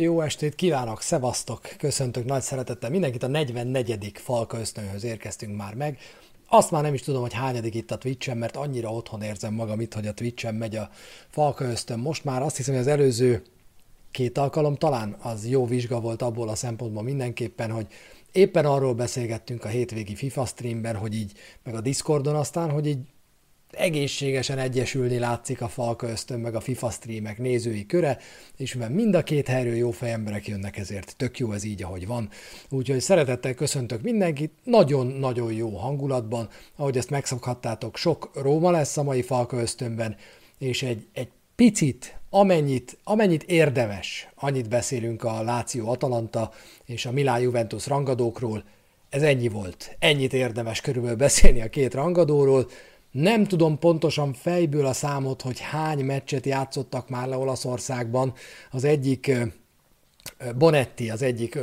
Jó 0.00 0.20
estét 0.20 0.54
kívánok, 0.54 1.02
szevasztok, 1.02 1.60
köszöntök 1.78 2.24
nagy 2.24 2.42
szeretettel 2.42 2.90
mindenkit, 2.90 3.22
a 3.22 3.26
44. 3.26 4.12
Falka 4.14 4.58
ösztönhöz 4.58 5.04
érkeztünk 5.04 5.56
már 5.56 5.74
meg. 5.74 5.98
Azt 6.48 6.70
már 6.70 6.82
nem 6.82 6.94
is 6.94 7.02
tudom, 7.02 7.20
hogy 7.20 7.32
hányadik 7.32 7.74
itt 7.74 7.90
a 7.90 7.98
Twitch-en, 7.98 8.36
mert 8.36 8.56
annyira 8.56 8.92
otthon 8.92 9.22
érzem 9.22 9.54
magam 9.54 9.80
itt, 9.80 9.94
hogy 9.94 10.06
a 10.06 10.12
Twitch-en 10.12 10.54
megy 10.54 10.76
a 10.76 10.90
Falka 11.28 11.64
ösztön. 11.64 11.98
Most 11.98 12.24
már 12.24 12.42
azt 12.42 12.56
hiszem, 12.56 12.74
hogy 12.74 12.82
az 12.82 12.88
előző 12.88 13.42
két 14.10 14.38
alkalom 14.38 14.76
talán 14.76 15.16
az 15.22 15.48
jó 15.48 15.66
vizsga 15.66 16.00
volt 16.00 16.22
abból 16.22 16.48
a 16.48 16.54
szempontból 16.54 17.02
mindenképpen, 17.02 17.70
hogy 17.70 17.86
éppen 18.32 18.64
arról 18.66 18.94
beszélgettünk 18.94 19.64
a 19.64 19.68
hétvégi 19.68 20.14
FIFA 20.14 20.46
streamben, 20.46 20.96
hogy 20.96 21.14
így, 21.14 21.32
meg 21.64 21.74
a 21.74 21.80
Discordon 21.80 22.34
aztán, 22.34 22.70
hogy 22.70 22.86
így 22.86 22.98
egészségesen 23.70 24.58
egyesülni 24.58 25.18
látszik 25.18 25.60
a 25.60 25.68
Falka 25.68 26.08
ösztön, 26.08 26.40
meg 26.40 26.54
a 26.54 26.60
FIFA 26.60 26.90
streamek 26.90 27.38
nézői 27.38 27.86
köre, 27.86 28.18
és 28.56 28.74
mivel 28.74 28.90
mind 28.90 29.14
a 29.14 29.22
két 29.22 29.48
helyről 29.48 29.74
jó 29.74 29.90
fejemberek 29.90 30.46
jönnek, 30.46 30.76
ezért 30.76 31.14
tök 31.16 31.38
jó 31.38 31.52
ez 31.52 31.64
így, 31.64 31.82
ahogy 31.82 32.06
van. 32.06 32.28
Úgyhogy 32.68 33.00
szeretettel 33.00 33.54
köszöntök 33.54 34.02
mindenkit, 34.02 34.52
nagyon-nagyon 34.64 35.52
jó 35.52 35.76
hangulatban, 35.76 36.48
ahogy 36.76 36.96
ezt 36.96 37.10
megszokhattátok, 37.10 37.96
sok 37.96 38.30
Róma 38.34 38.70
lesz 38.70 38.96
a 38.96 39.02
mai 39.02 39.22
Falka 39.22 39.56
ösztönben, 39.56 40.16
és 40.58 40.82
egy, 40.82 41.06
egy 41.12 41.28
picit, 41.54 42.18
amennyit, 42.30 42.98
amennyit 43.04 43.42
érdemes, 43.42 44.28
annyit 44.34 44.68
beszélünk 44.68 45.24
a 45.24 45.42
Láció 45.42 45.88
Atalanta 45.88 46.52
és 46.84 47.06
a 47.06 47.12
Milán 47.12 47.40
Juventus 47.40 47.86
rangadókról, 47.86 48.64
ez 49.10 49.22
ennyi 49.22 49.48
volt. 49.48 49.96
Ennyit 49.98 50.32
érdemes 50.32 50.80
körülbelül 50.80 51.16
beszélni 51.16 51.60
a 51.62 51.68
két 51.68 51.94
rangadóról, 51.94 52.68
nem 53.10 53.44
tudom 53.44 53.78
pontosan 53.78 54.32
fejből 54.32 54.86
a 54.86 54.92
számot, 54.92 55.42
hogy 55.42 55.60
hány 55.60 56.04
meccset 56.04 56.46
játszottak 56.46 57.08
már 57.08 57.28
le 57.28 57.36
Olaszországban. 57.36 58.34
Az 58.70 58.84
egyik 58.84 59.32
Bonetti, 60.56 61.10
az 61.10 61.22
egyik 61.22 61.58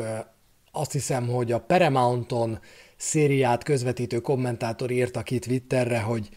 azt 0.72 0.92
hiszem, 0.92 1.28
hogy 1.28 1.52
a 1.52 1.60
Paramounton 1.60 2.60
szériát 2.98 3.64
közvetítő 3.64 4.20
kommentátor 4.20 4.92
írta 4.92 5.24
ki 5.24 5.40
Twitterre, 5.40 6.00
hogy 6.00 6.30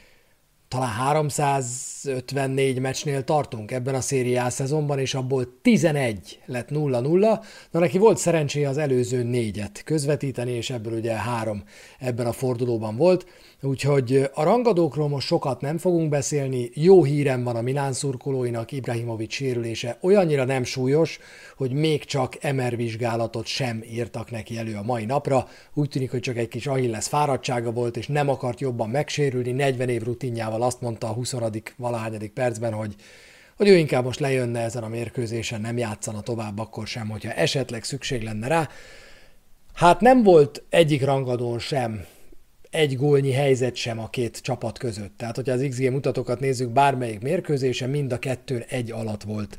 talán 0.69 0.89
354 0.89 2.79
meccsnél 2.79 3.25
tartunk 3.25 3.71
ebben 3.71 3.95
a 3.95 4.01
szériás 4.01 4.53
szezonban, 4.53 4.99
és 4.99 5.15
abból 5.15 5.61
11 5.63 6.41
lett 6.47 6.69
0-0. 6.71 7.45
Na 7.71 7.79
neki 7.81 7.99
volt 7.99 8.19
szerencséje 8.19 8.69
az 8.69 8.79
előző 8.79 9.23
négyet 9.23 9.83
közvetíteni, 9.85 10.53
és 10.53 10.71
ebből 10.71 10.93
ugye 10.93 11.13
három 11.13 11.65
ebben 11.99 12.27
a 12.27 12.33
fordulóban 12.33 12.97
volt. 12.97 13.27
Úgyhogy 13.63 14.31
a 14.35 14.43
rangadókról 14.43 15.09
most 15.09 15.27
sokat 15.27 15.61
nem 15.61 15.79
fogunk 15.79 16.09
beszélni. 16.09 16.71
Jó 16.75 17.05
hírem 17.05 17.43
van 17.43 17.57
a 17.57 17.61
Milán 17.61 17.93
szurkolóinak, 17.93 18.73
Ibrahimovic 18.73 19.33
sérülése 19.33 19.99
olyannyira 20.01 20.45
nem 20.45 20.65
súlyos, 20.65 21.19
hogy 21.57 21.73
még 21.73 22.05
csak 22.05 22.53
MR 22.53 22.77
vizsgálatot 22.77 23.47
sem 23.47 23.83
írtak 23.91 24.31
neki 24.31 24.59
elő 24.59 24.75
a 24.75 24.83
mai 24.83 25.05
napra. 25.05 25.49
Úgy 25.75 25.89
tűnik, 25.89 26.11
hogy 26.11 26.21
csak 26.21 26.37
egy 26.37 26.49
kis 26.49 26.67
Achilles 26.67 27.07
fáradtsága 27.07 27.71
volt, 27.73 27.97
és 27.97 28.07
nem 28.07 28.29
akart 28.29 28.61
jobban 28.61 28.89
megsérülni. 28.89 29.53
40 29.53 29.89
év 29.89 30.03
rutinjával 30.03 30.63
azt 30.63 30.81
mondta 30.81 31.09
a 31.09 31.13
20. 31.13 31.35
valahányadik 31.77 32.33
percben, 32.33 32.73
hogy 32.73 32.95
hogy 33.57 33.69
ő 33.69 33.77
inkább 33.77 34.05
most 34.05 34.21
lejönne 34.21 34.61
ezen 34.61 34.83
a 34.83 34.89
mérkőzésen, 34.89 35.61
nem 35.61 35.79
játszana 35.79 36.21
tovább 36.21 36.59
akkor 36.59 36.87
sem, 36.87 37.09
hogyha 37.09 37.33
esetleg 37.33 37.85
szükség 37.85 38.23
lenne 38.23 38.49
rá. 38.49 38.69
Hát 39.75 40.01
nem 40.01 40.23
volt 40.23 40.63
egyik 40.69 41.05
rangadón 41.05 41.59
sem 41.59 42.05
egy 42.71 42.97
gólnyi 42.97 43.33
helyzet 43.33 43.75
sem 43.75 43.99
a 43.99 44.09
két 44.09 44.41
csapat 44.43 44.79
között. 44.79 45.13
Tehát, 45.17 45.37
hogyha 45.37 45.53
az 45.53 45.67
XG 45.69 45.91
mutatókat 45.91 46.41
nézzük, 46.41 46.71
bármelyik 46.71 47.21
mérkőzése 47.21 47.87
mind 47.87 48.13
a 48.13 48.19
kettőn 48.19 48.65
egy 48.69 48.91
alatt 48.91 49.23
volt 49.23 49.59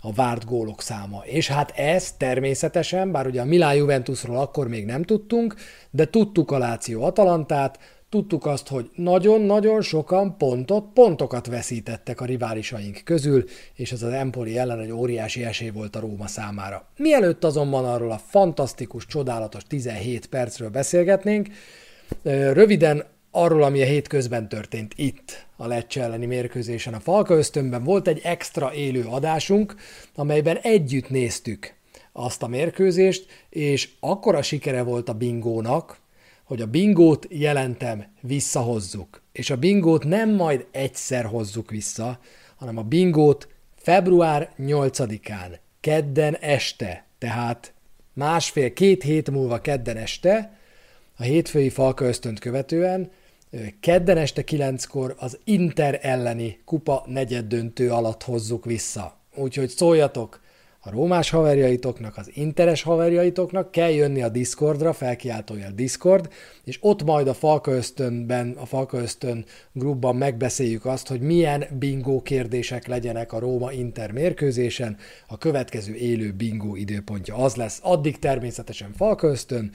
a 0.00 0.12
várt 0.12 0.44
gólok 0.44 0.82
száma. 0.82 1.22
És 1.24 1.48
hát 1.48 1.70
ez 1.70 2.12
természetesen, 2.12 3.12
bár 3.12 3.26
ugye 3.26 3.40
a 3.40 3.44
Milán 3.44 3.74
Juventusról 3.74 4.38
akkor 4.38 4.68
még 4.68 4.84
nem 4.84 5.02
tudtunk, 5.02 5.54
de 5.90 6.08
tudtuk 6.08 6.50
a 6.50 6.58
Láció 6.58 7.02
Atalantát, 7.02 7.78
tudtuk 8.08 8.46
azt, 8.46 8.68
hogy 8.68 8.90
nagyon-nagyon 8.94 9.80
sokan 9.80 10.36
pontot, 10.36 10.84
pontokat 10.94 11.46
veszítettek 11.46 12.20
a 12.20 12.24
riválisaink 12.24 13.00
közül, 13.04 13.44
és 13.74 13.92
ez 13.92 14.02
az 14.02 14.12
Empoli 14.12 14.58
ellen 14.58 14.80
egy 14.80 14.90
óriási 14.90 15.44
esély 15.44 15.70
volt 15.70 15.96
a 15.96 16.00
Róma 16.00 16.26
számára. 16.26 16.88
Mielőtt 16.96 17.44
azonban 17.44 17.84
arról 17.84 18.10
a 18.10 18.20
fantasztikus, 18.28 19.06
csodálatos 19.06 19.62
17 19.64 20.26
percről 20.26 20.68
beszélgetnénk, 20.68 21.48
Röviden 22.22 23.04
arról, 23.30 23.62
ami 23.62 23.82
a 23.82 23.86
hétközben 23.86 24.48
történt 24.48 24.92
itt 24.96 25.46
a 25.56 25.66
Lecce 25.66 26.02
elleni 26.02 26.26
mérkőzésen 26.26 26.94
a 26.94 27.00
Falka 27.00 27.34
ösztönben 27.34 27.84
volt 27.84 28.08
egy 28.08 28.20
extra 28.22 28.74
élő 28.74 29.04
adásunk, 29.04 29.74
amelyben 30.14 30.56
együtt 30.56 31.08
néztük 31.08 31.74
azt 32.12 32.42
a 32.42 32.46
mérkőzést, 32.46 33.26
és 33.48 33.88
akkora 34.00 34.42
sikere 34.42 34.82
volt 34.82 35.08
a 35.08 35.14
bingónak, 35.14 36.00
hogy 36.44 36.60
a 36.60 36.66
bingót 36.66 37.26
jelentem 37.28 38.04
visszahozzuk. 38.20 39.22
És 39.32 39.50
a 39.50 39.56
bingót 39.56 40.04
nem 40.04 40.30
majd 40.30 40.66
egyszer 40.70 41.24
hozzuk 41.24 41.70
vissza, 41.70 42.18
hanem 42.56 42.76
a 42.78 42.82
bingót 42.82 43.48
február 43.76 44.52
8-án, 44.58 45.58
kedden 45.80 46.36
este, 46.40 47.04
tehát 47.18 47.72
másfél-két 48.12 49.02
hét 49.02 49.30
múlva 49.30 49.60
kedden 49.60 49.96
este, 49.96 50.56
a 51.16 51.22
hétfői 51.22 51.68
Falka 51.68 52.04
ösztönt 52.04 52.38
követően 52.38 53.10
kedden 53.80 54.16
este 54.16 54.42
kilenckor 54.44 55.14
az 55.18 55.38
Inter 55.44 55.98
elleni 56.02 56.58
kupa 56.64 57.04
negyed 57.06 57.46
döntő 57.46 57.90
alatt 57.90 58.22
hozzuk 58.22 58.64
vissza. 58.64 59.20
Úgyhogy 59.34 59.68
szóljatok 59.68 60.40
a 60.84 60.90
rómás 60.90 61.30
haverjaitoknak, 61.30 62.16
az 62.16 62.30
interes 62.34 62.82
haverjaitoknak, 62.82 63.70
kell 63.70 63.90
jönni 63.90 64.22
a 64.22 64.28
Discordra, 64.28 64.92
felkiáltója 64.92 65.66
a 65.66 65.70
Discord, 65.70 66.32
és 66.64 66.78
ott 66.80 67.04
majd 67.04 67.28
a 67.28 67.34
Falka 67.34 67.70
ösztönben, 67.70 68.56
a 68.60 68.66
Falka 68.66 68.98
ösztön 68.98 69.44
grupban 69.72 70.16
megbeszéljük 70.16 70.84
azt, 70.84 71.08
hogy 71.08 71.20
milyen 71.20 71.64
bingo 71.78 72.22
kérdések 72.22 72.86
legyenek 72.86 73.32
a 73.32 73.38
Róma-Inter 73.38 74.12
mérkőzésen. 74.12 74.96
A 75.26 75.38
következő 75.38 75.94
élő 75.94 76.32
bingo 76.32 76.74
időpontja 76.74 77.36
az 77.36 77.54
lesz. 77.54 77.80
Addig 77.82 78.18
természetesen 78.18 78.92
Falka 78.96 79.26
ösztön, 79.26 79.70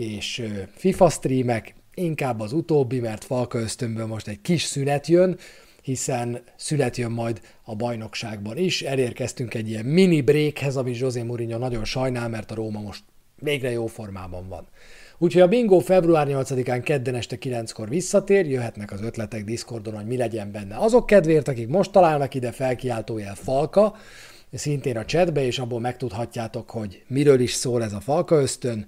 és 0.00 0.42
FIFA 0.74 1.08
streamek, 1.08 1.74
inkább 1.94 2.40
az 2.40 2.52
utóbbi, 2.52 3.00
mert 3.00 3.24
Falka 3.24 3.58
ösztönből 3.58 4.06
most 4.06 4.28
egy 4.28 4.40
kis 4.40 4.62
szünet 4.62 5.06
jön, 5.06 5.38
hiszen 5.82 6.42
szület 6.56 6.96
jön 6.96 7.10
majd 7.10 7.40
a 7.64 7.74
bajnokságban 7.74 8.56
is. 8.56 8.82
Elérkeztünk 8.82 9.54
egy 9.54 9.68
ilyen 9.68 9.84
mini 9.84 10.20
breakhez, 10.20 10.76
ami 10.76 10.96
José 10.96 11.22
Mourinho 11.22 11.58
nagyon 11.58 11.84
sajnál, 11.84 12.28
mert 12.28 12.50
a 12.50 12.54
Róma 12.54 12.80
most 12.80 13.02
végre 13.36 13.70
jó 13.70 13.86
formában 13.86 14.48
van. 14.48 14.66
Úgyhogy 15.18 15.42
a 15.42 15.48
bingo 15.48 15.78
február 15.78 16.26
8-án 16.30 16.80
kedden 16.84 17.14
este 17.14 17.36
9-kor 17.40 17.88
visszatér, 17.88 18.46
jöhetnek 18.46 18.92
az 18.92 19.02
ötletek 19.02 19.44
Discordon, 19.44 19.94
hogy 19.94 20.06
mi 20.06 20.16
legyen 20.16 20.52
benne. 20.52 20.76
Azok 20.76 21.06
kedvéért, 21.06 21.48
akik 21.48 21.68
most 21.68 21.92
találnak 21.92 22.34
ide 22.34 22.52
felkiáltójel 22.52 23.34
Falka, 23.34 23.96
szintén 24.52 24.96
a 24.96 25.04
chatbe, 25.04 25.44
és 25.44 25.58
abból 25.58 25.80
megtudhatjátok, 25.80 26.70
hogy 26.70 27.02
miről 27.06 27.40
is 27.40 27.52
szól 27.52 27.82
ez 27.82 27.92
a 27.92 28.00
Falka 28.00 28.40
ösztön 28.40 28.86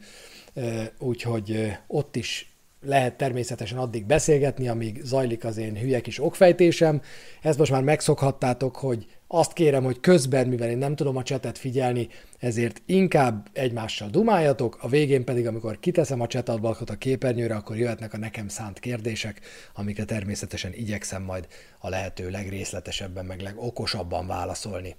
úgyhogy 0.98 1.72
ott 1.86 2.16
is 2.16 2.52
lehet 2.84 3.16
természetesen 3.16 3.78
addig 3.78 4.06
beszélgetni, 4.06 4.68
amíg 4.68 5.00
zajlik 5.04 5.44
az 5.44 5.56
én 5.56 5.76
hülye 5.76 6.00
kis 6.00 6.20
okfejtésem. 6.22 7.02
Ezt 7.42 7.58
most 7.58 7.70
már 7.70 7.82
megszokhattátok, 7.82 8.76
hogy 8.76 9.06
azt 9.26 9.52
kérem, 9.52 9.84
hogy 9.84 10.00
közben, 10.00 10.48
mivel 10.48 10.70
én 10.70 10.78
nem 10.78 10.96
tudom 10.96 11.16
a 11.16 11.22
csetet 11.22 11.58
figyelni, 11.58 12.08
ezért 12.38 12.82
inkább 12.86 13.48
egymással 13.52 14.08
dumáljatok, 14.08 14.78
a 14.80 14.88
végén 14.88 15.24
pedig, 15.24 15.46
amikor 15.46 15.78
kiteszem 15.78 16.20
a 16.20 16.26
csetablakot 16.26 16.90
a 16.90 16.96
képernyőre, 16.96 17.54
akkor 17.54 17.76
jöhetnek 17.76 18.12
a 18.12 18.18
nekem 18.18 18.48
szánt 18.48 18.78
kérdések, 18.78 19.40
amikre 19.74 20.04
természetesen 20.04 20.72
igyekszem 20.74 21.22
majd 21.22 21.46
a 21.78 21.88
lehető 21.88 22.30
legrészletesebben, 22.30 23.24
meg 23.24 23.40
legokosabban 23.40 24.26
válaszolni. 24.26 24.96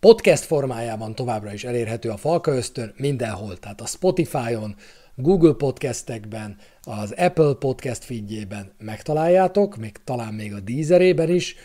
Podcast 0.00 0.44
formájában 0.44 1.14
továbbra 1.14 1.52
is 1.52 1.64
elérhető 1.64 2.08
a 2.08 2.16
Falka 2.16 2.54
Ösztön 2.54 2.92
mindenhol, 2.96 3.58
tehát 3.58 3.80
a 3.80 3.86
Spotify-on, 3.86 4.74
Google 5.14 5.52
podcastekben, 5.52 6.56
az 6.82 7.12
Apple 7.16 7.52
podcast 7.52 8.04
feedjében 8.04 8.72
megtaláljátok, 8.78 9.76
még 9.76 9.92
talán 10.04 10.34
még 10.34 10.54
a 10.54 10.60
Deezerében 10.60 11.28
is, 11.28 11.56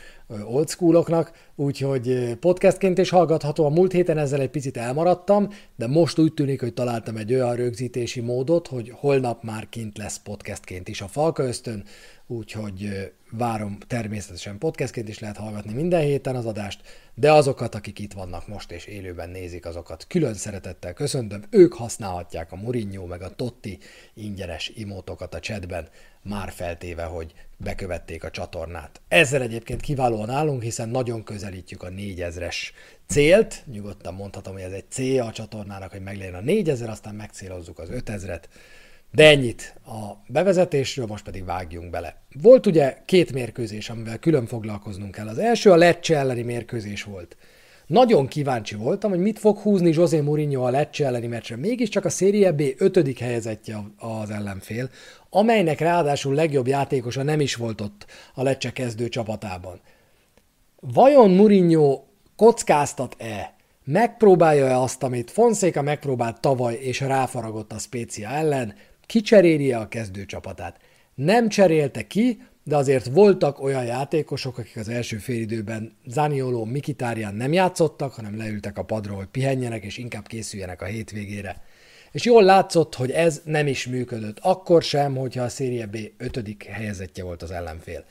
old 0.46 0.70
schooloknak, 0.70 1.32
úgyhogy 1.56 2.36
podcastként 2.40 2.98
is 2.98 3.10
hallgatható. 3.10 3.66
A 3.66 3.70
múlt 3.70 3.92
héten 3.92 4.18
ezzel 4.18 4.42
egy 4.42 4.50
picit 4.50 4.78
elmaradtam, 4.78 5.50
de 5.76 5.88
most 5.88 6.20
úgy 6.20 6.34
tűnik, 6.34 6.60
hogy 6.60 6.74
találtam 6.74 7.18
egy 7.18 7.34
olyan 7.34 7.56
rögzítési 7.56 8.22
módot, 8.22 8.68
hogy 8.68 8.90
holnap 8.96 9.44
már 9.44 9.70
kint 9.70 9.98
lesz 9.98 10.20
podcastként 10.20 10.88
is 10.88 11.02
a 11.02 11.08
Falka 11.08 11.44
Ösztön, 11.44 11.84
úgyhogy 12.28 12.90
várom 13.38 13.78
természetesen 13.88 14.58
podcastként 14.58 15.10
is 15.10 15.20
lehet 15.20 15.38
hallgatni 15.38 15.74
minden 15.74 16.02
héten 16.02 16.36
az 16.36 16.46
adást, 16.46 16.82
de 17.14 17.32
azokat, 17.32 17.76
akik 17.76 18.00
itt 18.00 18.14
vannak 18.14 18.48
most 18.48 18.72
és 18.72 18.86
élőben 18.86 19.30
nézik, 19.30 19.66
azokat 19.66 20.06
külön 20.08 20.34
szeretettel 20.34 20.94
köszöntöm. 20.94 21.44
Ők 21.50 21.74
használhatják 21.74 22.52
a 22.52 22.56
Mourinho 22.56 23.06
meg 23.06 23.22
a 23.22 23.36
Totti 23.36 23.78
ingyenes 24.14 24.72
imótokat 24.76 25.34
a 25.34 25.40
chatben, 25.40 25.88
már 26.22 26.52
feltéve, 26.52 27.04
hogy 27.04 27.34
bekövették 27.58 28.24
a 28.24 28.30
csatornát. 28.30 29.02
Ezzel 29.08 29.42
egyébként 29.42 29.82
kiválóan 29.82 30.30
állunk, 30.30 30.62
hiszen 30.62 30.90
nagyon 30.90 31.24
közel 31.24 31.46
közelítjük 31.46 31.84
a 31.84 31.90
4000-es 31.90 32.56
célt. 33.08 33.64
Nyugodtan 33.66 34.14
mondhatom, 34.14 34.54
hogy 34.54 34.62
ez 34.62 34.72
egy 34.72 34.90
célja 34.90 35.26
a 35.26 35.32
csatornának, 35.32 35.92
hogy 35.92 36.02
meglegyen 36.02 36.34
a 36.34 36.42
4000, 36.42 36.90
aztán 36.90 37.16
megcélozzuk 37.16 37.80
az 37.80 37.90
5000-et. 37.92 38.44
De 39.16 39.28
ennyit 39.28 39.76
a 39.86 40.24
bevezetésről, 40.28 41.06
most 41.06 41.24
pedig 41.24 41.46
vágjunk 41.46 41.90
bele. 41.90 42.22
Volt 42.42 42.66
ugye 42.66 42.98
két 43.06 43.34
mérkőzés, 43.34 43.90
amivel 43.90 44.20
külön 44.20 44.46
foglalkoznunk 44.46 45.12
kell. 45.12 45.28
Az 45.28 45.38
első 45.38 45.72
a 45.72 45.76
Lecce 45.76 46.18
elleni 46.18 46.42
mérkőzés 46.42 47.04
volt. 47.04 47.38
Nagyon 47.88 48.28
kíváncsi 48.28 48.76
voltam, 48.76 49.10
hogy 49.10 49.20
mit 49.20 49.40
fog 49.40 49.58
húzni 49.58 49.92
José 49.94 50.20
Mourinho 50.20 50.64
a 50.66 50.70
Lecce 50.70 51.06
elleni 51.06 51.28
meccsre. 51.28 51.56
Mégiscsak 51.56 52.06
a 52.06 52.10
Serie 52.10 52.52
B 52.52 52.62
ötödik 52.78 53.20
helyezettje 53.20 53.78
az 53.98 54.30
ellenfél, 54.30 54.90
amelynek 55.30 55.80
ráadásul 55.80 56.34
legjobb 56.34 56.68
játékosa 56.68 57.24
nem 57.24 57.40
is 57.40 57.56
volt 57.56 57.82
ott 57.82 58.06
a 58.34 58.44
Lecce 58.44 58.72
kezdő 58.72 59.10
csapatában. 59.10 59.80
Vajon 60.80 61.32
Mourinho 61.32 62.04
kockáztat-e? 62.36 63.54
Megpróbálja-e 63.84 64.80
azt, 64.80 65.04
amit 65.04 65.32
Fonseca 65.32 65.82
megpróbált 65.82 66.42
tavaly 66.42 66.74
és 66.74 67.00
ráfaragott 67.00 67.72
a 67.72 67.78
Spécia 67.78 68.30
ellen? 68.30 68.76
Kicseréli 69.06 69.74
a 69.74 69.88
kezdő 69.88 70.26
csapatát? 70.26 70.78
Nem 71.16 71.50
cserélte 71.50 72.08
ki, 72.08 72.42
de 72.64 72.76
azért 72.76 73.06
voltak 73.06 73.62
olyan 73.62 73.86
játékosok, 73.86 74.58
akik 74.58 74.78
az 74.78 74.90
első 74.90 75.18
félidőben 75.18 75.98
Zanioló, 76.06 76.66
Mikitárián 76.66 77.36
nem 77.36 77.54
játszottak, 77.54 78.14
hanem 78.14 78.38
leültek 78.38 78.78
a 78.78 78.84
padról, 78.84 79.18
hogy 79.18 79.26
pihenjenek, 79.26 79.84
és 79.84 79.98
inkább 79.98 80.28
készüljenek 80.28 80.82
a 80.82 80.86
hétvégére. 80.86 81.62
És 82.12 82.26
jól 82.26 82.44
látszott, 82.44 82.96
hogy 82.96 83.12
ez 83.12 83.42
nem 83.44 83.68
is 83.68 83.88
működött, 83.88 84.40
akkor 84.42 84.84
sem, 84.84 85.16
hogyha 85.16 85.44
a 85.44 85.50
Serie 85.50 85.86
B 85.86 85.98
ötödik 86.18 86.64
helyezettje 86.64 87.24
volt 87.24 87.42
az 87.42 87.52
ellenfél. 87.52 88.06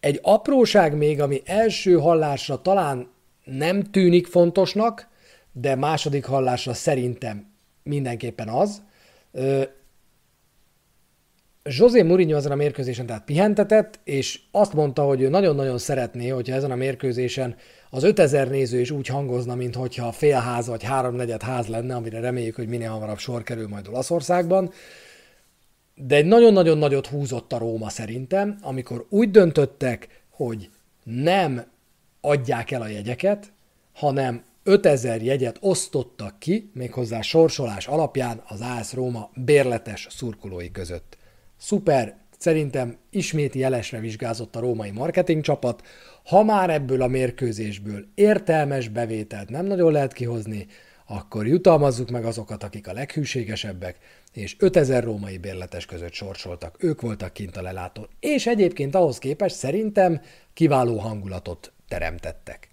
Egy 0.00 0.18
apróság 0.22 0.96
még, 0.96 1.20
ami 1.20 1.42
első 1.44 1.98
hallásra 1.98 2.62
talán 2.62 3.08
nem 3.44 3.82
tűnik 3.82 4.26
fontosnak, 4.26 5.08
de 5.52 5.74
második 5.74 6.24
hallásra 6.24 6.74
szerintem 6.74 7.46
mindenképpen 7.82 8.48
az, 8.48 8.82
José 11.70 12.02
Mourinho 12.02 12.36
ezen 12.36 12.52
a 12.52 12.54
mérkőzésen 12.54 13.06
tehát 13.06 13.24
pihentetett, 13.24 14.00
és 14.04 14.40
azt 14.50 14.72
mondta, 14.72 15.02
hogy 15.02 15.20
ő 15.20 15.28
nagyon-nagyon 15.28 15.78
szeretné, 15.78 16.28
hogyha 16.28 16.54
ezen 16.54 16.70
a 16.70 16.74
mérkőzésen 16.74 17.56
az 17.90 18.02
5000 18.02 18.48
néző 18.48 18.80
is 18.80 18.90
úgy 18.90 19.06
hangozna, 19.06 19.54
mint 19.54 19.74
hogyha 19.74 20.12
félház 20.12 20.66
vagy 20.66 20.82
háromnegyed 20.82 21.42
ház 21.42 21.66
lenne, 21.66 21.94
amire 21.94 22.20
reméljük, 22.20 22.54
hogy 22.54 22.68
minél 22.68 22.90
hamarabb 22.90 23.18
sor 23.18 23.42
kerül 23.42 23.68
majd 23.68 23.88
Olaszországban. 23.88 24.70
De 25.94 26.16
egy 26.16 26.26
nagyon-nagyon 26.26 26.78
nagyot 26.78 27.06
húzott 27.06 27.52
a 27.52 27.58
Róma 27.58 27.88
szerintem, 27.88 28.58
amikor 28.62 29.06
úgy 29.08 29.30
döntöttek, 29.30 30.22
hogy 30.30 30.70
nem 31.02 31.64
adják 32.20 32.70
el 32.70 32.82
a 32.82 32.88
jegyeket, 32.88 33.52
hanem 33.92 34.42
5000 34.62 35.22
jegyet 35.22 35.56
osztottak 35.60 36.38
ki, 36.38 36.70
méghozzá 36.74 37.20
sorsolás 37.20 37.86
alapján 37.86 38.42
az 38.48 38.60
AS 38.60 38.92
Róma 38.92 39.30
bérletes 39.34 40.06
szurkolói 40.10 40.70
között. 40.70 41.16
Szuper, 41.64 42.16
szerintem 42.38 42.96
ismét 43.10 43.54
jelesre 43.54 43.98
vizsgázott 43.98 44.56
a 44.56 44.60
római 44.60 44.90
marketing 44.90 45.42
csapat. 45.42 45.82
Ha 46.24 46.42
már 46.42 46.70
ebből 46.70 47.02
a 47.02 47.06
mérkőzésből 47.06 48.06
értelmes 48.14 48.88
bevételt 48.88 49.48
nem 49.48 49.66
nagyon 49.66 49.92
lehet 49.92 50.12
kihozni, 50.12 50.66
akkor 51.06 51.46
jutalmazzuk 51.46 52.10
meg 52.10 52.24
azokat, 52.24 52.62
akik 52.62 52.88
a 52.88 52.92
leghűségesebbek, 52.92 53.98
és 54.32 54.56
5000 54.58 55.04
római 55.04 55.38
bérletes 55.38 55.86
között 55.86 56.12
sorsoltak, 56.12 56.76
ők 56.78 57.00
voltak 57.00 57.32
kint 57.32 57.56
a 57.56 57.62
lelátón, 57.62 58.08
és 58.20 58.46
egyébként 58.46 58.94
ahhoz 58.94 59.18
képest 59.18 59.56
szerintem 59.56 60.20
kiváló 60.54 60.98
hangulatot 60.98 61.72
teremtettek. 61.88 62.68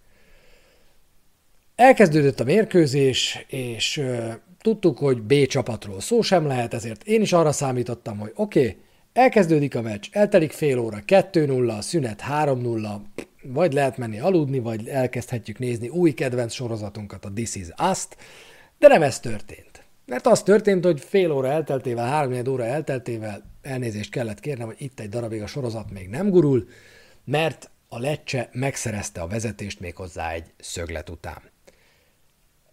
Elkezdődött 1.75 2.39
a 2.39 2.43
mérkőzés, 2.43 3.45
és 3.47 4.03
tudtuk, 4.61 4.97
hogy 4.97 5.21
B 5.21 5.45
csapatról 5.45 5.99
szó 5.99 6.21
sem 6.21 6.47
lehet, 6.47 6.73
ezért 6.73 7.03
én 7.03 7.21
is 7.21 7.33
arra 7.33 7.51
számítottam, 7.51 8.17
hogy 8.17 8.31
oké, 8.35 8.59
okay, 8.59 8.77
elkezdődik 9.13 9.75
a 9.75 9.81
meccs, 9.81 10.07
eltelik 10.11 10.51
fél 10.51 10.79
óra, 10.79 10.97
2-0, 11.07 11.81
szünet 11.81 12.23
3-0, 12.29 12.95
vagy 13.43 13.73
lehet 13.73 13.97
menni 13.97 14.19
aludni, 14.19 14.59
vagy 14.59 14.87
elkezdhetjük 14.87 15.59
nézni 15.59 15.89
új 15.89 16.13
kedvenc 16.13 16.53
sorozatunkat, 16.53 17.25
a 17.25 17.31
This 17.33 17.55
is 17.55 17.67
Us-t, 17.91 18.15
de 18.79 18.87
nem 18.87 19.01
ez 19.01 19.19
történt. 19.19 19.83
Mert 20.05 20.27
az 20.27 20.43
történt, 20.43 20.85
hogy 20.85 20.99
fél 20.99 21.31
óra 21.31 21.47
elteltével, 21.47 22.07
három 22.07 22.47
óra 22.47 22.65
elteltével 22.65 23.43
elnézést 23.61 24.11
kellett 24.11 24.39
kérnem, 24.39 24.67
hogy 24.67 24.81
itt 24.81 24.99
egy 24.99 25.09
darabig 25.09 25.41
a 25.41 25.47
sorozat 25.47 25.91
még 25.91 26.09
nem 26.09 26.29
gurul, 26.29 26.67
mert 27.25 27.69
a 27.87 27.99
Lecce 27.99 28.49
megszerezte 28.51 29.21
a 29.21 29.27
vezetést 29.27 29.79
még 29.79 29.95
hozzá 29.95 30.31
egy 30.31 30.53
szöglet 30.59 31.09
után. 31.09 31.50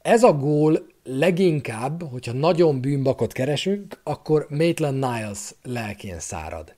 Ez 0.09 0.23
a 0.23 0.33
gól 0.33 0.87
leginkább, 1.05 2.03
hogyha 2.11 2.33
nagyon 2.33 2.81
bűnbakot 2.81 3.33
keresünk, 3.33 4.01
akkor 4.05 4.47
Maitland 4.51 4.95
Niles 4.95 5.55
lelkén 5.63 6.21
szárad. 6.21 6.75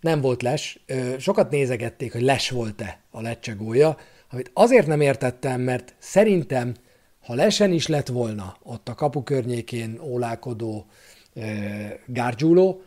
Nem 0.00 0.20
volt 0.20 0.42
les, 0.42 0.84
sokat 1.18 1.50
nézegették, 1.50 2.12
hogy 2.12 2.22
les 2.22 2.50
volt-e 2.50 3.00
a 3.10 3.20
lecce 3.20 3.52
gólja, 3.52 3.96
amit 4.30 4.50
azért 4.54 4.86
nem 4.86 5.00
értettem, 5.00 5.60
mert 5.60 5.94
szerintem, 5.98 6.74
ha 7.20 7.34
lesen 7.34 7.72
is 7.72 7.86
lett 7.86 8.08
volna 8.08 8.56
ott 8.62 8.88
a 8.88 8.94
kapu 8.94 9.22
környékén 9.22 10.00
ólálkodó 10.02 10.86
Gárgyúló, 12.06 12.82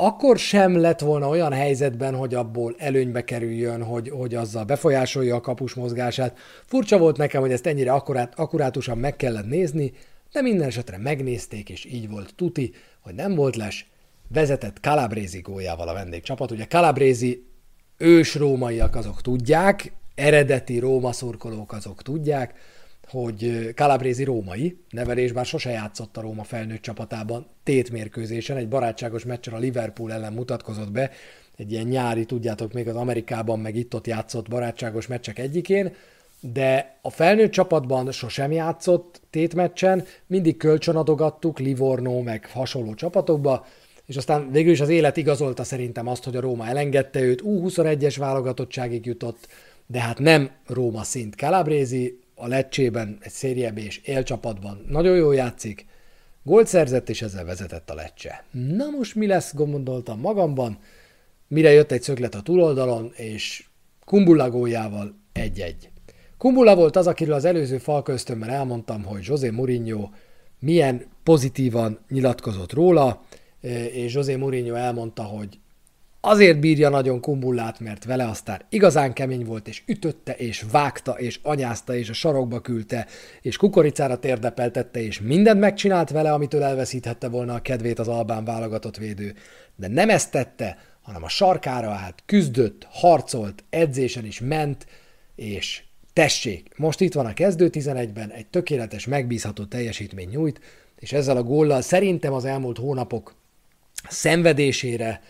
akkor 0.00 0.38
sem 0.38 0.76
lett 0.76 1.00
volna 1.00 1.28
olyan 1.28 1.52
helyzetben, 1.52 2.14
hogy 2.14 2.34
abból 2.34 2.74
előnybe 2.78 3.24
kerüljön, 3.24 3.82
hogy, 3.82 4.08
hogy 4.08 4.34
azzal 4.34 4.64
befolyásolja 4.64 5.34
a 5.34 5.40
kapus 5.40 5.74
mozgását. 5.74 6.38
Furcsa 6.66 6.98
volt 6.98 7.16
nekem, 7.16 7.40
hogy 7.40 7.52
ezt 7.52 7.66
ennyire 7.66 7.92
akkurát, 7.92 8.32
akkurátusan 8.36 8.98
meg 8.98 9.16
kellett 9.16 9.46
nézni, 9.46 9.92
de 10.32 10.40
minden 10.40 10.66
esetre 10.66 10.98
megnézték, 10.98 11.70
és 11.70 11.84
így 11.84 12.10
volt 12.10 12.34
tuti, 12.34 12.72
hogy 13.00 13.14
nem 13.14 13.34
volt 13.34 13.56
les, 13.56 13.90
vezetett 14.28 14.78
Calabrézi 14.80 15.40
góljával 15.40 15.88
a 15.88 15.92
vendégcsapat. 15.92 16.50
Ugye 16.50 16.66
Calabrézi 16.66 17.46
ős 17.96 18.34
rómaiak 18.34 18.96
azok 18.96 19.22
tudják, 19.22 19.92
eredeti 20.14 20.78
Róma 20.78 21.12
szurkolók 21.12 21.72
azok 21.72 22.02
tudják, 22.02 22.54
hogy 23.10 23.70
Calabrézi 23.74 24.24
római, 24.24 24.78
nevelés 24.90 25.32
bár 25.32 25.46
sose 25.46 25.70
játszott 25.70 26.16
a 26.16 26.20
Róma 26.20 26.44
felnőtt 26.44 26.82
csapatában, 26.82 27.46
tétmérkőzésen, 27.62 28.56
egy 28.56 28.68
barátságos 28.68 29.24
meccsen 29.24 29.54
a 29.54 29.58
Liverpool 29.58 30.12
ellen 30.12 30.32
mutatkozott 30.32 30.90
be, 30.90 31.10
egy 31.56 31.72
ilyen 31.72 31.86
nyári, 31.86 32.24
tudjátok, 32.24 32.72
még 32.72 32.88
az 32.88 32.96
Amerikában 32.96 33.58
meg 33.58 33.76
itt-ott 33.76 34.06
játszott 34.06 34.48
barátságos 34.48 35.06
meccsek 35.06 35.38
egyikén, 35.38 35.94
de 36.40 36.98
a 37.02 37.10
felnőtt 37.10 37.50
csapatban 37.50 38.12
sosem 38.12 38.52
játszott 38.52 39.20
tétmeccsen, 39.30 40.04
mindig 40.26 40.56
kölcsönadogattuk 40.56 41.58
Livorno 41.58 42.22
meg 42.22 42.46
hasonló 42.52 42.94
csapatokba, 42.94 43.66
és 44.06 44.16
aztán 44.16 44.50
végül 44.50 44.72
is 44.72 44.80
az 44.80 44.88
élet 44.88 45.16
igazolta 45.16 45.64
szerintem 45.64 46.06
azt, 46.06 46.24
hogy 46.24 46.36
a 46.36 46.40
Róma 46.40 46.66
elengedte 46.66 47.20
őt, 47.20 47.42
U21-es 47.44 48.14
válogatottságig 48.18 49.06
jutott, 49.06 49.48
de 49.86 50.00
hát 50.00 50.18
nem 50.18 50.50
Róma 50.66 51.02
szint. 51.02 51.34
Calabrézi 51.34 52.18
a 52.38 52.46
Lecsében, 52.46 53.18
egy 53.20 53.32
szériebe 53.32 53.80
és 53.80 53.98
élcsapatban 53.98 54.84
nagyon 54.88 55.16
jól 55.16 55.34
játszik, 55.34 55.86
gólt 56.42 56.66
szerzett, 56.66 57.08
és 57.08 57.22
ezzel 57.22 57.44
vezetett 57.44 57.90
a 57.90 57.94
Lecce. 57.94 58.44
Na 58.50 58.90
most 58.90 59.14
mi 59.14 59.26
lesz, 59.26 59.54
gondoltam 59.54 60.20
magamban, 60.20 60.78
mire 61.48 61.72
jött 61.72 61.92
egy 61.92 62.02
szöglet 62.02 62.34
a 62.34 62.42
túloldalon, 62.42 63.12
és 63.16 63.66
Kumbula 64.04 64.50
góljával 64.50 65.14
egy-egy. 65.32 65.90
Kumbula 66.38 66.76
volt 66.76 66.96
az, 66.96 67.06
akiről 67.06 67.34
az 67.34 67.44
előző 67.44 67.78
falköztömmel 67.78 68.50
elmondtam, 68.50 69.02
hogy 69.02 69.24
José 69.24 69.50
Mourinho 69.50 70.08
milyen 70.58 71.06
pozitívan 71.22 71.98
nyilatkozott 72.08 72.72
róla, 72.72 73.22
és 73.92 74.14
José 74.14 74.36
Mourinho 74.36 74.74
elmondta, 74.74 75.22
hogy 75.22 75.58
Azért 76.20 76.60
bírja 76.60 76.88
nagyon 76.88 77.20
Kumbullát, 77.20 77.80
mert 77.80 78.04
vele 78.04 78.28
aztán 78.28 78.62
igazán 78.68 79.12
kemény 79.12 79.44
volt, 79.44 79.68
és 79.68 79.82
ütötte, 79.86 80.32
és 80.32 80.64
vágta, 80.70 81.12
és 81.12 81.40
anyázta, 81.42 81.94
és 81.94 82.08
a 82.08 82.12
sarokba 82.12 82.60
küldte, 82.60 83.06
és 83.42 83.56
kukoricára 83.56 84.18
térdepeltette, 84.18 85.02
és 85.02 85.20
mindent 85.20 85.60
megcsinált 85.60 86.10
vele, 86.10 86.32
amitől 86.32 86.62
elveszíthette 86.62 87.28
volna 87.28 87.54
a 87.54 87.60
kedvét 87.60 87.98
az 87.98 88.08
albán 88.08 88.44
válogatott 88.44 88.96
védő. 88.96 89.34
De 89.76 89.88
nem 89.88 90.10
ezt 90.10 90.30
tette, 90.30 90.78
hanem 91.02 91.22
a 91.22 91.28
sarkára 91.28 91.90
állt, 91.90 92.22
küzdött, 92.26 92.86
harcolt, 92.90 93.64
edzésen 93.70 94.24
is 94.24 94.40
ment, 94.40 94.86
és 95.34 95.82
tessék, 96.12 96.68
most 96.76 97.00
itt 97.00 97.14
van 97.14 97.26
a 97.26 97.34
kezdő 97.34 97.70
11-ben, 97.72 98.30
egy 98.30 98.46
tökéletes, 98.46 99.06
megbízható 99.06 99.64
teljesítmény 99.64 100.28
nyújt, 100.28 100.60
és 100.98 101.12
ezzel 101.12 101.36
a 101.36 101.42
góllal 101.42 101.80
szerintem 101.80 102.32
az 102.32 102.44
elmúlt 102.44 102.78
hónapok 102.78 103.34
szenvedésére, 104.08 105.20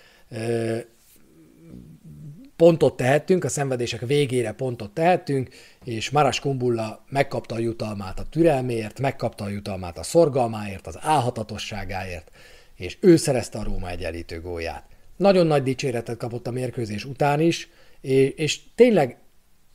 pontot 2.57 2.97
tehettünk, 2.97 3.45
a 3.45 3.49
szenvedések 3.49 4.07
végére 4.07 4.53
pontot 4.53 4.91
tehettünk, 4.91 5.49
és 5.85 6.11
Maras 6.11 6.41
Kumbulla 6.41 7.05
megkapta 7.09 7.55
a 7.55 7.59
jutalmát 7.59 8.19
a 8.19 8.27
türelméért, 8.31 9.01
megkapta 9.01 9.45
a 9.45 9.49
jutalmát 9.49 9.99
a 9.99 10.03
szorgalmáért, 10.03 10.87
az 10.87 10.99
álhatatosságáért, 11.01 12.31
és 12.77 12.97
ő 13.01 13.17
szerezte 13.17 13.59
a 13.59 13.63
Róma 13.63 13.91
egyenlítő 13.91 14.41
gólját. 14.41 14.85
Nagyon 15.17 15.47
nagy 15.47 15.63
dicséretet 15.63 16.17
kapott 16.17 16.47
a 16.47 16.51
mérkőzés 16.51 17.05
után 17.05 17.41
is, 17.41 17.69
és, 18.01 18.33
és 18.37 18.61
tényleg 18.75 19.17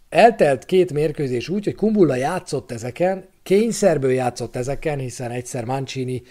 eltelt 0.09 0.65
két 0.65 0.93
mérkőzés 0.93 1.49
úgy, 1.49 1.63
hogy 1.63 1.75
Kumbulla 1.75 2.15
játszott 2.15 2.71
ezeken, 2.71 3.25
kényszerből 3.43 4.11
játszott 4.11 4.55
ezeken, 4.55 4.99
hiszen 4.99 5.31
egyszer 5.31 5.65
Mancini 5.65 6.21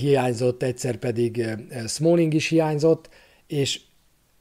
hiányzott, 0.00 0.62
egyszer 0.62 0.96
pedig 0.96 1.46
Smalling 1.86 2.34
is 2.34 2.48
hiányzott, 2.48 3.08
és 3.52 3.80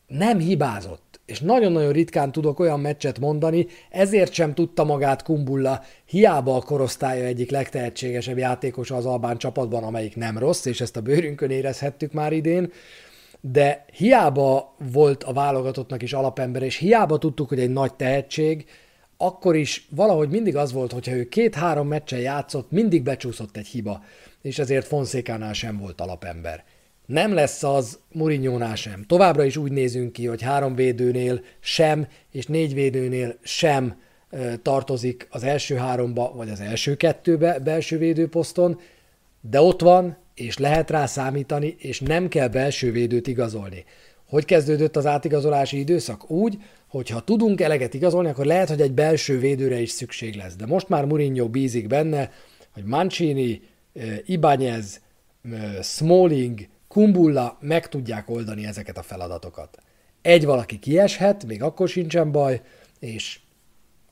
nem 0.07 0.39
hibázott. 0.39 1.19
És 1.25 1.39
nagyon-nagyon 1.39 1.91
ritkán 1.91 2.31
tudok 2.31 2.59
olyan 2.59 2.79
meccset 2.79 3.19
mondani, 3.19 3.67
ezért 3.89 4.33
sem 4.33 4.53
tudta 4.53 4.83
magát 4.83 5.23
Kumbulla, 5.23 5.81
hiába 6.05 6.55
a 6.55 6.61
korosztálya 6.61 7.23
egyik 7.23 7.51
legtehetségesebb 7.51 8.37
játékos 8.37 8.91
az 8.91 9.05
Albán 9.05 9.37
csapatban, 9.37 9.83
amelyik 9.83 10.15
nem 10.15 10.37
rossz, 10.37 10.65
és 10.65 10.81
ezt 10.81 10.97
a 10.97 11.01
bőrünkön 11.01 11.49
érezhettük 11.49 12.11
már 12.11 12.33
idén, 12.33 12.71
de 13.41 13.85
hiába 13.93 14.75
volt 14.91 15.23
a 15.23 15.33
válogatottnak 15.33 16.01
is 16.01 16.13
alapember, 16.13 16.63
és 16.63 16.75
hiába 16.75 17.17
tudtuk, 17.17 17.49
hogy 17.49 17.59
egy 17.59 17.73
nagy 17.73 17.93
tehetség, 17.93 18.65
akkor 19.17 19.55
is 19.55 19.87
valahogy 19.89 20.29
mindig 20.29 20.55
az 20.55 20.71
volt, 20.71 20.91
hogyha 20.91 21.15
ő 21.15 21.29
két-három 21.29 21.87
meccsen 21.87 22.19
játszott, 22.19 22.71
mindig 22.71 23.03
becsúszott 23.03 23.57
egy 23.57 23.67
hiba, 23.67 24.03
és 24.41 24.59
ezért 24.59 24.87
Fonszékánál 24.87 25.53
sem 25.53 25.77
volt 25.77 26.01
alapember. 26.01 26.63
Nem 27.11 27.33
lesz 27.33 27.63
az 27.63 27.99
Murinyónál 28.11 28.75
sem. 28.75 29.03
Továbbra 29.07 29.43
is 29.43 29.57
úgy 29.57 29.71
nézünk 29.71 30.13
ki, 30.13 30.25
hogy 30.25 30.41
három 30.41 30.75
védőnél 30.75 31.41
sem, 31.59 32.07
és 32.31 32.45
négy 32.45 32.73
védőnél 32.73 33.35
sem 33.41 34.01
tartozik 34.61 35.27
az 35.29 35.43
első 35.43 35.75
háromba, 35.75 36.33
vagy 36.35 36.49
az 36.49 36.59
első 36.59 36.95
kettőbe 36.95 37.59
belső 37.59 37.97
védőposzton, 37.97 38.79
de 39.41 39.61
ott 39.61 39.81
van, 39.81 40.17
és 40.35 40.57
lehet 40.57 40.89
rá 40.89 41.05
számítani, 41.05 41.75
és 41.77 41.99
nem 41.99 42.27
kell 42.27 42.47
belső 42.47 42.91
védőt 42.91 43.27
igazolni. 43.27 43.85
Hogy 44.27 44.45
kezdődött 44.45 44.95
az 44.95 45.05
átigazolási 45.05 45.79
időszak? 45.79 46.31
Úgy, 46.31 46.57
hogy 46.87 47.09
ha 47.09 47.19
tudunk 47.19 47.61
eleget 47.61 47.93
igazolni, 47.93 48.29
akkor 48.29 48.45
lehet, 48.45 48.69
hogy 48.69 48.81
egy 48.81 48.93
belső 48.93 49.39
védőre 49.39 49.79
is 49.79 49.89
szükség 49.89 50.35
lesz. 50.35 50.55
De 50.55 50.65
most 50.65 50.89
már 50.89 51.05
Mourinho 51.05 51.49
bízik 51.49 51.87
benne, 51.87 52.31
hogy 52.73 52.83
Mancini, 52.83 53.61
Ibanez, 54.25 55.01
Smalling, 55.81 56.59
Kumbulla 56.91 57.57
meg 57.59 57.87
tudják 57.87 58.29
oldani 58.29 58.65
ezeket 58.65 58.97
a 58.97 59.01
feladatokat. 59.01 59.77
Egy 60.21 60.45
valaki 60.45 60.79
kieshet, 60.79 61.45
még 61.45 61.63
akkor 61.63 61.89
sincsen 61.89 62.31
baj, 62.31 62.61
és 62.99 63.39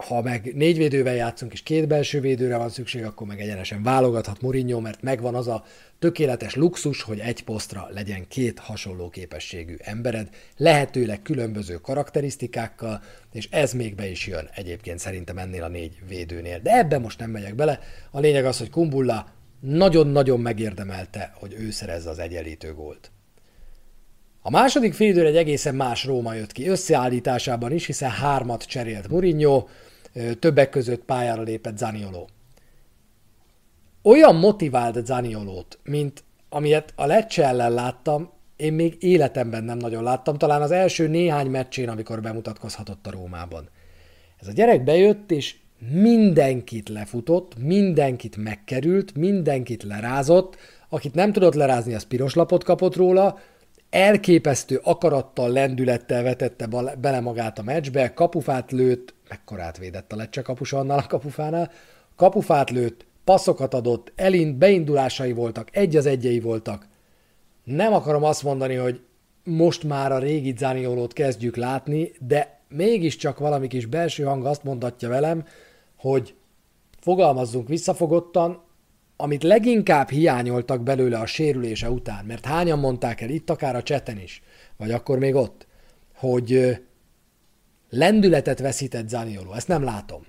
ha 0.07 0.21
meg 0.21 0.55
négy 0.55 0.77
védővel 0.77 1.15
játszunk, 1.15 1.53
és 1.53 1.63
két 1.63 1.87
belső 1.87 2.19
védőre 2.19 2.57
van 2.57 2.69
szükség, 2.69 3.03
akkor 3.03 3.27
meg 3.27 3.41
egyenesen 3.41 3.83
válogathat 3.83 4.41
Mourinho, 4.41 4.79
mert 4.79 5.01
megvan 5.01 5.35
az 5.35 5.47
a 5.47 5.63
tökéletes 5.99 6.55
luxus, 6.55 7.01
hogy 7.01 7.19
egy 7.19 7.43
posztra 7.43 7.87
legyen 7.91 8.27
két 8.27 8.59
hasonló 8.59 9.09
képességű 9.09 9.75
embered, 9.77 10.29
lehetőleg 10.57 11.21
különböző 11.21 11.75
karakterisztikákkal, 11.75 13.01
és 13.31 13.47
ez 13.51 13.73
még 13.73 13.95
be 13.95 14.09
is 14.09 14.27
jön 14.27 14.49
egyébként 14.53 14.99
szerintem 14.99 15.37
ennél 15.37 15.63
a 15.63 15.67
négy 15.67 15.99
védőnél. 16.07 16.59
De 16.59 16.77
ebbe 16.77 16.97
most 16.97 17.19
nem 17.19 17.29
megyek 17.29 17.55
bele. 17.55 17.79
A 18.11 18.19
lényeg 18.19 18.45
az, 18.45 18.57
hogy 18.57 18.69
Kumbulla 18.69 19.37
nagyon-nagyon 19.59 20.39
megérdemelte, 20.39 21.33
hogy 21.35 21.53
ő 21.53 21.71
szerezze 21.71 22.09
az 22.09 22.19
egyenlítő 22.19 22.73
gólt. 22.73 23.11
A 24.41 24.49
második 24.49 24.93
félidőre 24.93 25.27
egy 25.27 25.35
egészen 25.35 25.75
más 25.75 26.05
Róma 26.05 26.33
jött 26.33 26.51
ki 26.51 26.67
összeállításában 26.67 27.71
is, 27.71 27.85
hiszen 27.85 28.09
hármat 28.09 28.63
cserélt 28.63 29.07
Mourinho, 29.07 29.67
többek 30.39 30.69
között 30.69 31.03
pályára 31.03 31.41
lépett 31.41 31.77
Zanioló. 31.77 32.29
Olyan 34.01 34.35
motivált 34.35 35.05
Zaniolót, 35.05 35.79
mint 35.83 36.23
amilyet 36.49 36.93
a 36.95 37.05
Lecce 37.05 37.45
ellen 37.45 37.71
láttam, 37.71 38.31
én 38.55 38.73
még 38.73 38.95
életemben 38.99 39.63
nem 39.63 39.77
nagyon 39.77 40.03
láttam, 40.03 40.37
talán 40.37 40.61
az 40.61 40.71
első 40.71 41.07
néhány 41.07 41.47
meccsén, 41.47 41.89
amikor 41.89 42.21
bemutatkozhatott 42.21 43.07
a 43.07 43.11
Rómában. 43.11 43.69
Ez 44.39 44.47
a 44.47 44.51
gyerek 44.51 44.83
bejött, 44.83 45.31
és 45.31 45.55
mindenkit 45.79 46.89
lefutott, 46.89 47.57
mindenkit 47.57 48.37
megkerült, 48.37 49.15
mindenkit 49.15 49.83
lerázott, 49.83 50.57
akit 50.89 51.13
nem 51.13 51.31
tudott 51.31 51.53
lerázni, 51.53 51.93
az 51.93 52.03
piros 52.03 52.33
lapot 52.33 52.63
kapott 52.63 52.95
róla, 52.95 53.39
elképesztő 53.89 54.79
akarattal, 54.83 55.51
lendülettel 55.51 56.23
vetette 56.23 56.67
bele 57.01 57.19
magát 57.19 57.59
a 57.59 57.63
meccsbe, 57.63 58.13
kapufát 58.13 58.71
lőtt, 58.71 59.13
mekkorát 59.29 59.77
védett 59.77 60.13
a 60.13 60.15
lecse 60.15 60.41
kapusa 60.41 60.77
annál 60.77 60.97
a 60.97 61.07
kapufánál, 61.07 61.71
kapufát 62.15 62.69
lőtt, 62.69 63.05
passzokat 63.23 63.73
adott, 63.73 64.11
elind, 64.15 64.55
beindulásai 64.55 65.31
voltak, 65.31 65.67
egy 65.71 65.95
az 65.95 66.05
egyei 66.05 66.39
voltak. 66.39 66.87
Nem 67.63 67.93
akarom 67.93 68.23
azt 68.23 68.43
mondani, 68.43 68.75
hogy 68.75 69.01
most 69.43 69.83
már 69.83 70.11
a 70.11 70.19
régi 70.19 70.53
Zaniolót 70.57 71.13
kezdjük 71.13 71.55
látni, 71.55 72.11
de 72.19 72.59
mégiscsak 72.67 73.39
valami 73.39 73.67
kis 73.67 73.85
belső 73.85 74.23
hang 74.23 74.45
azt 74.45 74.63
mondatja 74.63 75.09
velem, 75.09 75.45
hogy 75.99 76.35
fogalmazzunk 76.99 77.67
visszafogottan, 77.67 78.63
amit 79.17 79.43
leginkább 79.43 80.09
hiányoltak 80.09 80.83
belőle 80.83 81.17
a 81.17 81.25
sérülése 81.25 81.89
után, 81.89 82.25
mert 82.25 82.45
hányan 82.45 82.79
mondták 82.79 83.21
el 83.21 83.29
itt, 83.29 83.49
akár 83.49 83.75
a 83.75 83.83
cseten 83.83 84.19
is, 84.19 84.41
vagy 84.77 84.91
akkor 84.91 85.19
még 85.19 85.35
ott, 85.35 85.67
hogy 86.15 86.79
lendületet 87.89 88.59
veszített 88.59 89.09
Zanioló. 89.09 89.53
Ezt 89.53 89.67
nem 89.67 89.83
látom. 89.83 90.21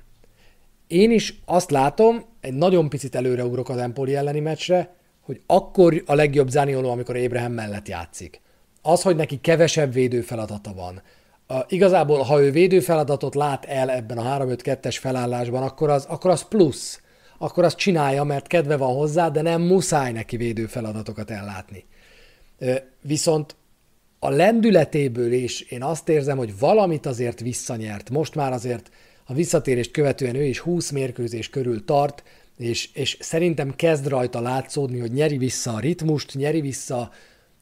Én 0.86 1.10
is 1.10 1.40
azt 1.44 1.70
látom, 1.70 2.24
egy 2.40 2.54
nagyon 2.54 2.88
picit 2.88 3.14
előreugrok 3.14 3.68
az 3.68 3.76
Empoli 3.76 4.14
elleni 4.14 4.40
meccsre, 4.40 4.94
hogy 5.20 5.40
akkor 5.46 6.02
a 6.06 6.14
legjobb 6.14 6.48
Zanioló, 6.48 6.90
amikor 6.90 7.16
Ébrahim 7.16 7.52
mellett 7.52 7.88
játszik. 7.88 8.40
Az, 8.82 9.02
hogy 9.02 9.16
neki 9.16 9.40
kevesebb 9.40 9.92
védő 9.92 10.20
feladata 10.20 10.74
van. 10.74 11.02
A, 11.50 11.64
igazából, 11.68 12.22
ha 12.22 12.42
ő 12.42 12.50
védő 12.50 12.80
feladatot 12.80 13.34
lát 13.34 13.64
el 13.64 13.90
ebben 13.90 14.18
a 14.18 14.38
3-5-2-es 14.38 14.96
felállásban, 15.00 15.62
akkor 15.62 15.90
az, 15.90 16.04
akkor 16.04 16.30
az 16.30 16.48
plusz. 16.48 17.00
Akkor 17.38 17.64
azt 17.64 17.76
csinálja, 17.76 18.24
mert 18.24 18.46
kedve 18.46 18.76
van 18.76 18.94
hozzá, 18.94 19.28
de 19.28 19.42
nem 19.42 19.62
muszáj 19.62 20.12
neki 20.12 20.36
védő 20.36 20.66
feladatokat 20.66 21.30
ellátni. 21.30 21.84
Viszont 23.02 23.56
a 24.18 24.28
lendületéből 24.28 25.32
is 25.32 25.60
én 25.60 25.82
azt 25.82 26.08
érzem, 26.08 26.36
hogy 26.36 26.58
valamit 26.58 27.06
azért 27.06 27.40
visszanyert. 27.40 28.10
Most 28.10 28.34
már 28.34 28.52
azért 28.52 28.90
a 29.26 29.34
visszatérést 29.34 29.90
követően 29.90 30.34
ő 30.34 30.44
is 30.44 30.58
20 30.58 30.90
mérkőzés 30.90 31.50
körül 31.50 31.84
tart, 31.84 32.22
és, 32.56 32.90
és 32.94 33.16
szerintem 33.20 33.76
kezd 33.76 34.06
rajta 34.06 34.40
látszódni, 34.40 34.98
hogy 34.98 35.12
nyeri 35.12 35.38
vissza 35.38 35.72
a 35.72 35.80
ritmust, 35.80 36.34
nyeri 36.34 36.60
vissza 36.60 37.10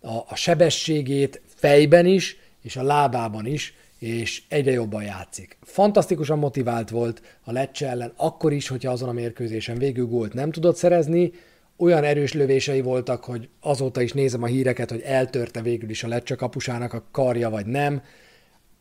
a, 0.00 0.12
a 0.26 0.35
sebességét 0.35 1.42
fejben 1.54 2.07
is, 2.07 2.38
és 2.62 2.76
a 2.76 2.82
lábában 2.82 3.46
is, 3.46 3.74
és 3.98 4.42
egyre 4.48 4.70
jobban 4.70 5.02
játszik. 5.02 5.56
Fantasztikusan 5.62 6.38
motivált 6.38 6.90
volt 6.90 7.22
a 7.44 7.52
Lecce 7.52 7.88
ellen, 7.88 8.12
akkor 8.16 8.52
is, 8.52 8.68
hogyha 8.68 8.90
azon 8.90 9.08
a 9.08 9.12
mérkőzésen 9.12 9.78
végül 9.78 10.06
gólt 10.06 10.34
nem 10.34 10.50
tudott 10.50 10.76
szerezni, 10.76 11.32
olyan 11.76 12.04
erős 12.04 12.32
lövései 12.32 12.80
voltak, 12.80 13.24
hogy 13.24 13.48
azóta 13.60 14.00
is 14.00 14.12
nézem 14.12 14.42
a 14.42 14.46
híreket, 14.46 14.90
hogy 14.90 15.00
eltörte 15.00 15.62
végül 15.62 15.90
is 15.90 16.04
a 16.04 16.08
Lecce 16.08 16.34
kapusának 16.34 16.92
a 16.92 17.04
karja, 17.10 17.50
vagy 17.50 17.66
nem. 17.66 18.02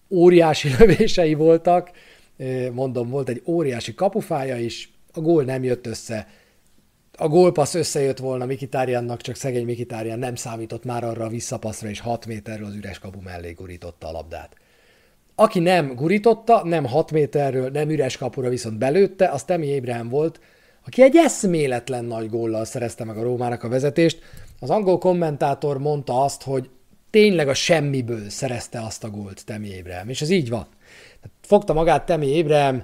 Óriási 0.10 0.70
lövései 0.80 1.34
voltak, 1.34 1.92
mondom, 2.72 3.10
volt 3.10 3.30
egy 3.30 3.42
óriási 3.46 3.94
kapufája 3.94 4.58
is, 4.58 4.92
a 5.14 5.20
gól 5.20 5.44
nem 5.44 5.64
jött 5.64 5.88
össze. 5.88 6.28
A 7.20 7.28
gólpassz 7.28 7.74
összejött 7.74 8.18
volna 8.18 8.46
Mikitáriannak, 8.46 9.22
csak 9.22 9.36
szegény 9.36 9.66
Mikitárian 9.66 10.20
nem 10.20 10.36
számított 10.36 10.84
már 10.84 11.04
arra 11.04 11.26
a 11.26 11.30
visszapasszra, 11.30 11.90
és 11.90 12.00
6 12.00 12.26
méterről 12.26 12.68
az 12.68 12.76
üres 12.76 13.00
kapu 13.00 13.20
mellé 13.22 13.52
gurította 13.52 14.08
a 14.08 14.12
labdát. 14.12 14.56
Aki 15.36 15.60
nem 15.60 15.96
gurította, 15.96 16.62
nem 16.64 16.86
6 16.86 17.12
méterről, 17.12 17.70
nem 17.70 17.90
üres 17.90 18.18
kapura 18.18 18.50
viszont 18.50 18.78
belőtte, 18.78 19.28
az 19.30 19.44
Temi 19.44 19.66
Ébrahim 19.66 20.10
volt, 20.10 20.40
aki 20.86 21.02
egy 21.02 21.16
eszméletlen 21.16 22.06
nagy 22.06 22.30
góllal 22.30 22.66
szerezte 22.66 23.04
meg 23.04 23.18
a 23.18 23.24
Rómának 23.24 23.64
a 23.64 23.70
vezetést. 23.70 24.20
Az 24.60 24.70
angol 24.70 24.98
kommentátor 24.98 25.78
mondta 25.78 26.24
azt, 26.24 26.44
hogy 26.44 26.70
tényleg 27.10 27.48
a 27.48 27.54
semmiből 27.54 28.30
szerezte 28.30 28.80
azt 28.82 29.04
a 29.04 29.10
gólt 29.10 29.46
Temi 29.46 29.68
Ébrahim, 29.68 30.10
és 30.10 30.22
ez 30.22 30.30
így 30.30 30.50
van. 30.50 30.68
Fogta 31.42 31.74
magát 31.74 32.06
Temi 32.06 32.28
Ébrahim, 32.28 32.84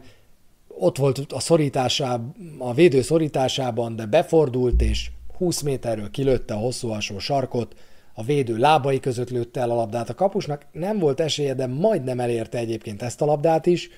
ott 0.77 0.97
volt 0.97 1.31
a 1.31 1.39
szorításában, 1.39 2.35
a 2.57 2.73
védő 2.73 3.01
szorításában, 3.01 3.95
de 3.95 4.05
befordult, 4.05 4.81
és 4.81 5.11
20 5.37 5.61
méterről 5.61 6.11
kilőtte 6.11 6.53
a 6.53 6.57
hosszú 6.57 6.89
alsó 6.89 7.19
sarkot, 7.19 7.75
a 8.13 8.23
védő 8.23 8.57
lábai 8.57 8.99
között 8.99 9.29
lőtte 9.29 9.59
el 9.59 9.69
a 9.69 9.75
labdát 9.75 10.09
a 10.09 10.13
kapusnak, 10.13 10.65
nem 10.71 10.99
volt 10.99 11.19
esélye, 11.19 11.53
de 11.53 11.67
majdnem 11.67 12.19
elérte 12.19 12.57
egyébként 12.57 13.01
ezt 13.01 13.21
a 13.21 13.25
labdát 13.25 13.65
is, 13.65 13.89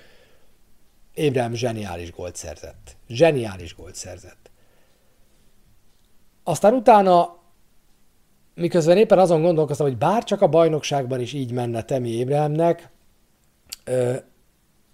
Ébrahim 1.13 1.53
zseniális 1.53 2.11
gólt 2.11 2.35
szerzett. 2.35 2.95
Zseniális 3.07 3.75
gólt 3.75 3.95
szerzett. 3.95 4.51
Aztán 6.43 6.73
utána, 6.73 7.37
miközben 8.53 8.97
éppen 8.97 9.19
azon 9.19 9.41
gondolkoztam, 9.41 9.87
hogy 9.87 9.97
bár 9.97 10.23
csak 10.23 10.41
a 10.41 10.47
bajnokságban 10.47 11.19
is 11.21 11.33
így 11.33 11.51
menne 11.51 11.83
Temi 11.83 12.09
Ébrahimnek, 12.09 12.89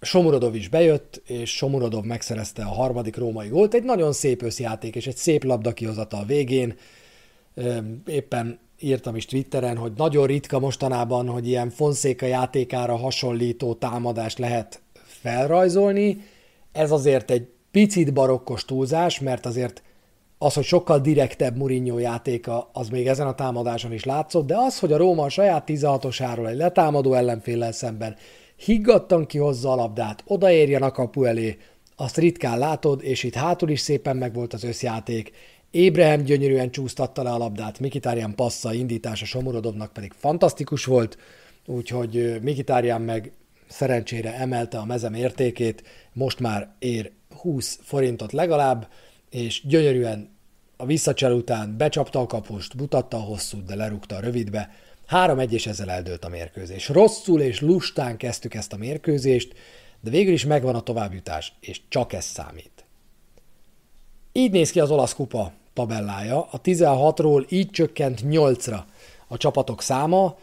Somurodov 0.04 0.54
is 0.54 0.68
bejött, 0.68 1.22
és 1.26 1.50
Somurodov 1.56 2.04
megszerezte 2.04 2.62
a 2.62 2.72
harmadik 2.74 3.16
római 3.16 3.48
gólt. 3.48 3.74
Egy 3.74 3.82
nagyon 3.82 4.12
szép 4.12 4.42
összjáték, 4.42 4.96
és 4.96 5.06
egy 5.06 5.16
szép 5.16 5.44
labda 5.44 5.72
kihozata 5.72 6.16
a 6.16 6.24
végén. 6.24 6.74
Éppen 8.06 8.58
írtam 8.80 9.16
is 9.16 9.24
Twitteren, 9.24 9.76
hogy 9.76 9.92
nagyon 9.96 10.26
ritka 10.26 10.58
mostanában, 10.58 11.28
hogy 11.28 11.48
ilyen 11.48 11.70
Fonszéka 11.70 12.26
játékára 12.26 12.96
hasonlító 12.96 13.74
támadást 13.74 14.38
lehet 14.38 14.82
felrajzolni. 14.94 16.20
Ez 16.72 16.90
azért 16.90 17.30
egy 17.30 17.46
picit 17.70 18.12
barokkos 18.12 18.64
túlzás, 18.64 19.20
mert 19.20 19.46
azért 19.46 19.82
az, 20.38 20.54
hogy 20.54 20.64
sokkal 20.64 20.98
direktebb 20.98 21.56
Mourinho 21.56 21.98
játéka, 21.98 22.70
az 22.72 22.88
még 22.88 23.06
ezen 23.06 23.26
a 23.26 23.34
támadáson 23.34 23.92
is 23.92 24.04
látszott, 24.04 24.46
de 24.46 24.56
az, 24.56 24.78
hogy 24.78 24.92
a 24.92 24.96
Róma 24.96 25.22
a 25.22 25.28
saját 25.28 25.64
16-osáról 25.66 26.48
egy 26.48 26.56
letámadó 26.56 27.14
ellenféllel 27.14 27.72
szemben 27.72 28.16
higgadtan 28.64 29.26
kihozza 29.26 29.72
a 29.72 29.74
labdát, 29.74 30.22
odaérjen 30.26 30.82
a 30.82 30.90
kapu 30.90 31.24
elé, 31.24 31.56
azt 31.96 32.16
ritkán 32.16 32.58
látod, 32.58 33.02
és 33.02 33.22
itt 33.22 33.34
hátul 33.34 33.70
is 33.70 33.80
szépen 33.80 34.16
megvolt 34.16 34.52
az 34.52 34.64
összjáték. 34.64 35.32
Ébrehem 35.70 36.22
gyönyörűen 36.22 36.70
csúsztatta 36.70 37.22
le 37.22 37.30
a 37.30 37.38
labdát, 37.38 37.80
Mikitárján 37.80 38.34
passza, 38.34 38.72
indítása 38.72 39.24
Somorodovnak 39.24 39.92
pedig 39.92 40.12
fantasztikus 40.16 40.84
volt, 40.84 41.18
úgyhogy 41.66 42.38
Mikitárján 42.42 43.02
meg 43.02 43.32
szerencsére 43.68 44.34
emelte 44.34 44.78
a 44.78 44.84
mezem 44.84 45.14
értékét, 45.14 45.82
most 46.12 46.40
már 46.40 46.74
ér 46.78 47.10
20 47.40 47.78
forintot 47.82 48.32
legalább, 48.32 48.88
és 49.30 49.66
gyönyörűen 49.66 50.30
a 50.76 50.86
visszacsel 50.86 51.32
után 51.32 51.76
becsapta 51.76 52.20
a 52.20 52.26
kapust, 52.26 52.74
mutatta 52.74 53.16
a 53.16 53.20
hosszút, 53.20 53.64
de 53.64 53.74
lerúgta 53.74 54.16
a 54.16 54.20
rövidbe. 54.20 54.70
3-1 55.12 55.50
és 55.50 55.66
ezzel 55.66 55.90
eldőlt 55.90 56.24
a 56.24 56.28
mérkőzés. 56.28 56.88
Rosszul 56.88 57.40
és 57.40 57.60
lustán 57.60 58.16
kezdtük 58.16 58.54
ezt 58.54 58.72
a 58.72 58.76
mérkőzést, 58.76 59.54
de 60.00 60.10
végül 60.10 60.32
is 60.32 60.44
megvan 60.44 60.74
a 60.74 60.80
továbbjutás, 60.80 61.52
és 61.60 61.80
csak 61.88 62.12
ez 62.12 62.24
számít. 62.24 62.84
Így 64.32 64.50
néz 64.50 64.70
ki 64.70 64.80
az 64.80 64.90
olasz 64.90 65.14
kupa 65.14 65.52
tabellája. 65.72 66.48
A 66.50 66.60
16-ról 66.60 67.48
így 67.48 67.70
csökkent 67.70 68.20
8-ra 68.24 68.78
a 69.28 69.36
csapatok 69.36 69.82
száma. 69.82 70.36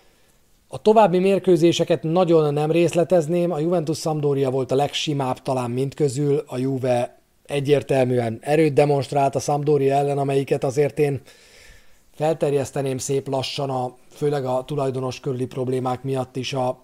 A 0.67 0.81
további 0.81 1.19
mérkőzéseket 1.19 2.03
nagyon 2.03 2.53
nem 2.53 2.71
részletezném, 2.71 3.51
a 3.51 3.59
Juventus 3.59 3.99
Sampdoria 3.99 4.49
volt 4.49 4.71
a 4.71 4.75
legsimább 4.75 5.41
talán 5.41 5.71
mindközül, 5.71 6.43
a 6.47 6.57
Juve 6.57 7.19
egyértelműen 7.45 8.37
erőt 8.41 8.73
demonstrált 8.73 9.35
a 9.35 9.39
Sampdoria 9.39 9.95
ellen, 9.95 10.17
amelyiket 10.17 10.63
azért 10.63 10.99
én 10.99 11.21
felterjeszteném 12.19 12.97
szép 12.97 13.27
lassan, 13.27 13.69
a, 13.69 13.95
főleg 14.09 14.45
a 14.45 14.63
tulajdonos 14.65 15.19
körüli 15.19 15.45
problémák 15.45 16.03
miatt 16.03 16.35
is 16.35 16.53
a 16.53 16.79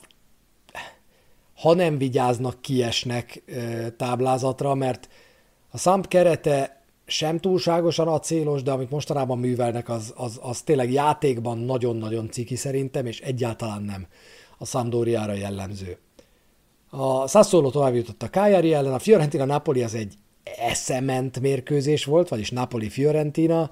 ha 1.55 1.73
nem 1.73 1.97
vigyáznak, 1.97 2.61
kiesnek 2.61 3.43
táblázatra, 3.97 4.73
mert 4.73 5.09
a 5.69 5.77
Samp 5.77 6.07
kerete 6.07 6.83
sem 7.05 7.39
túlságosan 7.39 8.07
acélos, 8.07 8.63
de 8.63 8.71
amit 8.71 8.89
mostanában 8.89 9.39
művelnek, 9.39 9.89
az, 9.89 10.13
az, 10.15 10.39
az 10.41 10.61
tényleg 10.61 10.91
játékban 10.91 11.57
nagyon-nagyon 11.57 12.29
ciki 12.31 12.55
szerintem, 12.55 13.05
és 13.05 13.19
egyáltalán 13.19 13.83
nem 13.83 14.07
a 14.57 14.65
Sampdoriára 14.65 15.33
jellemző. 15.33 15.97
A 16.89 17.27
Sassuolo 17.27 17.69
tovább 17.69 17.95
jutott 17.95 18.23
a 18.23 18.29
Cagliari 18.29 18.73
ellen, 18.73 18.93
a 18.93 18.99
Fiorentina-Napoli 18.99 19.83
az 19.83 19.95
egy 19.95 20.13
eszement 20.57 21.39
mérkőzés 21.39 22.05
volt, 22.05 22.29
vagyis 22.29 22.51
Napoli-Fiorentina, 22.51 23.69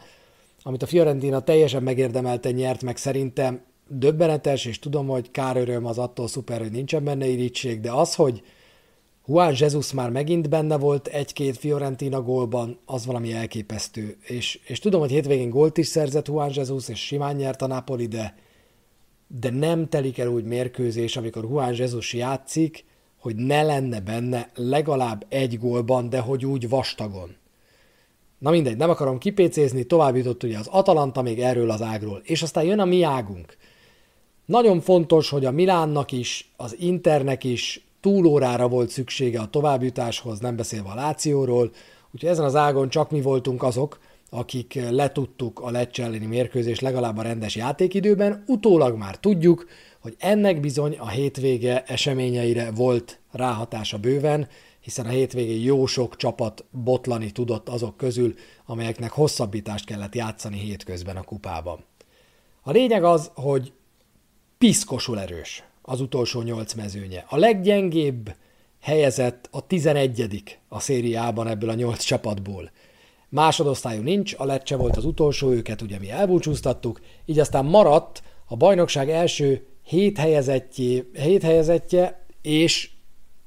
amit 0.63 0.84
a 0.84 0.86
Fiorentina 0.86 1.39
teljesen 1.39 1.84
megérdemelte 1.84 2.51
nyert 2.51 2.84
meg 2.84 2.98
szerintem 2.98 3.62
döbbenetes, 3.88 4.65
és 4.65 4.79
tudom, 4.79 5.08
hogy 5.08 5.32
kár 5.32 5.58
öröm 5.58 5.86
az 5.86 5.98
attól 5.98 6.27
szuper, 6.27 6.60
hogy 6.60 6.72
nincsen 6.72 7.03
benne 7.03 7.27
irítség, 7.27 7.79
de 7.79 7.91
az, 7.91 8.15
hogy 8.15 8.43
Juan 9.27 9.55
Jesus 9.58 9.93
már 9.93 10.10
megint 10.10 10.50
benne 10.50 10.77
volt 10.77 11.08
egy-két 11.08 11.58
Fiorentina 11.58 12.22
gólban, 12.22 12.79
az 12.86 13.05
valami 13.05 13.34
elképesztő. 13.34 14.17
És, 14.22 14.60
és 14.65 14.79
tudom, 14.79 15.00
hogy 15.00 15.12
hétvégén 15.12 15.50
gólt 15.50 15.77
is 15.77 15.88
szerzett 15.88 16.27
Juan 16.27 16.51
Jesus, 16.53 16.89
és 16.89 17.00
simán 17.00 17.36
nyert 17.36 17.62
a 17.62 17.67
Napoli, 17.67 18.08
de, 18.08 18.36
de 19.27 19.50
nem 19.50 19.89
telik 19.89 20.17
el 20.17 20.27
úgy 20.27 20.43
mérkőzés, 20.43 21.17
amikor 21.17 21.43
Juan 21.43 21.74
Jesus 21.75 22.13
játszik, 22.13 22.86
hogy 23.20 23.36
ne 23.36 23.63
lenne 23.63 24.01
benne 24.01 24.50
legalább 24.55 25.25
egy 25.29 25.60
gólban, 25.60 26.10
de 26.10 26.20
hogy 26.20 26.46
úgy 26.46 26.70
vastagon. 26.70 27.36
Na 28.44 28.52
mindegy, 28.52 28.78
nem 28.78 28.90
akarom 28.90 29.18
kipécézni, 29.18 29.84
tovább 29.84 30.16
jutott 30.16 30.44
ugye 30.44 30.58
az 30.58 30.68
Atalanta 30.72 31.22
még 31.22 31.40
erről 31.40 31.70
az 31.70 31.82
ágról, 31.82 32.22
és 32.24 32.42
aztán 32.42 32.64
jön 32.64 32.80
a 32.80 32.86
mi 32.86 33.04
águnk. 33.04 33.58
Nagyon 34.46 34.82
fontos, 34.82 35.29
hogy 35.29 35.46
a 35.46 35.51
Milánnak 35.51 36.12
is, 36.12 36.51
az 36.58 36.75
Internek 36.79 37.44
is 37.44 37.86
túlórára 38.01 38.68
volt 38.68 38.90
szüksége 38.90 39.40
a 39.40 39.50
továbbjutáshoz, 39.50 40.40
nem 40.40 40.56
beszélve 40.56 40.90
a 40.90 40.96
Lációról, 40.96 41.72
úgyhogy 42.12 42.29
ezen 42.29 42.46
az 42.46 42.56
ágon 42.56 42.90
csak 42.90 43.12
mi 43.12 43.22
voltunk 43.22 43.64
azok, 43.64 44.00
akik 44.29 44.79
letudtuk 44.90 45.60
a 45.60 45.72
Lecce 45.72 46.03
elleni 46.03 46.25
mérkőzés 46.25 46.79
legalább 46.79 47.18
a 47.18 47.22
rendes 47.22 47.56
játékidőben, 47.56 48.44
utólag 48.48 48.98
már 48.98 49.18
tudjuk, 49.18 49.68
hogy 50.00 50.16
ennek 50.20 50.60
bizony 50.60 50.98
a 51.00 51.10
hétvége 51.10 51.84
eseményeire 51.84 52.72
volt 52.72 53.20
ráhatása 53.32 53.98
bőven, 53.98 54.48
hiszen 54.83 55.05
a 55.05 55.09
hétvégén 55.09 55.61
jó 55.61 55.85
sok 55.85 56.15
csapat 56.15 56.65
botlani 56.72 57.31
tudott 57.31 57.69
azok 57.69 57.98
közül, 57.98 58.33
amelyeknek 58.65 59.11
hosszabbítást 59.11 59.85
kellett 59.85 60.15
játszani 60.15 60.57
hétközben 60.57 61.17
a 61.17 61.24
kupában. 61.24 61.85
A 62.61 62.72
lényeg 62.72 63.03
az, 63.03 63.31
hogy 63.33 63.74
piszkosul 64.57 65.19
erős 65.19 65.63
az 65.81 66.01
utolsó 66.01 66.41
nyolc 66.41 66.74
mezőnye. 66.74 67.25
A 67.27 67.37
leggyengébb 67.37 68.35
helyezett 68.81 69.48
a 69.51 69.67
11 69.67 70.59
a 70.67 70.79
szériában 70.79 71.48
ebből 71.48 71.69
a 71.69 71.74
nyolc 71.74 72.03
csapatból. 72.03 72.72
Másodosztályú 73.29 74.01
nincs, 74.01 74.33
a 74.37 74.46
Lecce 74.46 74.75
volt 74.75 74.98
az 74.98 75.05
utolsó, 75.05 75.50
őket 75.50 75.81
ugye 75.81 76.00
mi 76.00 76.09
elbúcsúztattuk, 76.09 77.01
így 77.25 77.39
aztán 77.39 77.65
maradt 77.65 78.24
a 78.46 78.55
bajnokság 78.55 79.09
első 79.09 79.67
hét, 79.83 80.17
helyezettje, 80.17 81.03
hét 81.13 81.43
helyezettje, 81.43 82.25
és 82.41 82.93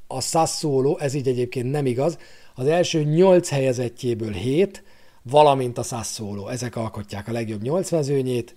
a 0.06 0.20
Sassuolo, 0.20 0.96
ez 0.96 1.14
így 1.14 1.28
egyébként 1.28 1.70
nem 1.70 1.86
igaz, 1.86 2.18
az 2.54 2.66
első 2.66 3.02
nyolc 3.02 3.48
helyezettjéből 3.48 4.32
hét, 4.32 4.82
valamint 5.22 5.78
a 5.78 5.82
Sassuolo, 5.82 6.48
ezek 6.48 6.76
alkotják 6.76 7.28
a 7.28 7.32
legjobb 7.32 7.62
nyolc 7.62 7.90
mezőnyét, 7.90 8.54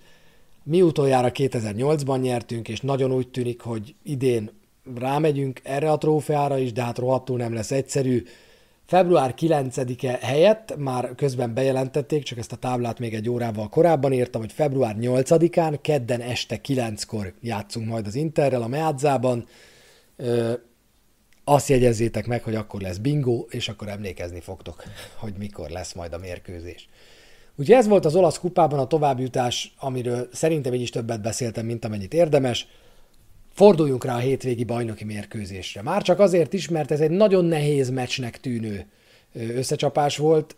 mi 0.62 0.82
utoljára 0.82 1.30
2008-ban 1.34 2.20
nyertünk, 2.20 2.68
és 2.68 2.80
nagyon 2.80 3.12
úgy 3.12 3.28
tűnik, 3.28 3.60
hogy 3.60 3.94
idén 4.02 4.50
rámegyünk 4.94 5.60
erre 5.62 5.90
a 5.90 5.98
trófeára 5.98 6.58
is, 6.58 6.72
de 6.72 6.82
hát 6.82 6.98
rohadtul 6.98 7.36
nem 7.36 7.54
lesz 7.54 7.70
egyszerű. 7.70 8.22
Február 8.86 9.34
9-e 9.38 10.18
helyett 10.20 10.76
már 10.78 11.14
közben 11.14 11.54
bejelentették, 11.54 12.22
csak 12.22 12.38
ezt 12.38 12.52
a 12.52 12.56
táblát 12.56 12.98
még 12.98 13.14
egy 13.14 13.28
órával 13.28 13.68
korábban 13.68 14.12
írtam, 14.12 14.40
hogy 14.40 14.52
február 14.52 14.96
8-án, 15.00 15.78
kedden 15.80 16.20
este 16.20 16.60
9-kor 16.68 17.32
játszunk 17.40 17.88
majd 17.88 18.06
az 18.06 18.14
Interrel 18.14 18.62
a 18.62 18.68
Meadzában. 18.68 19.46
Azt 21.44 21.68
jegyezzétek 21.68 22.26
meg, 22.26 22.42
hogy 22.42 22.54
akkor 22.54 22.80
lesz 22.80 22.96
bingo, 22.96 23.46
és 23.48 23.68
akkor 23.68 23.88
emlékezni 23.88 24.40
fogtok, 24.40 24.84
hogy 25.16 25.32
mikor 25.38 25.70
lesz 25.70 25.92
majd 25.92 26.12
a 26.12 26.18
mérkőzés. 26.18 26.88
Úgyhogy 27.56 27.76
ez 27.76 27.86
volt 27.86 28.04
az 28.04 28.14
olasz 28.14 28.38
kupában 28.38 28.78
a 28.78 28.86
továbbjutás, 28.86 29.74
amiről 29.78 30.28
szerintem 30.32 30.74
így 30.74 30.80
is 30.80 30.90
többet 30.90 31.22
beszéltem, 31.22 31.66
mint 31.66 31.84
amennyit 31.84 32.14
érdemes. 32.14 32.66
Forduljunk 33.52 34.04
rá 34.04 34.14
a 34.14 34.18
hétvégi 34.18 34.64
bajnoki 34.64 35.04
mérkőzésre. 35.04 35.82
Már 35.82 36.02
csak 36.02 36.18
azért 36.18 36.52
is, 36.52 36.68
mert 36.68 36.90
ez 36.90 37.00
egy 37.00 37.10
nagyon 37.10 37.44
nehéz 37.44 37.90
meccsnek 37.90 38.40
tűnő 38.40 38.86
összecsapás 39.32 40.16
volt. 40.16 40.54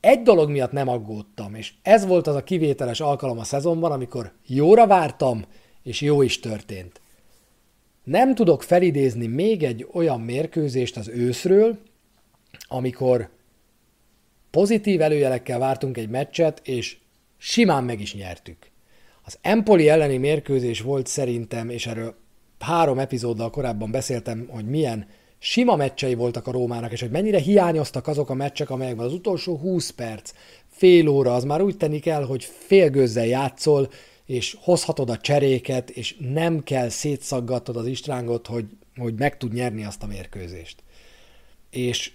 Egy 0.00 0.22
dolog 0.22 0.50
miatt 0.50 0.72
nem 0.72 0.88
aggódtam, 0.88 1.54
és 1.54 1.72
ez 1.82 2.06
volt 2.06 2.26
az 2.26 2.34
a 2.34 2.44
kivételes 2.44 3.00
alkalom 3.00 3.38
a 3.38 3.44
szezonban, 3.44 3.92
amikor 3.92 4.32
jóra 4.46 4.86
vártam, 4.86 5.44
és 5.82 6.00
jó 6.00 6.22
is 6.22 6.40
történt. 6.40 7.00
Nem 8.08 8.34
tudok 8.34 8.62
felidézni 8.62 9.26
még 9.26 9.62
egy 9.62 9.86
olyan 9.92 10.20
mérkőzést 10.20 10.96
az 10.96 11.08
őszről, 11.08 11.78
amikor 12.68 13.28
Pozitív 14.50 15.00
előjelekkel 15.00 15.58
vártunk 15.58 15.96
egy 15.96 16.08
meccset, 16.08 16.60
és 16.64 16.96
simán 17.38 17.84
meg 17.84 18.00
is 18.00 18.14
nyertük. 18.14 18.56
Az 19.24 19.38
Empoli 19.40 19.88
elleni 19.88 20.16
mérkőzés 20.16 20.80
volt 20.80 21.06
szerintem, 21.06 21.70
és 21.70 21.86
erről 21.86 22.14
három 22.58 22.98
epizóddal 22.98 23.50
korábban 23.50 23.90
beszéltem, 23.90 24.46
hogy 24.50 24.66
milyen 24.66 25.06
sima 25.38 25.76
meccsei 25.76 26.14
voltak 26.14 26.46
a 26.46 26.52
Rómának, 26.52 26.92
és 26.92 27.00
hogy 27.00 27.10
mennyire 27.10 27.38
hiányoztak 27.38 28.06
azok 28.06 28.30
a 28.30 28.34
meccsek, 28.34 28.70
amelyekben 28.70 29.06
az 29.06 29.12
utolsó 29.12 29.56
20 29.56 29.90
perc, 29.90 30.32
fél 30.66 31.08
óra, 31.08 31.34
az 31.34 31.44
már 31.44 31.62
úgy 31.62 31.76
tenni 31.76 31.98
kell, 31.98 32.24
hogy 32.24 32.44
félgőzzel 32.44 33.26
játszol, 33.26 33.88
és 34.28 34.56
hozhatod 34.60 35.10
a 35.10 35.16
cseréket, 35.16 35.90
és 35.90 36.16
nem 36.18 36.62
kell 36.62 36.88
szétszaggatod 36.88 37.76
az 37.76 37.86
istrángot, 37.86 38.46
hogy, 38.46 38.66
hogy 38.96 39.14
meg 39.14 39.36
tud 39.36 39.52
nyerni 39.52 39.84
azt 39.84 40.02
a 40.02 40.06
mérkőzést. 40.06 40.82
És 41.70 42.12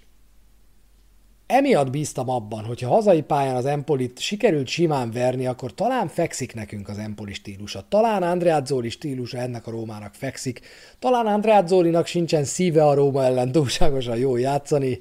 emiatt 1.47 1.89
bíztam 1.89 2.30
abban, 2.30 2.65
hogyha 2.65 2.89
hazai 2.89 3.21
pályán 3.21 3.56
az 3.56 3.65
Empolit 3.65 4.19
sikerült 4.19 4.67
simán 4.67 5.12
verni, 5.12 5.45
akkor 5.45 5.73
talán 5.73 6.08
fekszik 6.08 6.54
nekünk 6.54 6.89
az 6.89 6.97
Empoli 6.97 7.34
stílusa. 7.34 7.86
Talán 7.89 8.23
Andreazzoli 8.23 8.89
stílusa 8.89 9.38
ennek 9.38 9.67
a 9.67 9.71
Rómának 9.71 10.13
fekszik. 10.13 10.62
Talán 10.99 11.28
Andreazzolinak 11.28 12.06
sincsen 12.06 12.43
szíve 12.43 12.86
a 12.86 12.93
Róma 12.93 13.23
ellen 13.23 13.52
túlságosan 13.52 14.17
jó 14.17 14.38
játszani. 14.38 14.99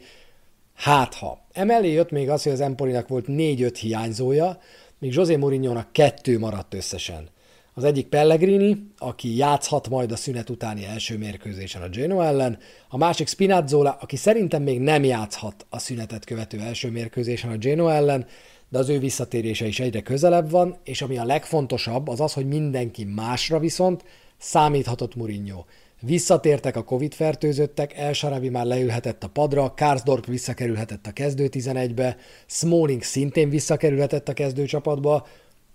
Hát 0.74 1.14
ha. 1.14 1.46
Emellé 1.52 1.92
jött 1.92 2.10
még 2.10 2.30
az, 2.30 2.42
hogy 2.42 2.52
az 2.52 2.60
Empolinak 2.60 3.08
volt 3.08 3.26
négy-öt 3.26 3.78
hiányzója, 3.78 4.58
míg 5.02 5.12
José 5.14 5.36
mourinho 5.36 5.80
kettő 5.92 6.38
maradt 6.38 6.74
összesen 6.74 7.28
Az 7.74 7.84
egyik 7.84 8.06
Pellegrini, 8.06 8.86
aki 8.98 9.36
játszhat 9.36 9.88
majd 9.88 10.12
a 10.12 10.16
szünet 10.16 10.50
utáni 10.50 10.84
első 10.84 11.18
mérkőzésen 11.18 11.82
a 11.82 11.88
Genoa 11.88 12.24
ellen, 12.24 12.58
a 12.88 12.96
másik 12.96 13.28
Spinazzola, 13.28 13.98
aki 14.00 14.16
szerintem 14.16 14.62
még 14.62 14.80
nem 14.80 15.04
játszhat 15.04 15.66
a 15.68 15.78
szünetet 15.78 16.24
követő 16.24 16.60
első 16.60 16.90
mérkőzésen 16.90 17.50
a 17.50 17.56
Genoa 17.56 17.92
ellen, 17.92 18.26
de 18.68 18.78
az 18.78 18.88
ő 18.88 18.98
visszatérése 18.98 19.66
is 19.66 19.80
egyre 19.80 20.02
közelebb 20.02 20.50
van, 20.50 20.76
és 20.84 21.02
ami 21.02 21.18
a 21.18 21.24
legfontosabb, 21.24 22.08
az 22.08 22.20
az, 22.20 22.32
hogy 22.32 22.46
mindenki 22.46 23.04
másra 23.04 23.58
viszont 23.58 24.04
számíthatott 24.38 25.14
Mourinho. 25.14 25.64
Visszatértek 26.04 26.76
a 26.76 26.84
Covid 26.84 27.14
fertőzöttek, 27.14 27.92
El 27.96 28.12
Sharabi 28.12 28.48
már 28.48 28.66
leülhetett 28.66 29.24
a 29.24 29.28
padra, 29.28 29.74
Karsdorp 29.76 30.26
visszakerülhetett 30.26 31.06
a 31.06 31.12
kezdő 31.12 31.48
11-be, 31.50 32.16
Smalling 32.46 33.02
szintén 33.02 33.48
visszakerülhetett 33.48 34.28
a 34.28 34.32
kezdőcsapatba, 34.32 35.26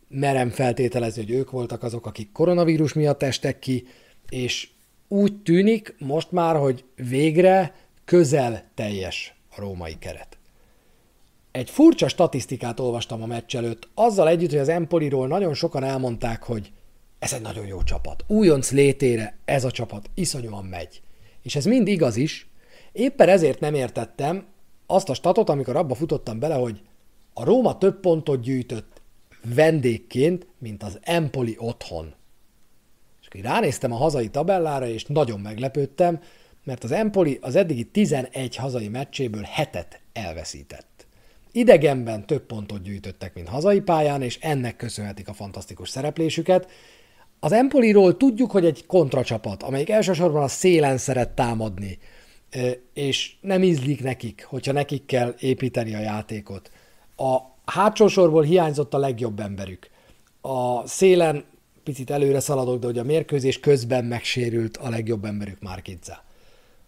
merem 0.07 0.49
feltételezni, 0.49 1.21
hogy 1.21 1.31
ők 1.31 1.51
voltak 1.51 1.83
azok, 1.83 2.05
akik 2.05 2.31
koronavírus 2.31 2.93
miatt 2.93 3.23
estek 3.23 3.59
ki, 3.59 3.87
és 4.29 4.69
úgy 5.07 5.41
tűnik 5.41 5.95
most 5.99 6.31
már, 6.31 6.55
hogy 6.55 6.83
végre 6.95 7.75
közel 8.05 8.63
teljes 8.75 9.35
a 9.55 9.61
római 9.61 9.95
keret. 9.99 10.37
Egy 11.51 11.69
furcsa 11.69 12.07
statisztikát 12.07 12.79
olvastam 12.79 13.21
a 13.21 13.25
meccs 13.25 13.55
előtt, 13.55 13.89
azzal 13.93 14.27
együtt, 14.27 14.49
hogy 14.49 14.59
az 14.59 14.69
Empoliról 14.69 15.27
nagyon 15.27 15.53
sokan 15.53 15.83
elmondták, 15.83 16.43
hogy 16.43 16.71
ez 17.19 17.33
egy 17.33 17.41
nagyon 17.41 17.65
jó 17.65 17.83
csapat. 17.83 18.23
Újonc 18.27 18.71
létére 18.71 19.37
ez 19.45 19.63
a 19.63 19.71
csapat 19.71 20.09
iszonyúan 20.13 20.65
megy. 20.65 21.01
És 21.41 21.55
ez 21.55 21.65
mind 21.65 21.87
igaz 21.87 22.15
is. 22.15 22.49
Éppen 22.91 23.29
ezért 23.29 23.59
nem 23.59 23.73
értettem 23.73 24.45
azt 24.85 25.09
a 25.09 25.13
statot, 25.13 25.49
amikor 25.49 25.75
abba 25.75 25.95
futottam 25.95 26.39
bele, 26.39 26.55
hogy 26.55 26.81
a 27.33 27.43
Róma 27.43 27.77
több 27.77 27.99
pontot 27.99 28.41
gyűjtött 28.41 29.01
vendégként, 29.55 30.47
mint 30.59 30.83
az 30.83 30.99
Empoli 31.01 31.55
otthon. 31.57 32.13
És 33.21 33.27
akkor 33.27 33.41
ránéztem 33.41 33.91
a 33.91 33.95
hazai 33.95 34.29
tabellára, 34.29 34.87
és 34.87 35.05
nagyon 35.05 35.39
meglepődtem, 35.39 36.19
mert 36.63 36.83
az 36.83 36.91
Empoli 36.91 37.37
az 37.41 37.55
eddigi 37.55 37.83
11 37.83 38.55
hazai 38.55 38.87
meccséből 38.87 39.41
hetet 39.41 39.99
elveszített. 40.13 41.07
Idegenben 41.51 42.25
több 42.25 42.45
pontot 42.45 42.81
gyűjtöttek, 42.81 43.33
mint 43.33 43.47
hazai 43.47 43.79
pályán, 43.79 44.21
és 44.21 44.37
ennek 44.41 44.75
köszönhetik 44.75 45.27
a 45.27 45.33
fantasztikus 45.33 45.89
szereplésüket, 45.89 46.71
az 47.39 47.51
Empoliról 47.51 48.17
tudjuk, 48.17 48.51
hogy 48.51 48.65
egy 48.65 48.85
kontracsapat, 48.85 49.63
amelyik 49.63 49.89
elsősorban 49.89 50.43
a 50.43 50.47
szélen 50.47 50.97
szeret 50.97 51.29
támadni, 51.29 51.97
és 52.93 53.33
nem 53.41 53.63
ízlik 53.63 54.03
nekik, 54.03 54.45
hogyha 54.49 54.71
nekik 54.71 55.05
kell 55.05 55.35
építeni 55.39 55.95
a 55.95 55.99
játékot. 55.99 56.71
A 57.15 57.37
hátsó 57.65 58.07
sorból 58.07 58.43
hiányzott 58.43 58.93
a 58.93 58.97
legjobb 58.97 59.39
emberük. 59.39 59.89
A 60.41 60.87
szélen 60.87 61.43
picit 61.83 62.09
előre 62.09 62.39
szaladok, 62.39 62.79
de 62.79 62.85
hogy 62.85 62.97
a 62.97 63.03
mérkőzés 63.03 63.59
közben 63.59 64.05
megsérült 64.05 64.77
a 64.77 64.89
legjobb 64.89 65.25
emberük 65.25 65.61
Márkidze. 65.61 66.23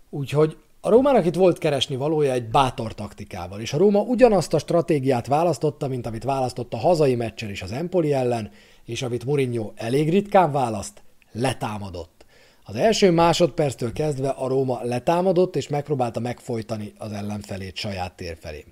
Úgyhogy 0.10 0.58
a 0.82 0.90
Rómának 0.90 1.26
itt 1.26 1.36
volt 1.36 1.58
keresni 1.58 1.96
valója 1.96 2.32
egy 2.32 2.50
bátor 2.50 2.94
taktikával, 2.94 3.60
és 3.60 3.74
a 3.74 3.78
Róma 3.78 4.02
ugyanazt 4.02 4.54
a 4.54 4.60
stratégiát 4.60 5.28
választotta, 5.28 5.88
mint 5.88 6.06
amit 6.06 6.24
választott 6.24 6.74
a 6.74 6.78
hazai 6.78 7.16
meccsen 7.16 7.50
is 7.50 7.62
az 7.62 7.72
Empoli 7.72 8.14
ellen, 8.14 8.52
és 8.90 9.02
amit 9.02 9.26
Mourinho 9.26 9.72
elég 9.76 10.10
ritkán 10.10 10.52
választ, 10.52 11.02
letámadott. 11.32 12.26
Az 12.64 12.76
első 12.76 13.12
másodperctől 13.12 13.92
kezdve 13.92 14.30
a 14.30 14.48
Róma 14.48 14.80
letámadott, 14.84 15.56
és 15.56 15.68
megpróbálta 15.68 16.20
megfojtani 16.20 16.94
az 16.98 17.12
ellenfelét 17.12 17.76
saját 17.76 18.16
tér 18.16 18.38
felé. 18.40 18.66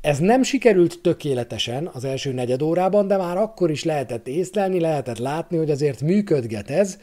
Ez 0.00 0.18
nem 0.18 0.42
sikerült 0.42 1.00
tökéletesen 1.02 1.90
az 1.92 2.04
első 2.04 2.32
negyed 2.32 2.62
órában, 2.62 3.06
de 3.06 3.16
már 3.16 3.36
akkor 3.36 3.70
is 3.70 3.84
lehetett 3.84 4.28
észlelni, 4.28 4.80
lehetett 4.80 5.18
látni, 5.18 5.56
hogy 5.56 5.70
azért 5.70 6.00
működget 6.00 6.70
ez. 6.70 6.98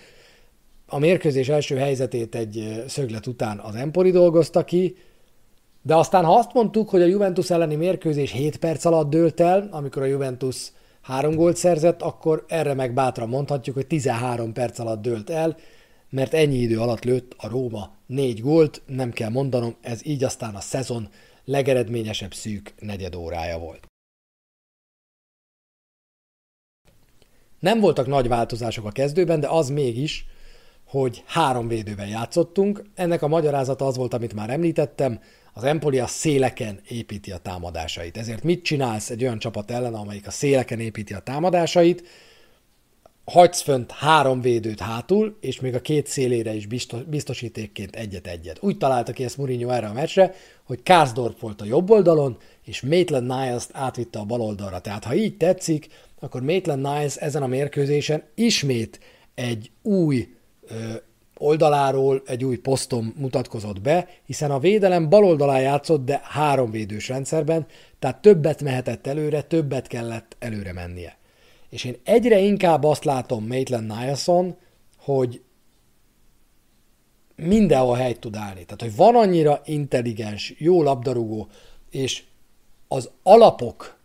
A 0.87 0.99
mérkőzés 0.99 1.49
első 1.49 1.75
helyzetét 1.75 2.35
egy 2.35 2.83
szöglet 2.87 3.27
után 3.27 3.59
az 3.59 3.75
Empoli 3.75 4.11
dolgozta 4.11 4.63
ki, 4.63 4.95
de 5.81 5.95
aztán 5.95 6.25
ha 6.25 6.37
azt 6.37 6.53
mondtuk, 6.53 6.89
hogy 6.89 7.01
a 7.01 7.05
Juventus 7.05 7.49
elleni 7.49 7.75
mérkőzés 7.75 8.31
7 8.31 8.57
perc 8.57 8.85
alatt 8.85 9.09
dőlt 9.09 9.39
el, 9.39 9.67
amikor 9.71 10.01
a 10.01 10.05
Juventus 10.05 10.71
három 11.07 11.35
gólt 11.35 11.55
szerzett, 11.55 12.01
akkor 12.01 12.45
erre 12.47 12.73
meg 12.73 12.93
bátran 12.93 13.29
mondhatjuk, 13.29 13.75
hogy 13.75 13.87
13 13.87 14.53
perc 14.53 14.79
alatt 14.79 15.01
dőlt 15.01 15.29
el, 15.29 15.57
mert 16.09 16.33
ennyi 16.33 16.55
idő 16.55 16.79
alatt 16.79 17.03
lőtt 17.03 17.35
a 17.37 17.47
Róma 17.47 17.95
négy 18.05 18.41
gólt, 18.41 18.81
nem 18.85 19.11
kell 19.11 19.29
mondanom, 19.29 19.75
ez 19.81 20.05
így 20.05 20.23
aztán 20.23 20.55
a 20.55 20.59
szezon 20.59 21.09
legeredményesebb 21.45 22.33
szűk 22.33 22.73
negyed 22.79 23.15
órája 23.15 23.57
volt. 23.57 23.85
Nem 27.59 27.79
voltak 27.79 28.07
nagy 28.07 28.27
változások 28.27 28.85
a 28.85 28.91
kezdőben, 28.91 29.39
de 29.39 29.47
az 29.47 29.69
mégis, 29.69 30.25
hogy 30.85 31.23
három 31.25 31.67
védőben 31.67 32.07
játszottunk. 32.07 32.81
Ennek 32.95 33.21
a 33.21 33.27
magyarázata 33.27 33.85
az 33.85 33.97
volt, 33.97 34.13
amit 34.13 34.33
már 34.33 34.49
említettem, 34.49 35.19
az 35.57 35.63
Empoli 35.63 35.99
a 35.99 36.07
széleken 36.07 36.79
építi 36.89 37.31
a 37.31 37.37
támadásait. 37.37 38.17
Ezért 38.17 38.43
mit 38.43 38.63
csinálsz 38.63 39.09
egy 39.09 39.23
olyan 39.23 39.39
csapat 39.39 39.71
ellen, 39.71 39.93
amelyik 39.93 40.27
a 40.27 40.31
széleken 40.31 40.79
építi 40.79 41.13
a 41.13 41.19
támadásait? 41.19 42.03
Hagysz 43.25 43.61
fönt 43.61 43.91
három 43.91 44.41
védőt 44.41 44.79
hátul, 44.79 45.37
és 45.41 45.59
még 45.59 45.75
a 45.75 45.81
két 45.81 46.07
szélére 46.07 46.53
is 46.53 46.67
biztosítékként 47.07 47.95
egyet-egyet. 47.95 48.57
Úgy 48.61 48.77
találta 48.77 49.11
ki 49.11 49.23
ezt 49.23 49.37
Mourinho 49.37 49.69
erre 49.69 49.87
a 49.87 49.93
meccsre, 49.93 50.33
hogy 50.63 50.83
Karsdorp 50.83 51.39
volt 51.39 51.61
a 51.61 51.65
jobb 51.65 51.89
oldalon, 51.89 52.37
és 52.63 52.81
Maitland 52.81 53.27
Niles-t 53.27 53.69
átvitte 53.73 54.19
a 54.19 54.25
bal 54.25 54.41
oldalra. 54.41 54.79
Tehát 54.79 55.03
ha 55.03 55.15
így 55.15 55.37
tetszik, 55.37 55.87
akkor 56.19 56.41
Maitland 56.41 56.81
Niles 56.81 57.15
ezen 57.15 57.43
a 57.43 57.47
mérkőzésen 57.47 58.23
ismét 58.35 58.99
egy 59.35 59.71
új 59.81 60.27
oldaláról 61.37 62.21
egy 62.25 62.43
új 62.43 62.57
poszton 62.57 63.13
mutatkozott 63.17 63.81
be, 63.81 64.07
hiszen 64.25 64.51
a 64.51 64.59
védelem 64.59 65.09
bal 65.09 65.23
oldalán 65.23 65.61
játszott, 65.61 66.05
de 66.05 66.21
három 66.23 66.71
védős 66.71 67.07
rendszerben, 67.07 67.65
tehát 67.99 68.21
többet 68.21 68.61
mehetett 68.61 69.07
előre, 69.07 69.41
többet 69.41 69.87
kellett 69.87 70.35
előre 70.39 70.73
mennie. 70.73 71.17
És 71.69 71.83
én 71.83 71.95
egyre 72.03 72.39
inkább 72.39 72.83
azt 72.83 73.03
látom 73.03 73.47
Maitland 73.47 73.87
Nielsen, 73.87 74.57
hogy 74.97 75.41
mindenhol 77.35 77.95
helyt 77.95 78.19
tud 78.19 78.35
állni. 78.35 78.63
Tehát, 78.65 78.81
hogy 78.81 78.95
van 78.95 79.15
annyira 79.15 79.61
intelligens, 79.65 80.53
jó 80.57 80.83
labdarúgó, 80.83 81.47
és 81.89 82.23
az 82.87 83.09
alapok, 83.23 83.97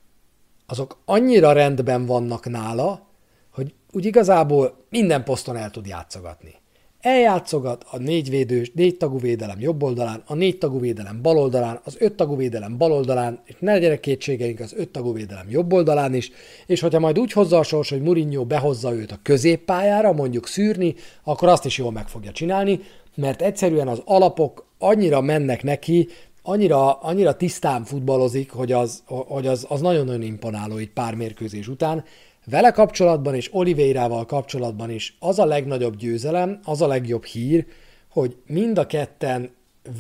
azok 0.67 1.03
annyira 1.05 1.53
rendben 1.53 2.07
vannak 2.07 2.49
nála, 2.49 3.07
hogy 3.51 3.75
úgy 3.91 4.05
igazából 4.05 4.85
minden 4.89 5.25
poszton 5.25 5.57
el 5.57 5.71
tud 5.71 5.87
játszogatni 5.87 6.61
eljátszogat 7.03 7.85
a 7.91 7.99
négy, 7.99 8.31
védős, 8.31 8.71
négy 8.75 8.97
tagú 8.97 9.19
védelem 9.19 9.61
jobb 9.61 9.83
oldalán, 9.83 10.23
a 10.27 10.35
négy 10.35 10.59
tagú 10.59 10.81
védelem 10.81 11.23
bal 11.23 11.39
oldalán, 11.39 11.81
az 11.85 11.97
öt 11.99 12.15
tagú 12.15 12.37
védelem 12.37 12.77
bal 12.77 12.93
oldalán, 12.93 13.41
és 13.45 13.55
ne 13.59 13.73
legyenek 13.73 14.01
kétségeink 14.01 14.61
az 14.61 14.75
öt 14.77 14.89
tagú 14.89 15.13
védelem 15.13 15.51
jobb 15.51 15.73
oldalán 15.73 16.15
is, 16.15 16.31
és 16.67 16.81
hogyha 16.81 16.99
majd 16.99 17.19
úgy 17.19 17.33
hozza 17.33 17.59
a 17.59 17.63
sors, 17.63 17.91
hogy 17.91 18.03
Mourinho 18.03 18.45
behozza 18.45 18.95
őt 18.95 19.13
a 19.13 19.19
középpályára, 19.23 20.13
mondjuk 20.13 20.47
szűrni, 20.47 20.95
akkor 21.25 21.49
azt 21.49 21.65
is 21.65 21.79
jól 21.79 21.93
meg 21.93 22.09
fogja 22.09 22.33
csinálni, 22.33 22.81
mert 23.15 23.43
egyszerűen 23.43 23.89
az 23.89 24.03
alapok 24.05 24.67
annyira 24.79 25.21
mennek 25.21 25.63
neki, 25.63 26.09
annyira, 26.43 26.93
annyira 26.93 27.37
tisztán 27.37 27.85
futballozik, 27.85 28.51
hogy 28.51 28.73
az, 28.73 29.03
hogy 29.07 29.47
az, 29.47 29.67
az 29.69 29.81
nagyon-nagyon 29.81 30.23
imponáló 30.23 30.77
egy 30.77 30.91
pár 30.91 31.15
mérkőzés 31.15 31.69
után, 31.69 32.05
vele 32.45 32.71
kapcsolatban 32.71 33.35
és 33.35 33.55
Oliveirával 33.55 34.27
kapcsolatban 34.27 34.91
is 34.91 35.17
az 35.19 35.39
a 35.39 35.45
legnagyobb 35.45 35.97
győzelem, 35.97 36.61
az 36.65 36.83
a 36.83 36.87
legjobb 36.87 37.25
hír, 37.25 37.67
hogy 38.09 38.37
mind 38.47 38.79
a 38.79 38.87
ketten 38.87 39.51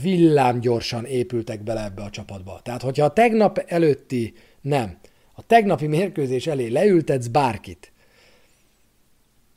villámgyorsan 0.03 1.05
épültek 1.05 1.63
bele 1.63 1.85
ebbe 1.85 2.03
a 2.03 2.11
csapatba. 2.11 2.61
Tehát, 2.63 2.83
hogyha 2.83 3.05
a 3.05 3.13
tegnap 3.13 3.59
előtti, 3.67 4.35
nem, 4.61 4.99
a 5.35 5.47
tegnapi 5.47 5.87
mérkőzés 5.87 6.47
elé 6.47 6.67
leültetsz 6.69 7.27
bárkit, 7.27 7.93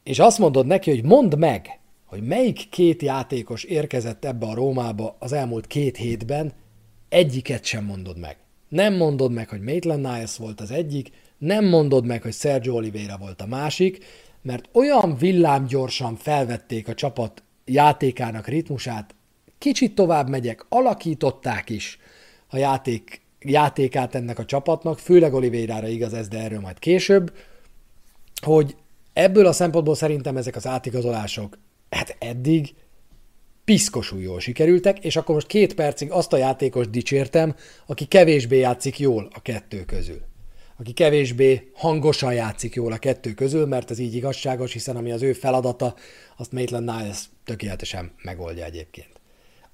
és 0.04 0.20
azt 0.20 0.40
mondod 0.40 0.66
neki, 0.66 0.90
hogy 0.90 1.04
mondd 1.04 1.38
meg, 1.38 1.80
hogy 2.06 2.22
melyik 2.22 2.70
két 2.70 3.02
játékos 3.02 3.64
érkezett 3.64 4.26
ebbe 4.26 4.46
a 4.46 4.54
Rómába 4.54 5.16
az 5.20 5.32
elmúlt 5.32 5.68
két 5.68 5.98
hétben, 5.98 6.54
egyiket 7.10 7.64
sem 7.64 7.84
mondod 7.84 8.18
meg. 8.18 8.38
Nem 8.70 8.94
mondod 8.94 9.32
meg, 9.32 9.50
hogy 9.50 9.62
Maitland 9.62 10.02
Niles 10.02 10.38
volt 10.38 10.62
az 10.62 10.72
egyik, 10.72 11.12
nem 11.38 11.66
mondod 11.66 12.06
meg, 12.06 12.22
hogy 12.22 12.34
Sergio 12.34 12.76
Oliveira 12.76 13.18
volt 13.18 13.42
a 13.42 13.46
másik, 13.46 14.06
mert 14.42 14.70
olyan 14.72 15.18
villámgyorsan 15.18 16.16
felvették 16.16 16.88
a 16.88 16.94
csapat 16.94 17.44
játékának 17.66 18.48
ritmusát, 18.48 19.16
kicsit 19.58 19.96
tovább 19.96 20.30
megyek, 20.30 20.66
alakították 20.70 21.70
is 21.70 22.00
a 22.48 22.58
játék, 22.58 23.22
játékát 23.40 24.16
ennek 24.16 24.40
a 24.40 24.46
csapatnak, 24.46 25.00
főleg 25.00 25.34
Oliveira 25.34 25.88
igaz 25.88 26.14
ez, 26.14 26.28
de 26.28 26.40
erről 26.40 26.60
majd 26.60 26.80
később, 26.80 27.34
hogy 28.42 28.76
ebből 29.14 29.46
a 29.46 29.52
szempontból 29.52 29.96
szerintem 29.96 30.38
ezek 30.38 30.56
az 30.56 30.68
átigazolások, 30.68 31.58
hát 31.90 32.16
eddig 32.20 32.74
piszkosul 33.66 34.22
jól 34.22 34.40
sikerültek, 34.40 35.00
és 35.00 35.16
akkor 35.16 35.36
most 35.36 35.48
két 35.48 35.74
percig 35.74 36.12
azt 36.12 36.34
a 36.34 36.38
játékos 36.38 36.90
dicsértem, 36.90 37.56
aki 37.86 38.06
kevésbé 38.06 38.58
játszik 38.58 39.00
jól 39.00 39.28
a 39.34 39.42
kettő 39.42 39.86
közül. 39.86 40.22
Aki 40.78 40.92
kevésbé 40.92 41.72
hangosan 41.74 42.34
játszik 42.34 42.74
jól 42.74 42.92
a 42.92 42.98
kettő 42.98 43.34
közül, 43.34 43.66
mert 43.66 43.92
ez 43.92 44.00
így 44.00 44.16
igazságos, 44.16 44.74
hiszen 44.74 44.96
ami 44.96 45.12
az 45.12 45.22
ő 45.22 45.34
feladata, 45.34 45.96
azt 46.38 46.52
Maitland 46.52 46.86
Niles 46.86 47.30
tökéletesen 47.46 48.12
megoldja 48.24 48.66
egyébként. 48.66 49.10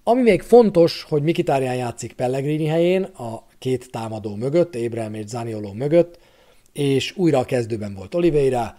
Ami 0.03 0.21
még 0.21 0.41
fontos, 0.41 1.03
hogy 1.03 1.23
Mikitárján 1.23 1.75
játszik 1.75 2.13
Pellegrini 2.13 2.65
helyén, 2.65 3.03
a 3.03 3.45
két 3.59 3.91
támadó 3.91 4.35
mögött, 4.35 4.75
Ébrahim 4.75 5.13
és 5.13 5.25
Zanioló 5.25 5.73
mögött, 5.73 6.19
és 6.73 7.17
újra 7.17 7.39
a 7.39 7.45
kezdőben 7.45 7.93
volt 7.93 8.15
Oliveira. 8.15 8.77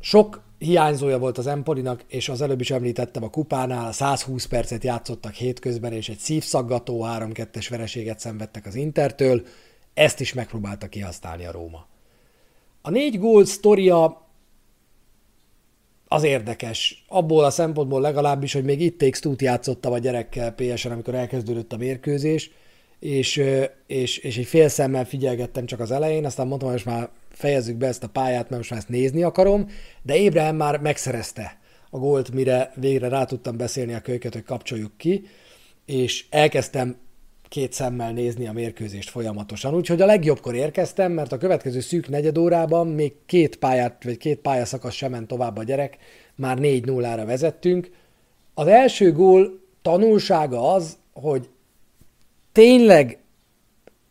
Sok 0.00 0.42
hiányzója 0.58 1.18
volt 1.18 1.38
az 1.38 1.46
Empolinak, 1.46 2.04
és 2.08 2.28
az 2.28 2.40
előbb 2.40 2.60
is 2.60 2.70
említettem 2.70 3.22
a 3.22 3.30
kupánál, 3.30 3.92
120 3.92 4.44
percet 4.44 4.84
játszottak 4.84 5.34
hétközben, 5.34 5.92
és 5.92 6.08
egy 6.08 6.18
szívszaggató 6.18 7.04
3-2-es 7.08 7.66
vereséget 7.70 8.18
szenvedtek 8.18 8.66
az 8.66 8.74
Intertől, 8.74 9.42
ezt 9.94 10.20
is 10.20 10.32
megpróbálta 10.32 10.88
kihasználni 10.88 11.44
a 11.44 11.52
Róma. 11.52 11.86
A 12.82 12.90
négy 12.90 13.18
gól 13.18 13.44
sztoria 13.44 14.26
az 16.08 16.22
érdekes. 16.22 17.04
Abból 17.08 17.44
a 17.44 17.50
szempontból 17.50 18.00
legalábbis, 18.00 18.52
hogy 18.52 18.64
még 18.64 18.80
itt 18.80 18.98
Takes 18.98 19.20
two 19.20 19.34
játszottam 19.38 19.92
a 19.92 19.98
gyerekkel 19.98 20.54
PS-en, 20.54 20.92
amikor 20.92 21.14
elkezdődött 21.14 21.72
a 21.72 21.76
mérkőzés, 21.76 22.50
és, 22.98 23.42
és, 23.86 24.18
és 24.18 24.38
egy 24.38 24.46
fél 24.46 24.68
szemmel 24.68 25.04
figyelgettem 25.04 25.66
csak 25.66 25.80
az 25.80 25.90
elején, 25.90 26.24
aztán 26.24 26.46
mondtam, 26.46 26.70
hogy 26.70 26.82
most 26.84 26.96
már 26.96 27.10
fejezzük 27.30 27.76
be 27.76 27.86
ezt 27.86 28.02
a 28.02 28.08
pályát, 28.08 28.42
mert 28.42 28.56
most 28.56 28.70
már 28.70 28.78
ezt 28.78 28.88
nézni 28.88 29.22
akarom, 29.22 29.68
de 30.02 30.16
Ébrahim 30.16 30.56
már 30.56 30.80
megszerezte 30.80 31.58
a 31.90 31.98
gólt, 31.98 32.32
mire 32.32 32.72
végre 32.74 33.08
rá 33.08 33.24
tudtam 33.24 33.56
beszélni 33.56 33.94
a 33.94 34.00
kölyköt, 34.00 34.32
hogy 34.32 34.42
kapcsoljuk 34.42 34.96
ki, 34.96 35.24
és 35.86 36.26
elkezdtem 36.30 36.96
két 37.52 37.72
szemmel 37.72 38.12
nézni 38.12 38.46
a 38.46 38.52
mérkőzést 38.52 39.10
folyamatosan. 39.10 39.74
Úgyhogy 39.74 40.00
a 40.00 40.06
legjobbkor 40.06 40.54
érkeztem, 40.54 41.12
mert 41.12 41.32
a 41.32 41.38
következő 41.38 41.80
szűk 41.80 42.08
negyed 42.08 42.38
órában 42.38 42.86
még 42.86 43.12
két 43.26 43.56
pályát, 43.56 44.04
vagy 44.04 44.16
két 44.16 44.38
pályaszakasz 44.38 44.94
sem 44.94 45.10
ment 45.10 45.26
tovább 45.26 45.56
a 45.56 45.62
gyerek, 45.62 45.96
már 46.34 46.58
4-0-ra 46.60 47.22
vezettünk. 47.26 47.90
Az 48.54 48.66
első 48.66 49.12
gól 49.12 49.60
tanulsága 49.82 50.72
az, 50.74 50.98
hogy 51.12 51.48
tényleg 52.52 53.18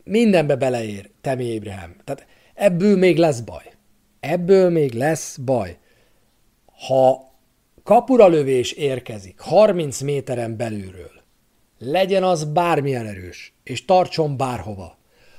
mindenbe 0.04 0.56
beleér 0.56 1.10
Temi 1.22 1.46
Ébrahim. 1.46 1.96
Tehát 2.04 2.26
ebből 2.54 2.98
még 2.98 3.18
lesz 3.18 3.40
baj. 3.40 3.72
Ebből 4.20 4.70
még 4.70 4.94
lesz 4.94 5.38
baj. 5.38 5.78
Ha 6.88 7.32
kapura 7.84 8.28
lövés 8.28 8.72
érkezik 8.72 9.40
30 9.40 10.02
méteren 10.02 10.58
belülről, 10.58 11.21
legyen 11.84 12.24
az 12.24 12.44
bármilyen 12.44 13.06
erős, 13.06 13.54
és 13.64 13.86
tartson 13.86 14.38
bárhova. 14.38 14.98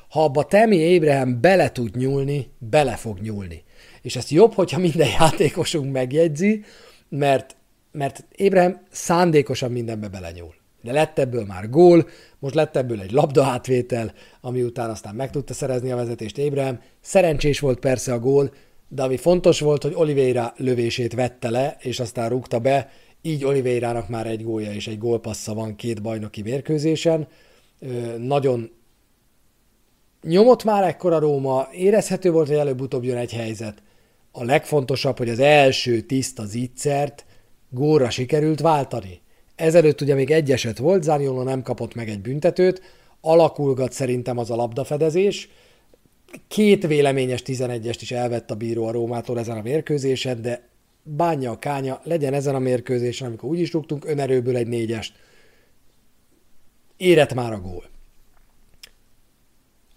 Ha 0.09 0.25
abba 0.25 0.45
Temi 0.45 0.77
Ébrahim 0.77 1.41
bele 1.41 1.73
tud 1.73 1.97
nyúlni, 1.97 2.51
bele 2.59 2.97
fog 2.97 3.19
nyúlni. 3.19 3.65
És 4.03 4.17
ezt 4.17 4.31
jobb, 4.31 4.53
hogyha 4.53 4.79
minden 4.79 5.09
játékosunk 5.19 5.93
megjegyzi, 5.93 6.65
mert, 7.09 7.57
mert 7.93 8.25
Ébrahim 8.37 8.81
szándékosan 8.91 9.71
mindenbe 9.71 10.09
belenyúl. 10.09 10.55
De 10.83 10.93
lett 10.93 11.19
ebből 11.19 11.45
már 11.45 11.71
gól, 11.71 12.09
most 12.39 12.55
lett 12.55 12.77
ebből 12.77 13.01
egy 13.01 13.13
labda 13.13 13.45
átvétel, 13.45 14.13
ami 14.41 14.63
után 14.63 14.91
aztán 14.91 15.15
meg 15.15 15.31
tudta 15.31 15.55
szerezni 15.55 15.91
a 15.91 15.97
vezetést 15.97 16.39
Ébrahim. 16.39 16.81
Szerencsés 17.01 17.61
volt 17.61 17.79
persze 17.79 18.13
a 18.13 18.19
gól, 18.19 18.53
de 18.89 19.03
ami 19.03 19.17
fontos 19.17 19.61
volt, 19.61 19.83
hogy 19.83 19.93
Oliveira 19.95 20.53
lövését 20.57 21.15
vette 21.15 21.51
le, 21.51 21.77
és 21.81 22.01
aztán 22.01 22.29
rúgta 22.29 22.59
be, 22.59 22.91
így 23.23 23.45
Oliveirának 23.45 24.09
már 24.09 24.27
egy 24.27 24.43
gólja 24.43 24.73
és 24.73 24.87
egy 24.87 24.99
gólpassza 24.99 25.55
van 25.55 25.77
két 25.77 26.03
bajnoki 26.03 26.43
mérkőzésen. 26.43 27.29
Nagyon 28.19 28.71
nyomott 30.23 30.65
már 30.65 30.85
ekkora 30.85 31.19
Róma, 31.19 31.69
érezhető 31.73 32.31
volt, 32.31 32.49
hogy 32.49 32.57
előbb-utóbb 32.57 33.05
jön 33.05 33.17
egy 33.17 33.33
helyzet. 33.33 33.83
A 34.33 34.45
legfontosabb, 34.45 35.19
hogy 35.19 35.29
az 35.29 35.39
első 35.39 36.01
tiszta 36.01 36.45
zicsert 36.45 37.25
góra 37.71 38.11
sikerült 38.11 38.61
váltani. 38.61 39.21
Ezelőtt 39.55 40.01
ugye 40.01 40.15
még 40.15 40.31
egy 40.31 40.53
eset 40.53 40.79
volt, 40.79 41.03
Zaniolo 41.03 41.43
nem 41.43 41.63
kapott 41.63 41.95
meg 41.95 42.09
egy 42.09 42.21
büntetőt, 42.21 42.83
alakulgat 43.21 43.93
szerintem 43.93 44.39
az 44.39 44.51
a 44.51 44.57
labdafedezés, 44.57 45.49
két 46.49 46.87
véleményes 46.87 47.43
11-est 47.47 47.99
is 48.01 48.11
elvett 48.11 48.51
a 48.51 48.55
bíró 48.55 48.87
a 48.87 48.91
Rómától 48.91 49.39
ezen 49.39 49.59
a 49.59 49.63
mérkőzésen, 49.63 50.43
de 50.43 50.69
bánja 51.03 51.51
a 51.51 51.59
kánya, 51.59 52.01
legyen 52.05 52.35
ezen 52.35 52.55
a 52.55 52.59
mérkőzésen, 52.59 53.27
amikor 53.27 53.49
úgy 53.49 53.61
is 53.61 53.73
rúgtunk 53.73 54.05
önerőből 54.05 54.57
egy 54.57 54.67
négyest. 54.67 55.15
Érett 56.97 57.35
már 57.35 57.53
a 57.53 57.61
gól. 57.61 57.85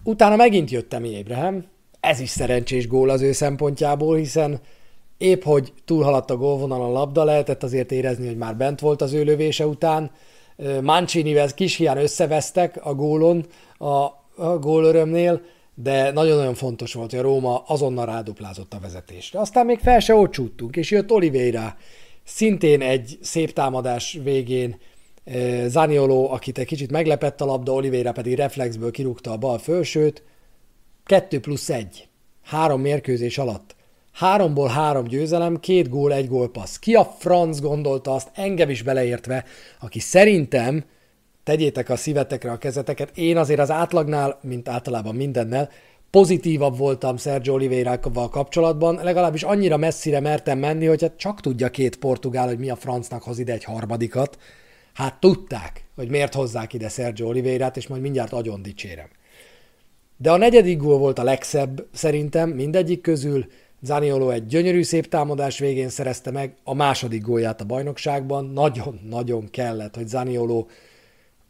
Utána 0.03 0.35
megint 0.35 0.71
jöttem 0.71 1.03
Ébrahim, 1.03 1.65
ez 1.99 2.19
is 2.19 2.29
szerencsés 2.29 2.87
gól 2.87 3.09
az 3.09 3.21
ő 3.21 3.31
szempontjából, 3.31 4.17
hiszen 4.17 4.59
épp 5.17 5.43
hogy 5.43 5.73
túlhaladt 5.85 6.29
a 6.29 6.37
gólvonal 6.37 6.81
a 6.81 6.91
labda, 6.91 7.23
lehetett 7.23 7.63
azért 7.63 7.91
érezni, 7.91 8.27
hogy 8.27 8.37
már 8.37 8.57
bent 8.57 8.79
volt 8.79 9.01
az 9.01 9.13
ő 9.13 9.23
lövése 9.23 9.67
után. 9.67 10.11
Mancinivel 10.81 11.53
kis 11.53 11.75
hián 11.75 11.97
összevesztek 11.97 12.85
a 12.85 12.93
gólon, 12.93 13.45
a, 13.77 13.87
a 14.35 14.59
gólörömnél, 14.59 15.41
de 15.75 16.11
nagyon-nagyon 16.11 16.53
fontos 16.53 16.93
volt, 16.93 17.09
hogy 17.09 17.19
a 17.19 17.23
Róma 17.23 17.63
azonnal 17.67 18.05
ráduplázott 18.05 18.73
a 18.73 18.79
vezetésre. 18.79 19.39
Aztán 19.39 19.65
még 19.65 19.79
fel 19.79 19.99
se 19.99 20.27
csúttunk, 20.29 20.75
és 20.75 20.91
jött 20.91 21.11
Oliveira, 21.11 21.77
szintén 22.23 22.81
egy 22.81 23.17
szép 23.21 23.53
támadás 23.53 24.19
végén, 24.23 24.77
eh, 25.23 25.65
Zaniolo, 25.67 26.31
akit 26.31 26.57
egy 26.57 26.65
kicsit 26.65 26.91
meglepett 26.91 27.41
a 27.41 27.45
labda, 27.45 27.73
Oliveira 27.73 28.11
pedig 28.11 28.35
reflexből 28.35 28.91
kirúgta 28.91 29.31
a 29.31 29.37
bal 29.37 29.57
fölsőt. 29.57 30.23
Kettő 31.05 31.39
plusz 31.39 31.69
egy. 31.69 32.07
Három 32.43 32.81
mérkőzés 32.81 33.37
alatt. 33.37 33.75
Háromból 34.11 34.67
három 34.67 35.05
győzelem, 35.05 35.59
két 35.59 35.89
gól, 35.89 36.13
egy 36.13 36.27
gólpassz. 36.27 36.75
Ki 36.75 36.95
a 36.95 37.15
franc 37.19 37.59
gondolta 37.59 38.13
azt, 38.13 38.29
engem 38.33 38.69
is 38.69 38.81
beleértve, 38.81 39.45
aki 39.79 39.99
szerintem 39.99 40.85
tegyétek 41.45 41.89
a 41.89 41.95
szívetekre 41.95 42.51
a 42.51 42.57
kezeteket. 42.57 43.17
Én 43.17 43.37
azért 43.37 43.59
az 43.59 43.71
átlagnál, 43.71 44.39
mint 44.41 44.69
általában 44.69 45.15
mindennel, 45.15 45.69
pozitívabb 46.09 46.77
voltam 46.77 47.17
Sergio 47.17 47.53
Oliveira-val 47.53 48.29
kapcsolatban, 48.29 48.99
legalábbis 49.03 49.43
annyira 49.43 49.77
messzire 49.77 50.19
mertem 50.19 50.59
menni, 50.59 50.85
hogy 50.85 51.01
hát 51.01 51.17
csak 51.17 51.41
tudja 51.41 51.69
két 51.69 51.95
portugál, 51.95 52.47
hogy 52.47 52.57
mi 52.57 52.69
a 52.69 52.75
francnak 52.75 53.23
hoz 53.23 53.39
ide 53.39 53.53
egy 53.53 53.63
harmadikat. 53.63 54.37
Hát 54.93 55.19
tudták, 55.19 55.85
hogy 55.95 56.09
miért 56.09 56.33
hozzák 56.33 56.73
ide 56.73 56.89
Sergio 56.89 57.27
Oliveirát, 57.27 57.77
és 57.77 57.87
majd 57.87 58.01
mindjárt 58.01 58.33
agyon 58.33 58.61
dicsérem. 58.61 59.07
De 60.17 60.31
a 60.31 60.37
negyedik 60.37 60.77
gól 60.77 60.97
volt 60.97 61.19
a 61.19 61.23
legszebb 61.23 61.85
szerintem 61.93 62.49
mindegyik 62.49 63.01
közül. 63.01 63.45
Zaniolo 63.81 64.29
egy 64.29 64.45
gyönyörű 64.45 64.83
szép 64.83 65.07
támadás 65.07 65.59
végén 65.59 65.89
szerezte 65.89 66.31
meg 66.31 66.55
a 66.63 66.73
második 66.73 67.21
gólját 67.21 67.61
a 67.61 67.65
bajnokságban. 67.65 68.45
Nagyon-nagyon 68.45 69.49
kellett, 69.49 69.95
hogy 69.95 70.07
Zaniolo 70.07 70.65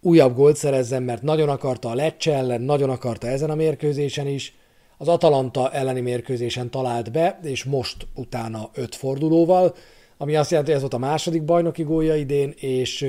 újabb 0.06 0.36
gólt 0.36 0.56
szerezzen, 0.56 1.04
mert 1.04 1.22
nagyon 1.22 1.50
akarta 1.50 1.90
a 1.90 1.96
Lecce 1.96 2.34
ellen, 2.34 2.62
nagyon 2.62 2.90
akarta 2.90 3.28
ezen 3.28 3.50
a 3.50 3.56
mérkőzésen 3.56 4.28
is. 4.28 4.56
Az 4.98 5.08
Atalanta 5.08 5.72
elleni 5.72 6.02
mérkőzésen 6.02 6.72
talált 6.72 7.12
be, 7.12 7.40
és 7.44 7.64
most 7.64 8.08
utána 8.16 8.70
öt 8.74 8.96
fordulóval, 8.96 9.76
ami 10.18 10.36
azt 10.36 10.50
jelenti, 10.50 10.72
hogy 10.72 10.82
ez 10.82 10.90
volt 10.90 11.04
a 11.04 11.08
második 11.08 11.44
bajnoki 11.44 11.84
gólja 11.84 12.16
idén, 12.16 12.54
és, 12.56 13.08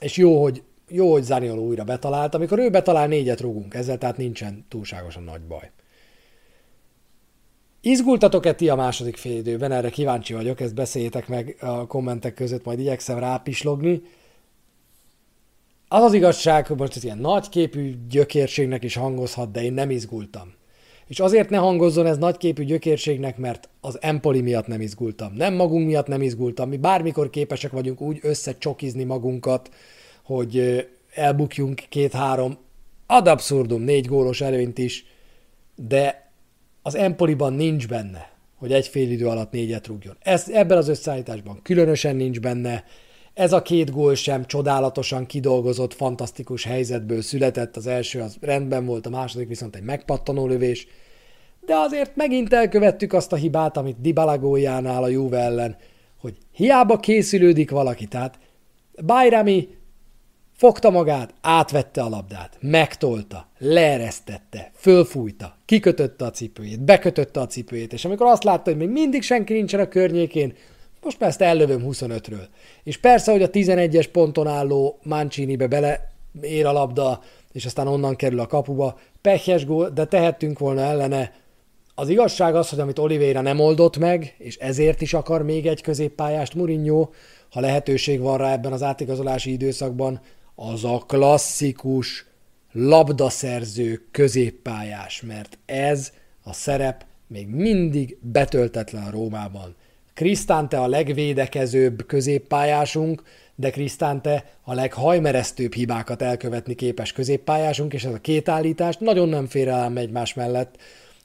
és 0.00 0.16
jó, 0.16 0.42
hogy, 0.42 0.62
jó, 0.88 1.12
hogy 1.12 1.22
Zaniolo 1.22 1.62
újra 1.62 1.84
betalált. 1.84 2.34
Amikor 2.34 2.58
ő 2.58 2.70
betalál, 2.70 3.06
négyet 3.06 3.40
rúgunk 3.40 3.74
ezzel, 3.74 3.98
tehát 3.98 4.16
nincsen 4.16 4.66
túlságosan 4.68 5.22
nagy 5.22 5.42
baj. 5.42 5.70
Izgultatok-e 7.80 8.54
ti 8.54 8.68
a 8.68 8.74
második 8.74 9.16
fél 9.16 9.36
időben? 9.36 9.72
Erre 9.72 9.90
kíváncsi 9.90 10.34
vagyok, 10.34 10.60
ezt 10.60 10.74
beszéljétek 10.74 11.28
meg 11.28 11.56
a 11.60 11.86
kommentek 11.86 12.34
között, 12.34 12.64
majd 12.64 12.78
igyekszem 12.78 13.18
rápislogni. 13.18 14.02
Az 15.94 16.02
az 16.02 16.12
igazság, 16.12 16.66
hogy 16.66 16.76
most 16.76 16.96
ez 16.96 17.04
ilyen 17.04 17.18
nagyképű 17.18 17.94
gyökérségnek 18.08 18.84
is 18.84 18.94
hangozhat, 18.94 19.50
de 19.50 19.62
én 19.62 19.72
nem 19.72 19.90
izgultam. 19.90 20.52
És 21.06 21.20
azért 21.20 21.50
ne 21.50 21.56
hangozzon 21.56 22.06
ez 22.06 22.18
nagyképű 22.18 22.64
gyökérségnek, 22.64 23.36
mert 23.36 23.68
az 23.80 23.98
Empoli 24.00 24.40
miatt 24.40 24.66
nem 24.66 24.80
izgultam. 24.80 25.32
Nem 25.34 25.54
magunk 25.54 25.86
miatt 25.86 26.06
nem 26.06 26.22
izgultam. 26.22 26.68
Mi 26.68 26.76
bármikor 26.76 27.30
képesek 27.30 27.70
vagyunk 27.70 28.00
úgy 28.00 28.18
összecsokizni 28.22 29.04
magunkat, 29.04 29.70
hogy 30.24 30.86
elbukjunk 31.14 31.82
két-három 31.88 32.58
ad 33.06 33.28
abszurdum 33.28 33.82
négy 33.82 34.06
gólos 34.06 34.40
előnyt 34.40 34.78
is, 34.78 35.04
de 35.76 36.32
az 36.82 36.94
Empoliban 36.94 37.52
nincs 37.52 37.88
benne, 37.88 38.30
hogy 38.56 38.72
egy 38.72 38.86
fél 38.86 39.10
idő 39.10 39.26
alatt 39.26 39.52
négyet 39.52 39.86
rúgjon. 39.86 40.16
Ez, 40.20 40.48
ebben 40.48 40.78
az 40.78 40.88
összeállításban 40.88 41.60
különösen 41.62 42.16
nincs 42.16 42.40
benne, 42.40 42.84
ez 43.34 43.52
a 43.52 43.62
két 43.62 43.90
gól 43.90 44.14
sem 44.14 44.46
csodálatosan 44.46 45.26
kidolgozott, 45.26 45.94
fantasztikus 45.94 46.64
helyzetből 46.64 47.22
született. 47.22 47.76
Az 47.76 47.86
első 47.86 48.20
az 48.20 48.36
rendben 48.40 48.86
volt, 48.86 49.06
a 49.06 49.10
második 49.10 49.48
viszont 49.48 49.76
egy 49.76 49.82
megpattanó 49.82 50.46
lövés. 50.46 50.86
De 51.66 51.74
azért 51.74 52.16
megint 52.16 52.52
elkövettük 52.52 53.12
azt 53.12 53.32
a 53.32 53.36
hibát, 53.36 53.76
amit 53.76 54.00
Dybala 54.00 54.38
góljánál 54.38 55.02
a 55.02 55.08
Juve 55.08 55.38
ellen, 55.38 55.76
hogy 56.20 56.36
hiába 56.52 56.96
készülődik 56.96 57.70
valaki, 57.70 58.06
tehát 58.06 58.38
Bajrami 59.06 59.68
fogta 60.56 60.90
magát, 60.90 61.34
átvette 61.40 62.02
a 62.02 62.08
labdát, 62.08 62.56
megtolta, 62.60 63.48
leeresztette, 63.58 64.70
fölfújta, 64.74 65.56
kikötötte 65.64 66.24
a 66.24 66.30
cipőjét, 66.30 66.80
bekötötte 66.80 67.40
a 67.40 67.46
cipőjét, 67.46 67.92
és 67.92 68.04
amikor 68.04 68.26
azt 68.26 68.44
látta, 68.44 68.70
hogy 68.70 68.78
még 68.78 68.88
mindig 68.88 69.22
senki 69.22 69.52
nincsen 69.52 69.80
a 69.80 69.88
környékén, 69.88 70.54
most 71.02 71.20
már 71.20 71.28
ezt 71.28 71.40
ellövöm 71.40 71.82
25-ről. 71.86 72.46
És 72.82 72.96
persze, 72.96 73.32
hogy 73.32 73.42
a 73.42 73.50
11-es 73.50 74.08
ponton 74.12 74.46
álló 74.46 74.98
Mancini-be 75.02 75.66
bele 75.66 76.12
ér 76.40 76.66
a 76.66 76.72
labda, 76.72 77.22
és 77.52 77.64
aztán 77.64 77.86
onnan 77.86 78.16
kerül 78.16 78.40
a 78.40 78.46
kapuba. 78.46 78.98
Pehjes 79.20 79.66
gól, 79.66 79.88
de 79.88 80.04
tehettünk 80.04 80.58
volna 80.58 80.80
ellene. 80.80 81.32
Az 81.94 82.08
igazság 82.08 82.54
az, 82.54 82.68
hogy 82.68 82.80
amit 82.80 82.98
Oliveira 82.98 83.40
nem 83.40 83.60
oldott 83.60 83.98
meg, 83.98 84.34
és 84.38 84.56
ezért 84.56 85.00
is 85.00 85.14
akar 85.14 85.42
még 85.42 85.66
egy 85.66 85.82
középpályást 85.82 86.54
Mourinho, 86.54 87.08
ha 87.50 87.60
lehetőség 87.60 88.20
van 88.20 88.38
rá 88.38 88.52
ebben 88.52 88.72
az 88.72 88.82
átigazolási 88.82 89.52
időszakban, 89.52 90.20
az 90.54 90.84
a 90.84 91.04
klasszikus 91.06 92.26
labdaszerző 92.72 94.06
középpályás, 94.10 95.22
mert 95.22 95.58
ez 95.66 96.12
a 96.42 96.52
szerep 96.52 97.04
még 97.26 97.48
mindig 97.48 98.18
betöltetlen 98.20 99.10
Rómában. 99.10 99.76
Krisztánte 100.14 100.80
a 100.80 100.86
legvédekezőbb 100.86 102.06
középpályásunk, 102.06 103.22
de 103.54 103.70
Krisztánte 103.70 104.44
a 104.62 104.74
leghajmeresztőbb 104.74 105.74
hibákat 105.74 106.22
elkövetni 106.22 106.74
képes 106.74 107.12
középpályásunk, 107.12 107.92
és 107.92 108.04
ez 108.04 108.12
a 108.12 108.20
két 108.20 108.48
állítást 108.48 109.00
nagyon 109.00 109.28
nem 109.28 109.46
fér 109.46 109.68
el 109.68 109.92
egymás 109.96 110.34
mellett. 110.34 110.76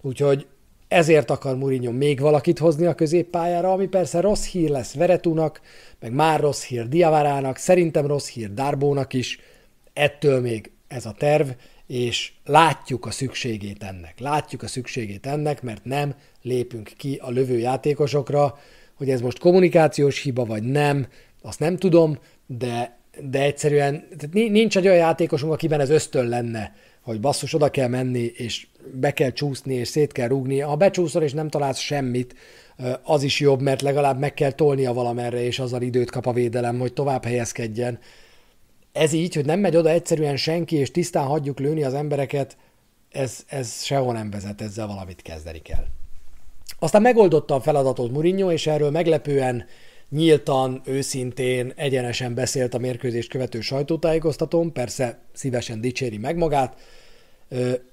Úgyhogy 0.02 0.48
ezért 0.88 1.30
akar 1.30 1.58
Mourinho 1.58 1.92
még 1.92 2.20
valakit 2.20 2.60
hozni 2.60 2.86
a 2.86 2.96
középpályára, 2.96 3.72
ami 3.72 3.88
persze 3.88 4.20
rossz 4.20 4.46
hír 4.46 4.70
lesz 4.70 4.94
Veretúnak, 4.94 5.62
meg 6.00 6.12
már 6.12 6.40
rossz 6.40 6.64
hír 6.64 6.88
Diavarának, 6.88 7.58
szerintem 7.58 8.08
rossz 8.08 8.30
hír 8.30 8.54
Dárbónak 8.54 9.14
is, 9.14 9.40
ettől 9.94 10.42
még 10.42 10.72
ez 10.88 11.06
a 11.06 11.12
terv, 11.12 11.48
és 11.88 12.32
látjuk 12.46 13.06
a 13.06 13.12
szükségét 13.12 13.84
ennek. 13.84 14.20
Látjuk 14.20 14.64
a 14.64 14.68
szükségét 14.68 15.26
ennek, 15.26 15.62
mert 15.62 15.86
nem 15.86 16.16
lépünk 16.42 16.92
ki 16.98 17.20
a 17.22 17.30
lövő 17.30 17.58
játékosokra, 17.58 18.58
hogy 18.98 19.10
ez 19.10 19.22
most 19.22 19.40
kommunikációs 19.40 20.22
hiba 20.22 20.46
vagy 20.46 20.64
nem, 20.64 21.08
azt 21.42 21.60
nem 21.60 21.78
tudom, 21.78 22.20
de, 22.46 22.98
de 23.22 23.42
egyszerűen 23.42 24.08
tehát 24.18 24.52
nincs 24.52 24.78
egy 24.78 24.86
olyan 24.86 24.98
játékosunk, 24.98 25.54
akiben 25.54 25.80
ez 25.80 25.90
ösztön 25.90 26.28
lenne, 26.28 26.76
hogy 27.02 27.20
basszus, 27.20 27.54
oda 27.54 27.70
kell 27.70 27.88
menni, 27.88 28.32
és 28.36 28.68
be 28.94 29.12
kell 29.12 29.32
csúszni, 29.32 29.74
és 29.74 29.88
szét 29.88 30.12
kell 30.12 30.28
rúgni. 30.28 30.60
Ha 30.60 30.76
becsúszol, 30.76 31.24
és 31.24 31.34
nem 31.34 31.50
találsz 31.50 31.80
semmit, 31.80 32.36
az 33.04 33.24
is 33.24 33.40
jobb, 33.40 33.62
mert 33.62 33.82
legalább 33.82 34.20
meg 34.20 34.34
kell 34.34 34.52
tolnia 34.52 34.94
valamerre, 34.94 35.44
és 35.44 35.60
azzal 35.60 35.82
időt 35.82 36.12
kap 36.12 36.26
a 36.26 36.34
védelem, 36.34 36.80
hogy 36.80 36.94
tovább 36.94 37.24
helyezkedjen. 37.24 38.00
Ez 38.92 39.14
így, 39.14 39.36
hogy 39.36 39.46
nem 39.46 39.60
megy 39.60 39.76
oda 39.76 39.90
egyszerűen 39.90 40.38
senki, 40.38 40.76
és 40.76 40.92
tisztán 40.92 41.26
hagyjuk 41.26 41.60
lőni 41.60 41.84
az 41.84 41.94
embereket, 41.94 42.58
ez, 43.10 43.44
ez 43.48 43.84
sehol 43.84 44.14
nem 44.14 44.30
vezet, 44.30 44.62
ezzel 44.62 44.88
valamit 44.88 45.22
kezdeni 45.22 45.60
kell. 45.62 45.86
Aztán 46.80 47.02
megoldotta 47.02 47.56
a 47.56 47.62
feladatot 47.62 48.12
Mourinho, 48.12 48.52
és 48.52 48.68
erről 48.68 48.90
meglepően 48.90 49.66
nyíltan, 50.10 50.82
őszintén, 50.86 51.74
egyenesen 51.76 52.34
beszélt 52.34 52.74
a 52.74 52.78
mérkőzést 52.78 53.30
követő 53.30 53.62
sajtótájékoztatón, 53.62 54.74
persze 54.74 55.20
szívesen 55.34 55.82
dicséri 55.82 56.18
meg 56.18 56.38
magát. 56.38 56.76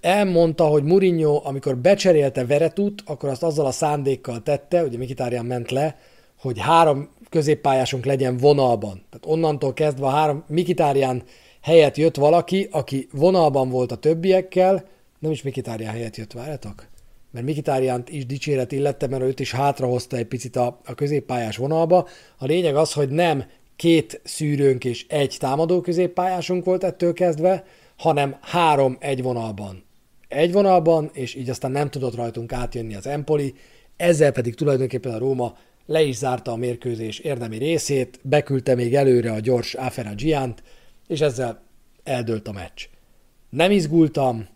Elmondta, 0.01 0.65
hogy 0.65 0.83
Mourinho, 0.83 1.41
amikor 1.45 1.77
becserélte 1.77 2.47
Veretut, 2.47 3.03
akkor 3.07 3.29
azt 3.29 3.43
azzal 3.43 3.67
a 3.67 3.71
szándékkal 3.71 4.43
tette, 4.43 4.83
ugye 4.83 4.99
Mikitárián 4.99 5.45
ment 5.45 5.71
le, 5.71 5.99
hogy 6.39 6.59
három 6.59 7.09
középpályásunk 7.31 8.05
legyen 8.05 8.37
vonalban. 8.37 9.03
Tehát 9.11 9.27
onnantól 9.27 9.73
kezdve 9.73 10.11
három 10.11 10.45
Mikitárián 10.49 11.23
helyett 11.61 11.97
jött 11.97 12.17
valaki, 12.17 12.69
aki 12.71 13.09
vonalban 13.13 13.71
volt 13.71 13.93
a 13.93 13.97
többiekkel, 13.97 14.85
nem 15.19 15.31
is 15.31 15.43
Mikitárián 15.43 15.93
helyett 15.93 16.17
jött, 16.17 16.33
várjatok? 16.33 16.93
Mert 17.35 17.47
Mikitáriánt 17.47 18.11
is 18.11 18.27
dicséret 18.27 18.73
illette, 18.73 19.07
mert 19.07 19.23
őt 19.23 19.41
is 19.41 19.53
hátrahozta 19.53 20.17
egy 20.17 20.27
picit 20.27 20.57
a, 20.57 20.81
a 20.85 20.95
középpályás 20.95 21.57
vonalba. 21.57 22.09
A 22.39 22.45
lényeg 22.45 22.77
az, 22.77 22.93
hogy 22.93 23.09
nem 23.09 23.45
két 23.77 24.21
szűrőnk 24.25 24.85
és 24.85 25.07
egy 25.09 25.37
támadó 25.39 25.81
középpályásunk 25.81 26.65
volt 26.65 26.85
ettől 26.85 27.13
kezdve, 27.13 27.65
hanem 27.97 28.37
három 28.41 28.97
egy 29.01 29.23
vonalban. 29.23 29.85
Egy 30.29 30.53
vonalban, 30.53 31.11
és 31.13 31.35
így 31.35 31.51
aztán 31.51 31.71
nem 31.71 31.91
tudott 31.91 32.15
rajtunk 32.15 32.53
átjönni 32.53 32.95
az 32.95 33.07
Empoli, 33.07 33.55
ezzel 33.97 34.33
pedig 34.33 34.55
tulajdonképpen 34.55 35.13
a 35.13 35.19
Róma 35.19 35.57
le 35.87 36.03
is 36.03 36.17
zárta 36.17 36.53
a 36.53 36.57
mérkőzés 36.57 37.19
érdemi 37.19 37.59
részét, 37.59 38.21
beküldte 38.23 38.75
még 38.75 38.95
előre 38.95 39.33
a 39.33 39.41
gyors 39.41 39.75
Afera 39.75 40.15
Giant, 40.15 40.63
és 41.07 41.21
ezzel 41.21 41.63
eldőlt 42.03 42.49
a 42.49 42.53
meccs. 42.53 42.83
Nem 43.51 43.71
izgultam, 43.71 44.47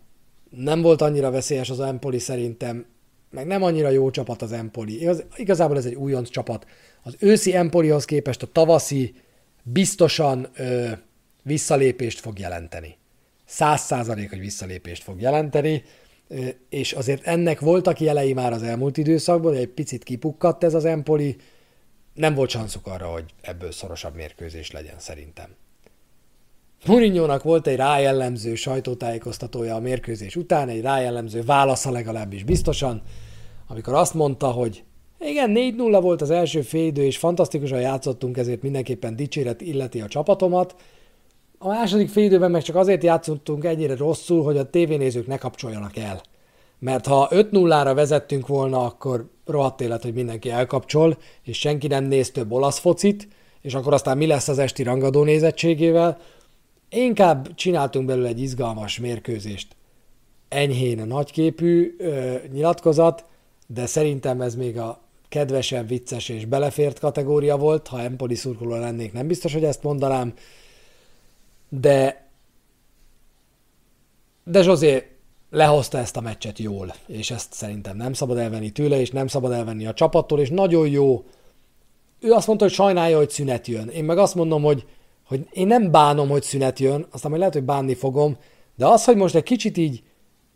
nem 0.49 0.81
volt 0.81 1.01
annyira 1.01 1.31
veszélyes 1.31 1.69
az 1.69 1.79
Empoli 1.79 2.19
szerintem, 2.19 2.85
meg 3.31 3.47
nem 3.47 3.63
annyira 3.63 3.89
jó 3.89 4.09
csapat 4.09 4.41
az 4.41 4.51
Empoli. 4.51 5.01
Igaz, 5.01 5.23
igazából 5.35 5.77
ez 5.77 5.85
egy 5.85 5.95
újonc 5.95 6.29
csapat. 6.29 6.65
Az 7.03 7.15
őszi 7.19 7.55
Empolihoz 7.55 8.05
képest 8.05 8.43
a 8.43 8.47
tavaszi 8.51 9.13
biztosan 9.63 10.47
ö, 10.55 10.89
visszalépést 11.43 12.19
fog 12.19 12.39
jelenteni. 12.39 12.97
Száz 13.45 13.81
százalék, 13.81 14.29
hogy 14.29 14.39
visszalépést 14.39 15.03
fog 15.03 15.21
jelenteni, 15.21 15.83
ö, 16.27 16.47
és 16.69 16.93
azért 16.93 17.27
ennek 17.27 17.59
voltak 17.59 17.99
jelei 17.99 18.33
már 18.33 18.53
az 18.53 18.63
elmúlt 18.63 18.97
időszakban, 18.97 19.53
egy 19.53 19.67
picit 19.67 20.03
kipukkadt 20.03 20.63
ez 20.63 20.73
az 20.73 20.85
Empoli, 20.85 21.35
nem 22.13 22.33
volt 22.33 22.49
sanszuk 22.49 22.87
arra, 22.87 23.07
hogy 23.07 23.33
ebből 23.41 23.71
szorosabb 23.71 24.15
mérkőzés 24.15 24.71
legyen 24.71 24.99
szerintem. 24.99 25.55
Mourinho 26.85 27.37
volt 27.43 27.67
egy 27.67 27.75
rájellemző 27.75 28.55
sajtótájékoztatója 28.55 29.75
a 29.75 29.79
mérkőzés 29.79 30.35
után, 30.35 30.69
egy 30.69 30.81
rájellemző 30.81 31.41
válasza 31.43 31.91
legalábbis 31.91 32.43
biztosan, 32.43 33.01
amikor 33.67 33.93
azt 33.93 34.13
mondta, 34.13 34.47
hogy 34.47 34.83
igen, 35.19 35.51
4-0 35.55 35.99
volt 36.01 36.21
az 36.21 36.29
első 36.29 36.61
félidő, 36.61 37.03
és 37.03 37.17
fantasztikusan 37.17 37.79
játszottunk, 37.79 38.37
ezért 38.37 38.61
mindenképpen 38.61 39.15
dicséret 39.15 39.61
illeti 39.61 40.01
a 40.01 40.07
csapatomat. 40.07 40.75
A 41.57 41.67
második 41.67 42.09
félidőben 42.09 42.51
meg 42.51 42.61
csak 42.61 42.75
azért 42.75 43.03
játszottunk 43.03 43.65
ennyire 43.65 43.95
rosszul, 43.95 44.43
hogy 44.43 44.57
a 44.57 44.69
tévénézők 44.69 45.27
ne 45.27 45.37
kapcsoljanak 45.37 45.97
el. 45.97 46.21
Mert 46.79 47.07
ha 47.07 47.27
5-0-ra 47.31 47.91
vezettünk 47.95 48.47
volna, 48.47 48.85
akkor 48.85 49.29
rohadt 49.45 49.81
élet, 49.81 50.03
hogy 50.03 50.13
mindenki 50.13 50.49
elkapcsol, 50.49 51.17
és 51.43 51.59
senki 51.59 51.87
nem 51.87 52.03
néz 52.03 52.31
több 52.31 52.51
olasz 52.51 52.79
focit, 52.79 53.27
és 53.61 53.73
akkor 53.73 53.93
aztán 53.93 54.17
mi 54.17 54.25
lesz 54.25 54.47
az 54.47 54.59
esti 54.59 54.83
rangadó 54.83 55.23
nézettségével, 55.23 56.17
Inkább 56.89 57.55
csináltunk 57.55 58.05
belőle 58.05 58.27
egy 58.27 58.41
izgalmas 58.41 58.99
mérkőzést. 58.99 59.75
Enyhén 60.47 61.07
nagyképű 61.07 61.95
ö, 61.97 62.35
nyilatkozat, 62.51 63.25
de 63.67 63.85
szerintem 63.85 64.41
ez 64.41 64.55
még 64.55 64.77
a 64.77 65.01
kedvesebb, 65.29 65.87
vicces 65.87 66.29
és 66.29 66.45
belefért 66.45 66.99
kategória 66.99 67.57
volt. 67.57 67.87
Ha 67.87 68.01
Empoli 68.01 68.35
szurkoló 68.35 68.75
lennék, 68.75 69.13
nem 69.13 69.27
biztos, 69.27 69.53
hogy 69.53 69.63
ezt 69.63 69.83
mondanám. 69.83 70.33
De 71.69 72.27
de 74.43 74.63
José 74.63 75.07
lehozta 75.49 75.97
ezt 75.97 76.17
a 76.17 76.21
meccset 76.21 76.59
jól, 76.59 76.95
és 77.07 77.31
ezt 77.31 77.53
szerintem 77.53 77.97
nem 77.97 78.13
szabad 78.13 78.37
elvenni 78.37 78.69
tőle, 78.69 78.99
és 78.99 79.11
nem 79.11 79.27
szabad 79.27 79.51
elvenni 79.51 79.85
a 79.85 79.93
csapattól, 79.93 80.39
és 80.39 80.49
nagyon 80.49 80.87
jó. 80.87 81.25
Ő 82.19 82.31
azt 82.31 82.47
mondta, 82.47 82.65
hogy 82.65 82.73
sajnálja, 82.73 83.17
hogy 83.17 83.29
szünet 83.29 83.67
jön. 83.67 83.87
Én 83.87 84.03
meg 84.03 84.17
azt 84.17 84.35
mondom, 84.35 84.63
hogy 84.63 84.85
hogy 85.29 85.47
én 85.51 85.67
nem 85.67 85.91
bánom, 85.91 86.29
hogy 86.29 86.43
szünet 86.43 86.79
jön, 86.79 87.07
aztán 87.11 87.29
majd 87.29 87.39
lehet, 87.39 87.55
hogy 87.55 87.63
bánni 87.63 87.93
fogom, 87.95 88.37
de 88.75 88.85
az, 88.85 89.05
hogy 89.05 89.15
most 89.15 89.35
egy 89.35 89.43
kicsit 89.43 89.77
így 89.77 90.03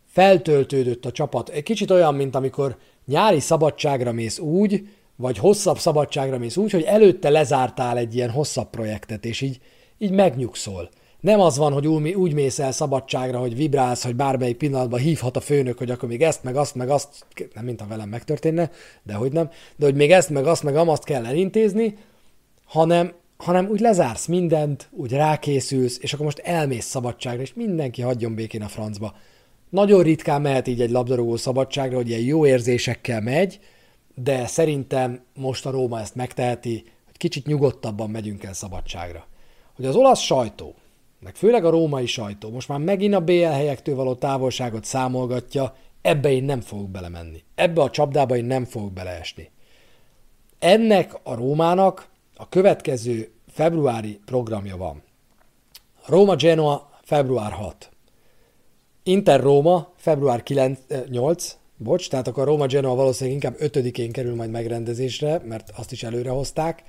feltöltődött 0.06 1.06
a 1.06 1.12
csapat, 1.12 1.50
egy 1.50 1.64
kicsit 1.64 1.92
olyan, 1.92 2.16
mint 2.16 2.36
amikor 2.36 2.78
nyári 3.06 3.40
szabadságra 3.40 4.12
mész 4.12 4.40
úgy, 4.40 4.88
vagy 5.16 5.38
hosszabb 5.38 5.78
szabadságra 5.78 6.38
mész 6.38 6.58
úgy, 6.58 6.72
hogy 6.72 6.84
előtte 6.84 7.30
lezártál 7.30 7.98
egy 7.98 8.16
ilyen 8.16 8.30
hosszabb 8.30 8.70
projektet, 8.70 9.26
és 9.26 9.42
így, 9.42 9.60
így 9.98 10.12
megnyugszol. 10.12 10.90
Nem 11.20 11.40
az 11.40 11.58
van, 11.58 11.74
hogy 11.74 11.88
úgy, 11.88 12.10
úgy 12.10 12.34
mész 12.34 12.60
el 12.60 12.72
szabadságra, 12.72 13.40
hogy 13.40 13.56
vibrálsz, 13.56 14.04
hogy 14.04 14.16
bármelyik 14.16 14.58
pillanatban 14.58 15.00
hívhat 15.00 15.38
a 15.38 15.42
főnök, 15.42 15.78
hogy 15.78 15.92
akkor 15.92 16.10
még 16.10 16.22
ezt, 16.22 16.44
meg 16.44 16.56
azt, 16.56 16.76
meg 16.76 16.90
azt, 16.90 17.26
nem 17.54 17.66
mint 17.66 17.82
a 17.82 17.88
velem 17.88 18.10
megtörténne, 18.10 18.72
de 19.04 19.14
hogy 19.14 19.32
nem, 19.32 19.50
de 19.76 19.86
hogy 19.86 19.96
még 19.96 20.12
ezt, 20.12 20.30
meg 20.30 20.46
azt, 20.46 20.64
meg 20.64 20.76
amazt 20.76 21.04
kell 21.04 21.26
elintézni, 21.26 21.98
hanem 22.66 23.14
hanem 23.38 23.68
úgy 23.68 23.80
lezársz 23.80 24.26
mindent, 24.26 24.89
úgy 24.91 25.12
rákészülsz, 25.12 25.97
és 26.01 26.14
akkor 26.14 26.26
most 26.26 26.39
elmész 26.39 26.86
szabadságra, 26.86 27.41
és 27.41 27.53
mindenki 27.53 28.01
hagyjon 28.01 28.36
békén 28.36 28.62
a 28.62 28.68
francba. 28.68 29.16
Nagyon 29.70 30.03
ritkán 30.03 30.41
mehet 30.41 30.68
így 30.68 30.82
egy 30.82 30.91
labdarúgó 30.91 31.36
szabadságra, 31.36 31.95
hogy 31.95 32.10
ilyen 32.10 32.22
jó 32.22 32.45
érzésekkel 32.45 33.22
megy, 33.22 33.60
de 34.16 34.47
szerintem 34.47 35.24
most 35.36 35.66
a 35.66 35.72
Róma 35.72 35.99
ezt 35.99 36.16
megteheti, 36.16 36.84
hogy 37.05 37.18
kicsit 37.18 37.45
nyugodtabban 37.45 38.10
megyünk 38.10 38.43
el 38.43 38.53
szabadságra. 38.53 39.28
Hogy 39.76 39.86
az 39.86 39.95
olasz 39.95 40.20
sajtó, 40.20 40.76
meg 41.20 41.36
főleg 41.36 41.66
a 41.66 41.70
római 41.70 42.05
sajtó 42.05 42.49
most 42.49 42.68
már 42.68 42.80
megint 42.80 43.14
a 43.14 43.20
BL 43.20 43.43
helyektől 43.43 43.95
való 43.95 44.16
távolságot 44.16 44.84
számolgatja, 44.84 45.76
ebbe 46.01 46.32
én 46.32 46.43
nem 46.43 46.62
fogok 46.62 46.89
belemenni. 46.89 47.43
Ebbe 47.55 47.82
a 47.82 47.89
csapdába 47.89 48.36
én 48.36 48.45
nem 48.45 48.66
fogok 48.66 48.93
beleesni. 48.93 49.51
Ennek 50.60 51.20
a 51.24 51.36
Rómának 51.36 52.10
a 52.44 52.50
következő 52.50 53.32
februári 53.48 54.20
programja 54.26 54.78
van. 54.78 55.04
Róma 56.06 56.36
Genoa 56.36 56.89
február 57.04 57.52
6. 57.52 57.89
Inter 59.04 59.39
Róma, 59.39 59.94
február 59.96 60.44
9, 60.44 60.80
8, 61.10 61.58
bocs, 61.78 62.10
tehát 62.10 62.28
akkor 62.28 62.44
a 62.44 62.46
Róma 62.46 62.66
Genoa 62.66 62.96
valószínűleg 62.96 63.44
inkább 63.44 63.72
5-én 63.72 64.12
kerül 64.12 64.36
majd 64.36 64.50
megrendezésre, 64.50 65.41
mert 65.46 65.72
azt 65.76 65.91
is 65.91 66.04
előre 66.04 66.30
hozták. 66.30 66.84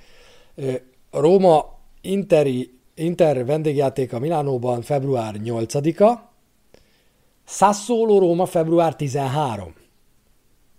A 1.09 1.19
Róma 1.19 1.79
Interi, 2.01 2.79
Inter 2.95 3.45
vendégjátéka 3.45 4.19
Milánóban 4.19 4.81
február 4.81 5.35
8-a, 5.43 6.19
Sassuolo 7.47 8.19
Róma 8.19 8.45
február 8.45 8.95
13. 8.95 9.73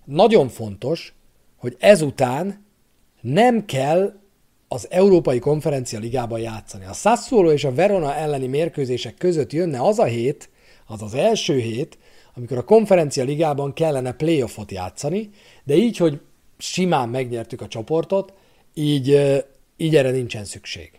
Nagyon 0.05 0.49
fontos, 0.49 1.14
hogy 1.57 1.77
ezután 1.79 2.64
nem 3.20 3.64
kell 3.64 4.24
az 4.69 4.87
Európai 4.91 5.39
Konferencia 5.39 5.99
Ligában 5.99 6.41
játszani. 6.41 6.85
A 6.85 6.93
Sassuolo 6.93 7.53
és 7.53 7.64
a 7.64 7.75
Verona 7.75 8.14
elleni 8.14 8.47
mérkőzések 8.47 9.14
között 9.14 9.53
jönne 9.53 9.81
az 9.81 9.99
a 9.99 10.05
hét, 10.05 10.49
az 10.87 11.03
az 11.03 11.14
első 11.14 11.59
hét, 11.59 11.99
amikor 12.35 12.59
a 12.59 12.64
konferencia 12.64 13.25
ligában 13.25 13.73
kellene 13.73 14.12
playoffot 14.12 14.71
játszani, 14.71 15.31
de 15.64 15.75
így, 15.75 15.97
hogy 15.97 16.21
simán 16.59 17.09
megnyertük 17.09 17.61
a 17.61 17.69
csoportot, 17.69 18.33
így, 18.75 19.35
így 19.77 19.97
erre 19.97 20.11
nincsen 20.11 20.45
szükség. 20.45 20.91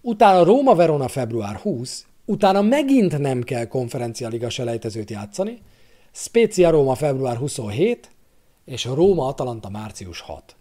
Utána 0.00 0.44
Róma-Verona 0.44 1.08
február 1.08 1.56
20, 1.56 2.06
utána 2.24 2.62
megint 2.62 3.18
nem 3.18 3.42
kell 3.42 3.64
konferencia 3.64 4.28
liga 4.28 4.50
selejtezőt 4.50 5.10
játszani, 5.10 5.60
Spezia 6.12 6.70
Róma 6.70 6.94
február 6.94 7.36
27, 7.36 8.10
és 8.64 8.86
a 8.86 8.94
Róma-Atalanta 8.94 9.68
március 9.68 10.20
6. 10.20 10.56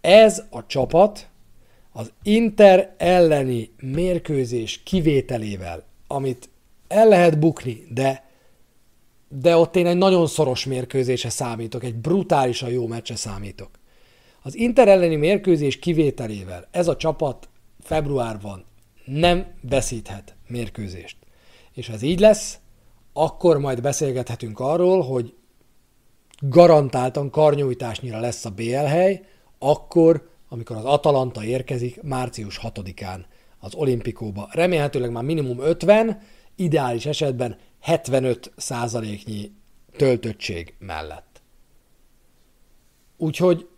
Ez 0.00 0.42
a 0.50 0.66
csapat 0.66 1.28
az 1.92 2.12
Inter 2.22 2.94
elleni 2.98 3.70
mérkőzés 3.80 4.82
kivételével, 4.82 5.84
amit 6.06 6.48
el 6.88 7.08
lehet 7.08 7.38
bukni, 7.38 7.86
de, 7.90 8.24
de 9.28 9.56
ott 9.56 9.76
én 9.76 9.86
egy 9.86 9.96
nagyon 9.96 10.26
szoros 10.26 10.64
mérkőzése 10.64 11.28
számítok, 11.28 11.84
egy 11.84 11.94
brutálisan 11.94 12.70
jó 12.70 12.86
meccse 12.86 13.16
számítok. 13.16 13.70
Az 14.42 14.56
Inter 14.56 14.88
elleni 14.88 15.16
mérkőzés 15.16 15.78
kivételével 15.78 16.68
ez 16.70 16.88
a 16.88 16.96
csapat 16.96 17.48
februárban 17.80 18.64
nem 19.04 19.46
veszíthet 19.62 20.34
mérkőzést. 20.46 21.16
És 21.72 21.86
ha 21.86 21.92
ez 21.92 22.02
így 22.02 22.20
lesz, 22.20 22.58
akkor 23.12 23.58
majd 23.58 23.80
beszélgethetünk 23.80 24.60
arról, 24.60 25.02
hogy 25.02 25.34
garantáltan 26.40 27.30
karnyújtásnyira 27.30 28.20
lesz 28.20 28.44
a 28.44 28.50
BL 28.50 28.74
hely, 28.74 29.24
akkor, 29.58 30.29
amikor 30.52 30.76
az 30.76 30.84
Atalanta 30.84 31.44
érkezik 31.44 32.02
március 32.02 32.60
6-án 32.62 33.20
az 33.58 33.74
olimpikóba. 33.74 34.48
Remélhetőleg 34.52 35.10
már 35.10 35.22
minimum 35.22 35.60
50, 35.60 36.20
ideális 36.56 37.06
esetben 37.06 37.56
75 37.80 38.52
százaléknyi 38.56 39.52
töltöttség 39.96 40.74
mellett. 40.78 41.42
Úgyhogy 43.16 43.68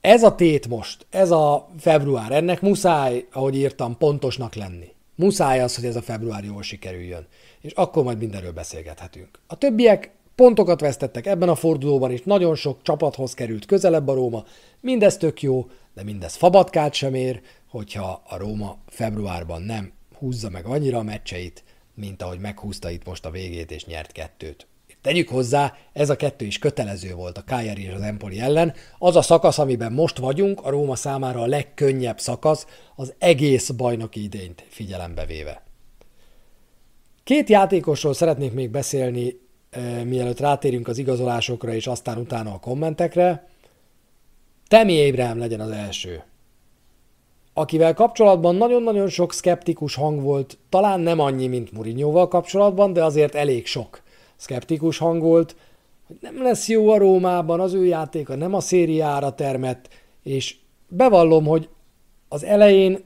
ez 0.00 0.22
a 0.22 0.34
tét 0.34 0.68
most, 0.68 1.06
ez 1.10 1.30
a 1.30 1.68
február, 1.78 2.32
ennek 2.32 2.60
muszáj, 2.60 3.26
ahogy 3.32 3.56
írtam, 3.56 3.98
pontosnak 3.98 4.54
lenni. 4.54 4.92
Muszáj 5.16 5.60
az, 5.60 5.74
hogy 5.74 5.84
ez 5.84 5.96
a 5.96 6.02
február 6.02 6.44
jól 6.44 6.62
sikerüljön, 6.62 7.26
és 7.60 7.72
akkor 7.72 8.04
majd 8.04 8.18
mindenről 8.18 8.52
beszélgethetünk. 8.52 9.38
A 9.46 9.58
többiek 9.58 10.10
pontokat 10.34 10.80
vesztettek 10.80 11.26
ebben 11.26 11.48
a 11.48 11.54
fordulóban 11.54 12.10
is, 12.10 12.22
nagyon 12.22 12.54
sok 12.54 12.82
csapathoz 12.82 13.34
került 13.34 13.66
közelebb 13.66 14.08
a 14.08 14.14
Róma, 14.14 14.44
mindez 14.84 15.16
tök 15.16 15.42
jó, 15.42 15.70
de 15.94 16.02
mindez 16.02 16.34
fabatkát 16.34 16.94
sem 16.94 17.14
ér, 17.14 17.40
hogyha 17.68 18.22
a 18.28 18.36
Róma 18.36 18.78
februárban 18.86 19.62
nem 19.62 19.92
húzza 20.18 20.50
meg 20.50 20.66
annyira 20.66 20.98
a 20.98 21.02
meccseit, 21.02 21.64
mint 21.94 22.22
ahogy 22.22 22.38
meghúzta 22.38 22.90
itt 22.90 23.04
most 23.04 23.24
a 23.24 23.30
végét 23.30 23.70
és 23.70 23.84
nyert 23.84 24.12
kettőt. 24.12 24.66
Tegyük 25.00 25.28
hozzá, 25.28 25.76
ez 25.92 26.10
a 26.10 26.16
kettő 26.16 26.44
is 26.44 26.58
kötelező 26.58 27.14
volt 27.14 27.38
a 27.38 27.42
Cagliari 27.42 27.82
és 27.82 27.92
az 27.92 28.00
Empoli 28.00 28.40
ellen. 28.40 28.74
Az 28.98 29.16
a 29.16 29.22
szakasz, 29.22 29.58
amiben 29.58 29.92
most 29.92 30.18
vagyunk, 30.18 30.64
a 30.64 30.70
Róma 30.70 30.96
számára 30.96 31.40
a 31.40 31.46
legkönnyebb 31.46 32.20
szakasz, 32.20 32.66
az 32.96 33.14
egész 33.18 33.70
bajnoki 33.70 34.22
idényt 34.22 34.64
figyelembe 34.68 35.26
véve. 35.26 35.62
Két 37.24 37.48
játékosról 37.48 38.14
szeretnék 38.14 38.52
még 38.52 38.70
beszélni, 38.70 39.40
eh, 39.70 40.04
mielőtt 40.04 40.40
rátérünk 40.40 40.88
az 40.88 40.98
igazolásokra, 40.98 41.74
és 41.74 41.86
aztán 41.86 42.18
utána 42.18 42.52
a 42.52 42.58
kommentekre. 42.58 43.48
Temi 44.74 44.92
Ébrahim 44.92 45.38
legyen 45.38 45.60
az 45.60 45.70
első. 45.70 46.22
Akivel 47.52 47.94
kapcsolatban 47.94 48.54
nagyon-nagyon 48.54 49.08
sok 49.08 49.32
szkeptikus 49.32 49.94
hang 49.94 50.22
volt, 50.22 50.58
talán 50.68 51.00
nem 51.00 51.20
annyi, 51.20 51.46
mint 51.46 51.72
Murinyóval 51.72 52.28
kapcsolatban, 52.28 52.92
de 52.92 53.04
azért 53.04 53.34
elég 53.34 53.66
sok 53.66 54.02
szkeptikus 54.36 54.98
hang 54.98 55.22
volt, 55.22 55.56
hogy 56.06 56.16
nem 56.20 56.42
lesz 56.42 56.68
jó 56.68 56.90
a 56.90 56.98
Rómában, 56.98 57.60
az 57.60 57.72
ő 57.72 57.84
játéka 57.84 58.34
nem 58.34 58.54
a 58.54 58.60
szériára 58.60 59.34
termett, 59.34 59.88
és 60.22 60.56
bevallom, 60.88 61.44
hogy 61.44 61.68
az 62.28 62.44
elején, 62.44 62.98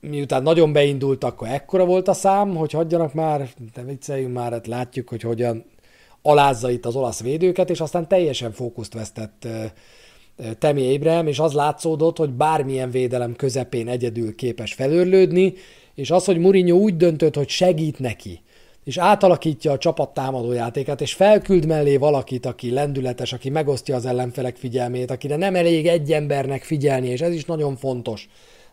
miután 0.00 0.42
nagyon 0.42 0.72
beindultak, 0.72 1.32
akkor 1.32 1.48
ekkora 1.48 1.84
volt 1.84 2.08
a 2.08 2.12
szám, 2.12 2.56
hogy 2.56 2.72
hagyjanak 2.72 3.14
már, 3.14 3.48
de 3.74 3.82
vicceljünk 3.82 4.34
már, 4.34 4.52
hát 4.52 4.66
látjuk, 4.66 5.08
hogy 5.08 5.22
hogyan 5.22 5.64
alázza 6.22 6.70
itt 6.70 6.86
az 6.86 6.96
olasz 6.96 7.22
védőket, 7.22 7.70
és 7.70 7.80
aztán 7.80 8.08
teljesen 8.08 8.52
fókuszt 8.52 8.94
vesztett 8.94 9.46
Temi 10.58 10.82
Ébrem, 10.82 11.26
és 11.26 11.38
az 11.38 11.52
látszódott, 11.52 12.16
hogy 12.16 12.30
bármilyen 12.30 12.90
védelem 12.90 13.36
közepén 13.36 13.88
egyedül 13.88 14.34
képes 14.34 14.72
felőrlődni, 14.74 15.54
és 15.94 16.10
az, 16.10 16.24
hogy 16.24 16.38
Mourinho 16.38 16.76
úgy 16.76 16.96
döntött, 16.96 17.34
hogy 17.34 17.48
segít 17.48 17.98
neki, 17.98 18.40
és 18.84 18.98
átalakítja 18.98 19.72
a 19.72 19.78
csapat 19.78 20.14
támadójátékát, 20.14 21.00
és 21.00 21.14
felküld 21.14 21.66
mellé 21.66 21.96
valakit, 21.96 22.46
aki 22.46 22.70
lendületes, 22.70 23.32
aki 23.32 23.50
megosztja 23.50 23.96
az 23.96 24.06
ellenfelek 24.06 24.56
figyelmét, 24.56 25.10
akire 25.10 25.36
nem 25.36 25.54
elég 25.54 25.86
egy 25.86 26.12
embernek 26.12 26.62
figyelni, 26.62 27.08
és 27.08 27.20
ez 27.20 27.32
is 27.32 27.44
nagyon 27.44 27.76
fontos. 27.76 28.28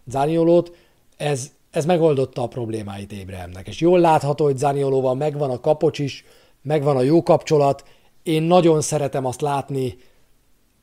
Zaniolót, 0.08 0.76
ez, 1.18 1.52
ez 1.72 1.86
megoldotta 1.86 2.42
a 2.42 2.48
problémáit 2.48 3.12
Ébrehemnek, 3.12 3.68
és 3.68 3.80
jól 3.80 4.00
látható, 4.00 4.44
hogy 4.46 4.58
Zaniolóval 4.58 5.16
megvan 5.16 5.50
a 5.50 5.60
kapocs 5.60 6.00
is, 6.00 6.26
megvan 6.62 6.96
a 6.96 7.02
jó 7.02 7.24
kapcsolat, 7.24 7.84
én 8.24 8.44
nagyon 8.44 8.82
szeretem 8.82 9.26
azt 9.26 9.42
látni, 9.42 9.98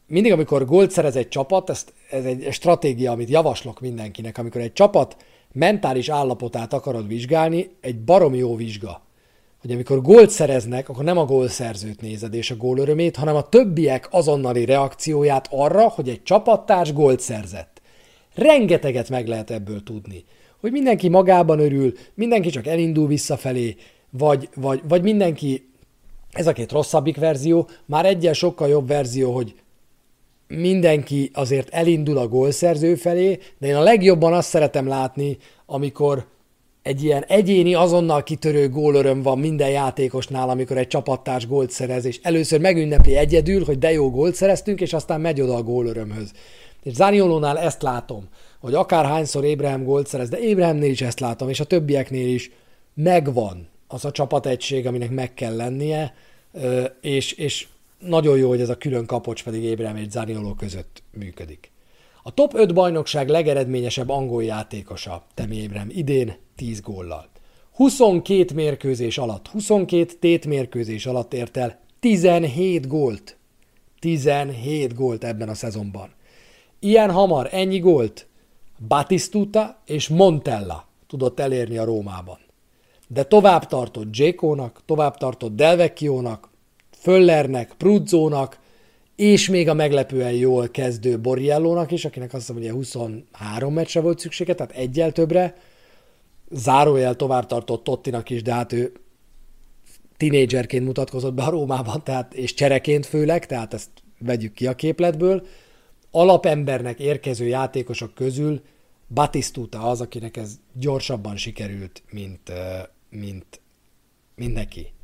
mindig, 0.06 0.32
amikor 0.32 0.64
gólt 0.64 0.90
szerez 0.90 1.16
egy 1.16 1.28
csapat, 1.28 1.70
ezt, 1.70 1.92
ez 2.10 2.24
egy 2.24 2.48
stratégia, 2.50 3.12
amit 3.12 3.28
javaslok 3.28 3.80
mindenkinek, 3.80 4.38
amikor 4.38 4.60
egy 4.60 4.72
csapat 4.72 5.16
mentális 5.52 6.08
állapotát 6.08 6.72
akarod 6.72 7.06
vizsgálni, 7.06 7.70
egy 7.80 7.98
barom 7.98 8.34
jó 8.34 8.56
vizsga. 8.56 9.00
Hogy 9.60 9.72
amikor 9.72 10.02
gólt 10.02 10.30
szereznek, 10.30 10.88
akkor 10.88 11.04
nem 11.04 11.18
a 11.18 11.24
gólszerzőt 11.24 12.00
nézed 12.00 12.34
és 12.34 12.50
a 12.50 12.56
gól 12.56 12.78
örömét, 12.78 13.16
hanem 13.16 13.36
a 13.36 13.48
többiek 13.48 14.08
azonnali 14.10 14.64
reakcióját 14.64 15.48
arra, 15.50 15.88
hogy 15.88 16.08
egy 16.08 16.22
csapattárs 16.22 16.92
gólt 16.92 17.20
szerzett. 17.20 17.80
Rengeteget 18.34 19.08
meg 19.08 19.28
lehet 19.28 19.50
ebből 19.50 19.82
tudni. 19.82 20.24
Hogy 20.60 20.72
mindenki 20.72 21.08
magában 21.08 21.58
örül, 21.58 21.92
mindenki 22.14 22.50
csak 22.50 22.66
elindul 22.66 23.06
visszafelé, 23.06 23.76
vagy, 24.10 24.48
vagy, 24.54 24.80
vagy 24.88 25.02
mindenki, 25.02 25.68
ez 26.32 26.46
a 26.46 26.52
két 26.52 26.72
rosszabbik 26.72 27.16
verzió, 27.16 27.68
már 27.84 28.06
egyen 28.06 28.34
sokkal 28.34 28.68
jobb 28.68 28.88
verzió, 28.88 29.34
hogy 29.34 29.54
mindenki 30.48 31.30
azért 31.34 31.68
elindul 31.68 32.18
a 32.18 32.28
gólszerző 32.28 32.94
felé, 32.94 33.38
de 33.58 33.66
én 33.66 33.74
a 33.74 33.82
legjobban 33.82 34.32
azt 34.32 34.48
szeretem 34.48 34.86
látni, 34.86 35.36
amikor 35.66 36.26
egy 36.82 37.04
ilyen 37.04 37.24
egyéni, 37.28 37.74
azonnal 37.74 38.22
kitörő 38.22 38.68
gólöröm 38.68 39.22
van 39.22 39.38
minden 39.38 39.70
játékosnál, 39.70 40.48
amikor 40.48 40.78
egy 40.78 40.86
csapattárs 40.86 41.46
gólt 41.46 41.70
szerez, 41.70 42.04
és 42.04 42.20
először 42.22 42.60
megünnepli 42.60 43.16
egyedül, 43.16 43.64
hogy 43.64 43.78
de 43.78 43.92
jó 43.92 44.10
gólt 44.10 44.34
szereztünk, 44.34 44.80
és 44.80 44.92
aztán 44.92 45.20
megy 45.20 45.40
oda 45.40 45.54
a 45.54 45.62
gólörömhöz. 45.62 46.32
És 46.82 46.92
Zaniolónál 46.92 47.58
ezt 47.58 47.82
látom, 47.82 48.28
hogy 48.60 48.74
akárhányszor 48.74 49.44
Ébrahim 49.44 49.84
gólt 49.84 50.06
szerez, 50.06 50.28
de 50.28 50.38
Ébrahimnél 50.38 50.90
is 50.90 51.00
ezt 51.00 51.20
látom, 51.20 51.48
és 51.48 51.60
a 51.60 51.64
többieknél 51.64 52.34
is 52.34 52.50
megvan 52.94 53.68
az 53.88 54.04
a 54.04 54.10
csapategység, 54.10 54.86
aminek 54.86 55.10
meg 55.10 55.34
kell 55.34 55.56
lennie, 55.56 56.14
és, 57.00 57.32
és 57.32 57.66
nagyon 57.98 58.38
jó, 58.38 58.48
hogy 58.48 58.60
ez 58.60 58.68
a 58.68 58.76
külön 58.76 59.06
kapocs 59.06 59.44
pedig 59.44 59.62
Ébrahim 59.62 59.96
és 59.96 60.08
Zanioló 60.08 60.54
között 60.54 61.02
működik. 61.12 61.70
A 62.22 62.34
top 62.34 62.54
5 62.54 62.74
bajnokság 62.74 63.28
legeredményesebb 63.28 64.08
angol 64.08 64.44
játékosa 64.44 65.26
Temi 65.34 65.56
Ébrahim 65.56 65.90
idén 65.90 66.36
10 66.56 66.80
góllal. 66.80 67.28
22 67.72 68.54
mérkőzés 68.54 69.18
alatt, 69.18 69.48
22 69.48 70.12
tétmérkőzés 70.18 71.06
alatt 71.06 71.34
ért 71.34 71.56
el 71.56 71.80
17 72.00 72.86
gólt. 72.86 73.36
17 73.98 74.94
gólt 74.94 75.24
ebben 75.24 75.48
a 75.48 75.54
szezonban. 75.54 76.10
Ilyen 76.78 77.10
hamar 77.10 77.48
ennyi 77.52 77.78
gólt 77.78 78.26
Batistuta 78.88 79.82
és 79.86 80.08
Montella 80.08 80.88
tudott 81.06 81.40
elérni 81.40 81.78
a 81.78 81.84
Rómában. 81.84 82.38
De 83.08 83.24
tovább 83.24 83.66
tartott 83.66 84.16
Jékónak, 84.16 84.82
tovább 84.84 85.16
tartott 85.16 85.56
Delvecchionak, 85.56 86.50
Föllernek, 87.06 87.72
Prudzónak, 87.76 88.58
és 89.16 89.48
még 89.48 89.68
a 89.68 89.74
meglepően 89.74 90.32
jól 90.32 90.68
kezdő 90.68 91.18
Borriellónak 91.20 91.90
is, 91.90 92.04
akinek 92.04 92.32
azt 92.34 92.46
hiszem, 92.46 92.62
hogy 92.62 92.70
23 92.70 93.74
meccsre 93.74 94.00
volt 94.00 94.18
szüksége, 94.18 94.54
tehát 94.54 94.72
egyel 94.72 95.12
többre. 95.12 95.54
Zárójel 96.50 97.14
tovább 97.14 97.46
tartott 97.46 97.84
Tottinak 97.84 98.30
is, 98.30 98.42
de 98.42 98.52
hát 98.52 98.72
ő 98.72 98.92
tinédzserként 100.16 100.84
mutatkozott 100.84 101.34
be 101.34 101.42
a 101.42 101.50
Rómában, 101.50 102.04
tehát, 102.04 102.34
és 102.34 102.54
csereként 102.54 103.06
főleg, 103.06 103.46
tehát 103.46 103.74
ezt 103.74 103.90
vegyük 104.18 104.52
ki 104.52 104.66
a 104.66 104.74
képletből. 104.74 105.46
Alapembernek 106.10 107.00
érkező 107.00 107.46
játékosok 107.46 108.14
közül 108.14 108.60
Batistuta 109.08 109.80
az, 109.80 110.00
akinek 110.00 110.36
ez 110.36 110.58
gyorsabban 110.72 111.36
sikerült, 111.36 112.02
mint, 112.10 112.52
mint, 113.10 113.60
mint 114.34 114.54
neki. 114.54 114.94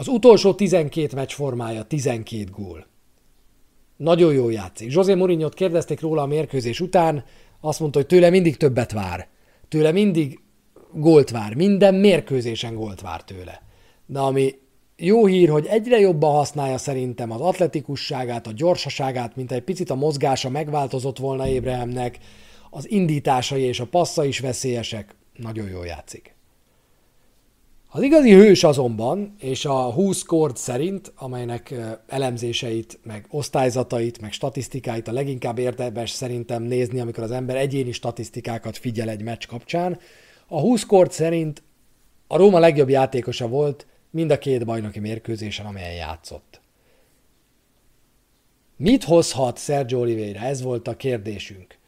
Az 0.00 0.08
utolsó 0.08 0.54
12 0.54 1.14
meccs 1.14 1.32
formája 1.32 1.82
12 1.82 2.50
gól. 2.50 2.86
Nagyon 3.96 4.32
jó 4.32 4.48
játszik. 4.48 4.92
José 4.92 5.14
mourinho 5.14 5.48
kérdezték 5.48 6.00
róla 6.00 6.22
a 6.22 6.26
mérkőzés 6.26 6.80
után, 6.80 7.24
azt 7.60 7.80
mondta, 7.80 7.98
hogy 7.98 8.06
tőle 8.06 8.30
mindig 8.30 8.56
többet 8.56 8.92
vár. 8.92 9.28
Tőle 9.68 9.92
mindig 9.92 10.40
gólt 10.92 11.30
vár. 11.30 11.54
Minden 11.54 11.94
mérkőzésen 11.94 12.74
gólt 12.74 13.00
vár 13.00 13.24
tőle. 13.24 13.62
De 14.06 14.18
ami 14.18 14.54
jó 14.96 15.26
hír, 15.26 15.48
hogy 15.48 15.66
egyre 15.66 15.98
jobban 15.98 16.34
használja 16.34 16.78
szerintem 16.78 17.30
az 17.30 17.40
atletikusságát, 17.40 18.46
a 18.46 18.52
gyorsaságát, 18.52 19.36
mint 19.36 19.52
egy 19.52 19.62
picit 19.62 19.90
a 19.90 19.94
mozgása 19.94 20.48
megváltozott 20.48 21.18
volna 21.18 21.48
Ébrahemnek, 21.48 22.18
az 22.70 22.90
indításai 22.90 23.62
és 23.62 23.80
a 23.80 23.86
passza 23.86 24.24
is 24.24 24.38
veszélyesek, 24.38 25.14
nagyon 25.36 25.68
jól 25.68 25.86
játszik. 25.86 26.37
Az 27.90 28.02
igazi 28.02 28.32
hős 28.32 28.64
azonban, 28.64 29.34
és 29.38 29.64
a 29.64 29.92
20 29.92 30.22
kord 30.22 30.56
szerint, 30.56 31.12
amelynek 31.16 31.74
elemzéseit, 32.06 32.98
meg 33.02 33.26
osztályzatait, 33.30 34.20
meg 34.20 34.32
statisztikáit 34.32 35.08
a 35.08 35.12
leginkább 35.12 35.58
érdemes 35.58 36.10
szerintem 36.10 36.62
nézni, 36.62 37.00
amikor 37.00 37.22
az 37.22 37.30
ember 37.30 37.56
egyéni 37.56 37.92
statisztikákat 37.92 38.76
figyel 38.76 39.08
egy 39.08 39.22
meccs 39.22 39.46
kapcsán, 39.46 39.98
a 40.46 40.60
20 40.60 40.84
kord 40.84 41.12
szerint 41.12 41.62
a 42.26 42.36
Róma 42.36 42.58
legjobb 42.58 42.88
játékosa 42.88 43.48
volt 43.48 43.86
mind 44.10 44.30
a 44.30 44.38
két 44.38 44.64
bajnoki 44.64 44.98
mérkőzésen, 44.98 45.66
amelyen 45.66 45.94
játszott. 45.94 46.60
Mit 48.76 49.04
hozhat 49.04 49.58
Sergio 49.58 50.00
Oliveira? 50.00 50.40
Ez 50.40 50.62
volt 50.62 50.88
a 50.88 50.96
kérdésünk. 50.96 51.78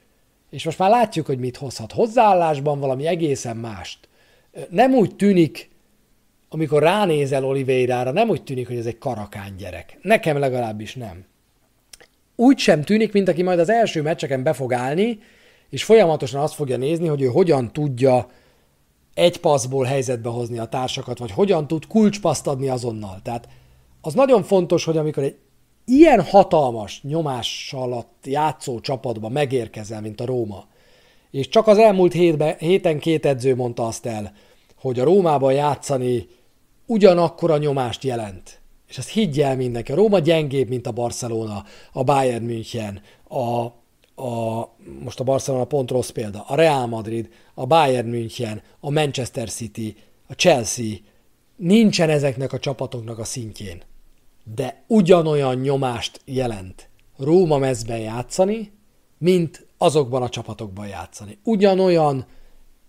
És 0.51 0.65
most 0.65 0.79
már 0.79 0.91
látjuk, 0.91 1.27
hogy 1.27 1.39
mit 1.39 1.57
hozhat. 1.57 1.93
Hozzáállásban 1.93 2.81
valami 2.81 3.07
egészen 3.07 3.57
mást. 3.57 4.09
Nem 4.71 4.95
úgy 4.95 5.17
tűnik, 5.17 5.70
amikor 6.53 6.83
ránézel 6.83 7.45
Oliveira-ra, 7.45 8.11
nem 8.11 8.29
úgy 8.29 8.43
tűnik, 8.43 8.67
hogy 8.67 8.77
ez 8.77 8.87
egy 8.87 8.99
karakán 8.99 9.57
gyerek. 9.59 9.99
Nekem 10.03 10.39
legalábbis 10.39 10.95
nem. 10.95 11.25
Úgy 12.37 12.59
sem 12.59 12.83
tűnik, 12.83 13.13
mint 13.13 13.29
aki 13.29 13.43
majd 13.43 13.59
az 13.59 13.71
első 13.71 14.03
meccseken 14.03 14.43
be 14.43 14.53
fog 14.53 14.73
állni, 14.73 15.19
és 15.71 15.85
folyamatosan 15.85 16.41
azt 16.41 16.55
fogja 16.55 16.77
nézni, 16.77 17.07
hogy 17.07 17.23
ő 17.23 17.27
hogyan 17.27 17.73
tudja 17.73 18.29
egy 19.15 19.41
passzból 19.41 19.85
helyzetbe 19.85 20.29
hozni 20.29 20.59
a 20.59 20.65
társakat, 20.65 21.19
vagy 21.19 21.31
hogyan 21.31 21.67
tud 21.67 21.87
kulcspaszt 21.87 22.47
adni 22.47 22.69
azonnal. 22.69 23.21
Tehát 23.23 23.49
az 24.01 24.15
nagyon 24.15 24.43
fontos, 24.43 24.85
hogy 24.85 24.97
amikor 24.97 25.23
egy 25.23 25.37
ilyen 25.85 26.23
hatalmas 26.23 27.03
nyomás 27.03 27.73
alatt 27.77 28.25
játszó 28.25 28.81
csapatba 28.81 29.29
megérkezel, 29.29 30.01
mint 30.01 30.21
a 30.21 30.27
Róma, 30.27 30.65
és 31.31 31.49
csak 31.49 31.67
az 31.67 31.79
elmúlt 31.79 32.13
hétben, 32.13 32.57
héten 32.59 32.99
két 32.99 33.27
edző 33.27 33.55
mondta 33.55 33.87
azt 33.87 34.07
el, 34.07 34.33
hogy 34.81 35.01
a 35.01 35.05
Rómában 35.05 35.53
játszani 35.53 36.27
ugyanakkor 36.91 37.51
a 37.51 37.59
nyomást 37.59 38.05
jelent. 38.05 38.61
És 38.89 38.99
ezt 38.99 39.09
higgyel 39.09 39.57
mindenki. 39.57 39.93
A 39.93 39.95
Róma 39.95 40.19
gyengébb, 40.19 40.69
mint 40.69 40.87
a 40.87 40.93
Barcelona, 40.93 41.65
a 41.93 42.05
Bayern 42.05 42.45
München, 42.45 43.01
a, 43.29 43.65
a, 44.23 44.69
most 45.03 45.21
a 45.21 45.25
Barcelona 45.25 45.65
pont 45.65 45.91
rossz 45.91 46.09
példa, 46.09 46.45
a 46.49 46.55
Real 46.55 46.87
Madrid, 46.87 47.29
a 47.55 47.67
Bayern 47.67 48.09
München, 48.09 48.63
a 48.81 48.91
Manchester 48.91 49.51
City, 49.51 49.97
a 50.29 50.33
Chelsea, 50.33 50.97
nincsen 51.57 52.11
ezeknek 52.11 52.53
a 52.53 52.59
csapatoknak 52.59 53.19
a 53.19 53.25
szintjén. 53.25 53.83
De 54.55 54.85
ugyanolyan 54.87 55.57
nyomást 55.57 56.21
jelent 56.25 56.89
Róma 57.19 57.59
mezben 57.59 57.99
játszani, 57.99 58.73
mint 59.19 59.67
azokban 59.79 60.23
a 60.23 60.29
csapatokban 60.29 60.87
játszani. 60.87 61.39
Ugyanolyan 61.45 62.27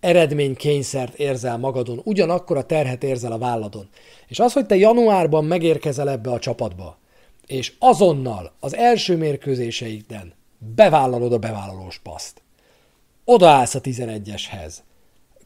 eredménykényszert 0.02 1.14
érzel 1.14 1.58
magadon, 1.58 2.00
ugyanakkor 2.04 2.56
a 2.56 2.62
terhet 2.62 3.02
érzel 3.02 3.32
a 3.32 3.38
válladon. 3.38 3.88
És 4.26 4.38
az, 4.38 4.52
hogy 4.52 4.66
te 4.66 4.76
januárban 4.76 5.44
megérkezel 5.44 6.10
ebbe 6.10 6.30
a 6.30 6.38
csapatba, 6.38 6.98
és 7.46 7.72
azonnal 7.78 8.52
az 8.60 8.74
első 8.74 9.16
mérkőzéseikben 9.16 10.32
bevállalod 10.58 11.32
a 11.32 11.38
bevállalós 11.38 11.98
paszt. 11.98 12.42
Odaállsz 13.24 13.74
a 13.74 13.80
11-eshez, 13.80 14.74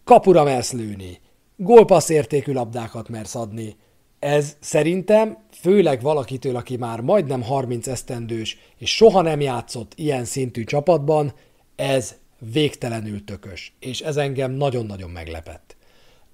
kapura 0.04 0.42
mersz 0.44 0.72
lőni, 0.72 1.20
gólpassz 1.56 2.08
értékű 2.08 2.52
labdákat 2.52 3.08
mersz 3.08 3.34
adni. 3.34 3.76
Ez 4.18 4.56
szerintem, 4.60 5.38
főleg 5.60 6.02
valakitől, 6.02 6.56
aki 6.56 6.76
már 6.76 7.00
majdnem 7.00 7.42
30 7.42 7.86
esztendős, 7.86 8.58
és 8.78 8.94
soha 8.94 9.20
nem 9.20 9.40
játszott 9.40 9.92
ilyen 9.96 10.24
szintű 10.24 10.64
csapatban, 10.64 11.34
ez 11.76 12.14
végtelenül 12.38 13.24
tökös, 13.24 13.72
és 13.80 14.00
ez 14.00 14.16
engem 14.16 14.52
nagyon-nagyon 14.52 15.10
meglepett. 15.10 15.76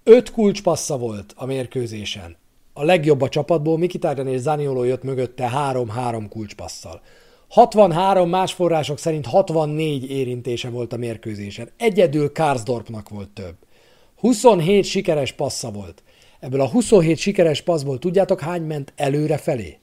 Öt 0.05 0.31
kulcspassza 0.31 0.99
volt 0.99 1.33
a 1.37 1.47
mérkőzésen. 1.47 2.37
A 2.73 2.85
legjobb 2.85 3.21
a 3.21 3.29
csapatból 3.29 3.79
Mikitárjan 3.79 4.27
és 4.27 4.41
Zanioló 4.41 4.85
jött 4.85 5.03
mögötte 5.03 5.51
3-3 5.55 6.27
kulcspasszal. 6.29 7.03
63 7.49 8.29
más 8.29 8.53
források 8.53 8.99
szerint 8.99 9.27
64 9.27 10.11
érintése 10.11 10.69
volt 10.69 10.93
a 10.93 10.97
mérkőzésen. 10.97 11.69
Egyedül 11.77 12.33
Karsdorpnak 12.33 13.09
volt 13.09 13.29
több. 13.29 13.55
27 14.17 14.85
sikeres 14.85 15.33
passza 15.33 15.71
volt. 15.71 16.03
Ebből 16.41 16.61
a 16.61 16.69
27 16.69 17.19
sikeres 17.19 17.63
passzból 17.63 17.99
tudjátok 17.99 18.41
hány 18.41 18.63
ment 18.63 18.93
előre 18.97 19.37
felé? 19.37 19.79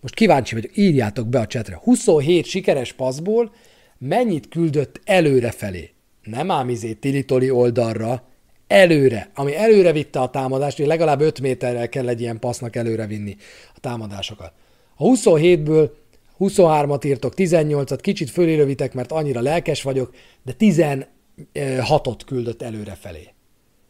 Most 0.00 0.14
kíváncsi 0.14 0.54
vagyok, 0.54 0.76
írjátok 0.76 1.26
be 1.26 1.40
a 1.40 1.46
csetre. 1.46 1.80
27 1.82 2.44
sikeres 2.44 2.92
passzból 2.92 3.52
mennyit 3.98 4.48
küldött 4.48 5.00
előre 5.04 5.50
felé. 5.50 5.90
Nem 6.22 6.50
ám 6.50 6.68
izé 6.68 6.92
tilitoli 6.92 7.50
oldalra, 7.50 8.22
előre, 8.66 9.30
ami 9.34 9.56
előre 9.56 9.92
vitte 9.92 10.20
a 10.20 10.30
támadást, 10.30 10.76
hogy 10.76 10.86
legalább 10.86 11.20
5 11.20 11.40
méterrel 11.40 11.88
kell 11.88 12.08
egy 12.08 12.20
ilyen 12.20 12.38
passznak 12.38 12.76
előre 12.76 13.06
vinni 13.06 13.36
a 13.74 13.80
támadásokat. 13.80 14.52
A 14.96 15.04
27-ből 15.04 15.90
23-at 16.38 17.06
írtok, 17.06 17.32
18-at, 17.36 17.98
kicsit 18.00 18.30
fölé 18.30 18.76
mert 18.92 19.12
annyira 19.12 19.40
lelkes 19.40 19.82
vagyok, 19.82 20.14
de 20.42 20.52
16-ot 20.58 22.20
küldött 22.26 22.62
előre 22.62 22.94
felé. 22.94 23.28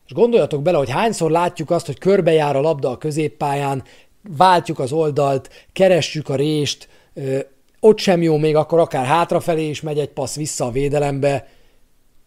És 0.06 0.12
gondoljatok 0.12 0.62
bele, 0.62 0.78
hogy 0.78 0.90
hányszor 0.90 1.30
látjuk 1.30 1.70
azt, 1.70 1.86
hogy 1.86 1.98
körbejár 1.98 2.56
a 2.56 2.60
labda 2.60 2.90
a 2.90 2.98
középpályán, 2.98 3.82
váltjuk 4.36 4.78
az 4.78 4.92
oldalt, 4.92 5.66
keressük 5.72 6.28
a 6.28 6.34
rést, 6.34 6.88
ott 7.86 7.98
sem 7.98 8.22
jó 8.22 8.36
még, 8.36 8.56
akkor 8.56 8.78
akár 8.78 9.06
hátrafelé 9.06 9.68
is 9.68 9.80
megy 9.80 9.98
egy 9.98 10.08
passz 10.08 10.36
vissza 10.36 10.64
a 10.64 10.70
védelembe. 10.70 11.48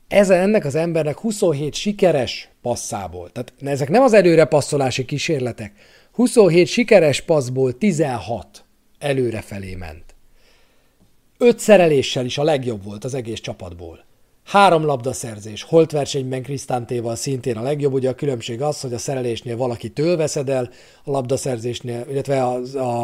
Ez 0.07 0.30
ennek 0.30 0.66
az 0.66 0.76
embernek 0.76 1.18
27 1.18 1.74
sikeres 1.74 2.49
passzából, 2.62 3.32
tehát 3.32 3.53
ezek 3.62 3.89
nem 3.89 4.01
az 4.01 4.14
előre 4.14 4.45
passzolási 4.45 5.05
kísérletek, 5.05 5.74
27 6.12 6.68
sikeres 6.68 7.22
passzból 7.22 7.78
16 7.78 8.64
előre 8.99 9.41
felé 9.41 9.76
ment. 9.76 10.16
Öt 11.38 11.60
szereléssel 11.60 12.26
is 12.26 12.38
a 12.38 12.43
legjobb 12.43 12.84
volt 12.84 13.03
az 13.03 13.14
egész 13.14 13.39
csapatból. 13.39 14.05
Három 14.49 14.85
labdaszerzés, 14.85 15.63
holt 15.63 15.91
versenyben 15.91 16.43
Krisztántéval 16.43 17.15
szintén 17.15 17.57
a 17.57 17.61
legjobb, 17.61 17.93
ugye 17.93 18.09
a 18.09 18.15
különbség 18.15 18.61
az, 18.61 18.81
hogy 18.81 18.93
a 18.93 18.97
szerelésnél 18.97 19.57
valaki 19.57 19.91
veszed 19.95 20.49
el, 20.49 20.69
a 21.03 21.11
labdaszerzésnél, 21.11 22.05
illetve 22.09 22.43
a, 22.43 22.55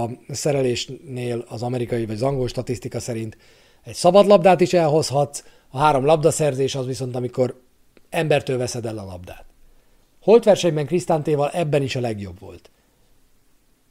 a 0.04 0.10
szerelésnél 0.30 1.46
az 1.50 1.62
amerikai 1.62 2.06
vagy 2.06 2.16
az 2.16 2.22
angol 2.22 2.48
statisztika 2.48 3.00
szerint 3.00 3.38
egy 3.84 3.94
szabad 3.94 4.28
labdát 4.28 4.62
is 4.62 4.74
elhozhatsz, 4.74 5.44
a 5.70 5.78
három 5.78 6.06
labdaszerzés 6.06 6.76
az 6.76 6.86
viszont, 6.86 7.16
amikor 7.16 7.62
embertől 8.10 8.58
veszed 8.58 8.86
el 8.86 8.98
a 8.98 9.06
labdát. 9.06 9.46
Holt 10.22 10.44
versenyben 10.44 10.86
Krisztántéval 10.86 11.50
ebben 11.50 11.82
is 11.82 11.96
a 11.96 12.00
legjobb 12.00 12.40
volt 12.40 12.70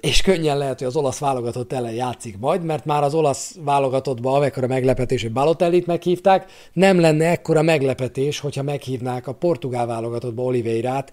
és 0.05 0.21
könnyen 0.21 0.59
lehet, 0.59 0.79
hogy 0.79 0.87
az 0.87 0.97
olasz 0.97 1.19
válogatott 1.19 1.73
ellen 1.73 1.93
játszik 1.93 2.39
majd, 2.39 2.65
mert 2.65 2.85
már 2.85 3.03
az 3.03 3.15
olasz 3.15 3.57
válogatottban 3.61 4.35
amekkora 4.35 4.67
meglepetés, 4.67 5.23
hogy 5.23 5.33
Balotellit 5.33 5.87
meghívták, 5.87 6.51
nem 6.73 7.01
lenne 7.01 7.31
ekkora 7.31 7.63
meglepetés, 7.63 8.39
hogyha 8.39 8.63
meghívnák 8.63 9.27
a 9.27 9.35
portugál 9.35 9.87
válogatottba 9.87 10.43
Oliveirát, 10.43 11.13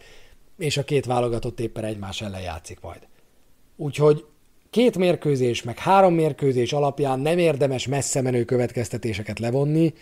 és 0.57 0.77
a 0.77 0.83
két 0.83 1.05
válogatott 1.05 1.59
éppen 1.59 1.83
egymás 1.83 2.21
ellen 2.21 2.41
játszik 2.41 2.79
majd. 2.81 2.99
Úgyhogy 3.75 4.25
két 4.69 4.97
mérkőzés, 4.97 5.63
meg 5.63 5.77
három 5.77 6.13
mérkőzés 6.13 6.73
alapján 6.73 7.19
nem 7.19 7.37
érdemes 7.37 7.87
messze 7.87 8.21
menő 8.21 8.43
következtetéseket 8.43 9.39
levonni, 9.39 9.93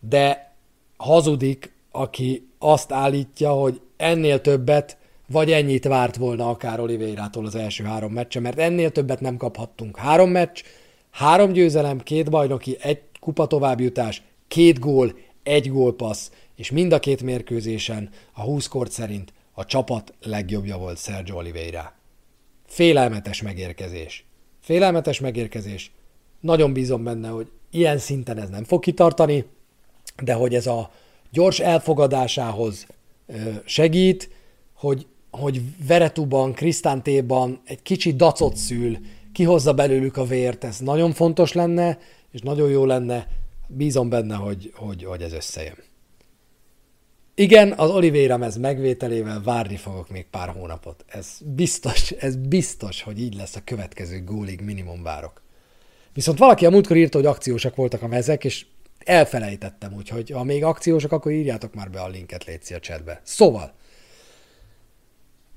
de 0.00 0.54
hazudik, 0.96 1.72
aki 1.90 2.48
azt 2.58 2.92
állítja, 2.92 3.50
hogy 3.50 3.80
ennél 3.96 4.40
többet 4.40 4.98
vagy 5.32 5.52
ennyit 5.52 5.84
várt 5.84 6.16
volna 6.16 6.48
akár 6.48 6.80
Oliveirától 6.80 7.46
az 7.46 7.54
első 7.54 7.84
három 7.84 8.12
meccse, 8.12 8.40
mert 8.40 8.58
ennél 8.58 8.90
többet 8.90 9.20
nem 9.20 9.36
kaphattunk. 9.36 9.96
Három 9.96 10.30
meccs, 10.30 10.62
három 11.10 11.52
győzelem, 11.52 12.00
két 12.00 12.30
bajnoki, 12.30 12.76
egy 12.80 13.00
kupa 13.20 13.46
továbbjutás, 13.46 14.22
két 14.48 14.78
gól, 14.78 15.18
egy 15.42 15.70
gólpassz, 15.70 16.30
és 16.56 16.70
mind 16.70 16.92
a 16.92 16.98
két 16.98 17.22
mérkőzésen 17.22 18.10
a 18.32 18.40
20 18.40 18.66
kort 18.66 18.90
szerint 18.90 19.32
a 19.52 19.64
csapat 19.64 20.14
legjobbja 20.22 20.76
volt 20.76 20.98
Sergio 20.98 21.36
Oliveira. 21.36 21.94
Félelmetes 22.66 23.42
megérkezés. 23.42 24.24
Félelmetes 24.60 25.20
megérkezés. 25.20 25.92
Nagyon 26.40 26.72
bízom 26.72 27.04
benne, 27.04 27.28
hogy 27.28 27.50
ilyen 27.70 27.98
szinten 27.98 28.38
ez 28.38 28.48
nem 28.48 28.64
fog 28.64 28.80
kitartani, 28.80 29.44
de 30.22 30.32
hogy 30.32 30.54
ez 30.54 30.66
a 30.66 30.90
gyors 31.30 31.60
elfogadásához 31.60 32.86
segít, 33.64 34.30
hogy, 34.74 35.06
hogy 35.30 35.62
Veretuban, 35.86 36.52
Krisztántéban 36.52 37.60
egy 37.64 37.82
kicsi 37.82 38.12
dacot 38.12 38.56
szül, 38.56 38.98
kihozza 39.32 39.74
belőlük 39.74 40.16
a 40.16 40.24
vért, 40.24 40.64
ez 40.64 40.78
nagyon 40.78 41.12
fontos 41.12 41.52
lenne, 41.52 41.98
és 42.30 42.40
nagyon 42.40 42.70
jó 42.70 42.84
lenne, 42.84 43.26
bízom 43.66 44.08
benne, 44.08 44.34
hogy, 44.34 44.72
hogy, 44.74 45.04
hogy 45.04 45.22
ez 45.22 45.32
összejön. 45.32 45.76
Igen, 47.34 47.72
az 47.72 47.90
Oliveira 47.90 48.44
ez 48.44 48.56
megvételével 48.56 49.42
várni 49.42 49.76
fogok 49.76 50.10
még 50.10 50.26
pár 50.30 50.48
hónapot. 50.48 51.04
Ez 51.08 51.38
biztos, 51.44 52.10
ez 52.10 52.36
biztos, 52.36 53.02
hogy 53.02 53.20
így 53.20 53.34
lesz 53.34 53.56
a 53.56 53.60
következő 53.64 54.24
gólig 54.24 54.60
minimum 54.60 55.02
várok. 55.02 55.42
Viszont 56.12 56.38
valaki 56.38 56.66
a 56.66 56.70
múltkor 56.70 56.96
írta, 56.96 57.18
hogy 57.18 57.26
akciósak 57.26 57.76
voltak 57.76 58.02
a 58.02 58.06
mezek, 58.06 58.44
és 58.44 58.66
elfelejtettem, 58.98 59.94
úgyhogy 59.94 60.30
ha 60.30 60.44
még 60.44 60.64
akciósak, 60.64 61.12
akkor 61.12 61.32
írjátok 61.32 61.74
már 61.74 61.90
be 61.90 62.00
a 62.00 62.08
linket, 62.08 62.44
létszi 62.44 62.74
a 62.74 62.78
chatbe. 62.78 63.20
Szóval, 63.24 63.74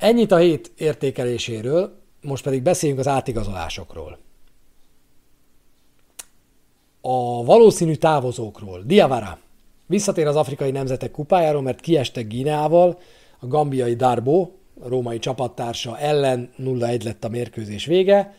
ennyit 0.03 0.31
a 0.31 0.37
hét 0.37 0.71
értékeléséről, 0.77 2.01
most 2.21 2.43
pedig 2.43 2.61
beszéljünk 2.61 2.99
az 2.99 3.07
átigazolásokról. 3.07 4.17
A 7.01 7.43
valószínű 7.43 7.95
távozókról. 7.95 8.81
Diavara 8.85 9.39
visszatér 9.85 10.27
az 10.27 10.35
afrikai 10.35 10.71
nemzetek 10.71 11.11
kupájáról, 11.11 11.61
mert 11.61 11.79
kiestek 11.79 12.27
Gineával, 12.27 12.99
a 13.39 13.47
gambiai 13.47 13.95
Darbo, 13.95 14.49
a 14.81 14.87
római 14.87 15.19
csapattársa 15.19 15.99
ellen 15.99 16.49
0-1 16.59 17.03
lett 17.03 17.23
a 17.23 17.29
mérkőzés 17.29 17.85
vége. 17.85 18.35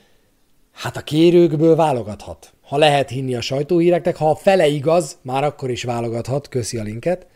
Hát 0.72 0.96
a 0.96 1.02
kérőkből 1.02 1.76
válogathat. 1.76 2.52
Ha 2.62 2.76
lehet 2.76 3.08
hinni 3.08 3.34
a 3.34 3.40
sajtóhíreknek, 3.40 4.16
ha 4.16 4.30
a 4.30 4.34
fele 4.34 4.66
igaz, 4.66 5.18
már 5.22 5.44
akkor 5.44 5.70
is 5.70 5.82
válogathat, 5.82 6.48
köszi 6.48 6.78
a 6.78 6.82
linket. 6.82 7.26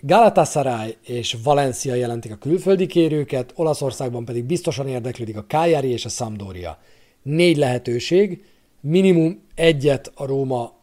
Galatasaray 0.00 0.96
és 1.02 1.36
Valencia 1.42 1.94
jelentik 1.94 2.32
a 2.32 2.36
külföldi 2.36 2.86
kérőket, 2.86 3.52
Olaszországban 3.56 4.24
pedig 4.24 4.44
biztosan 4.44 4.88
érdeklődik 4.88 5.36
a 5.36 5.44
Cagliari 5.48 5.88
és 5.88 6.04
a 6.04 6.08
Sampdoria. 6.08 6.78
Négy 7.22 7.56
lehetőség, 7.56 8.44
minimum 8.80 9.42
egyet 9.54 10.12
a 10.14 10.26
Róma 10.26 10.76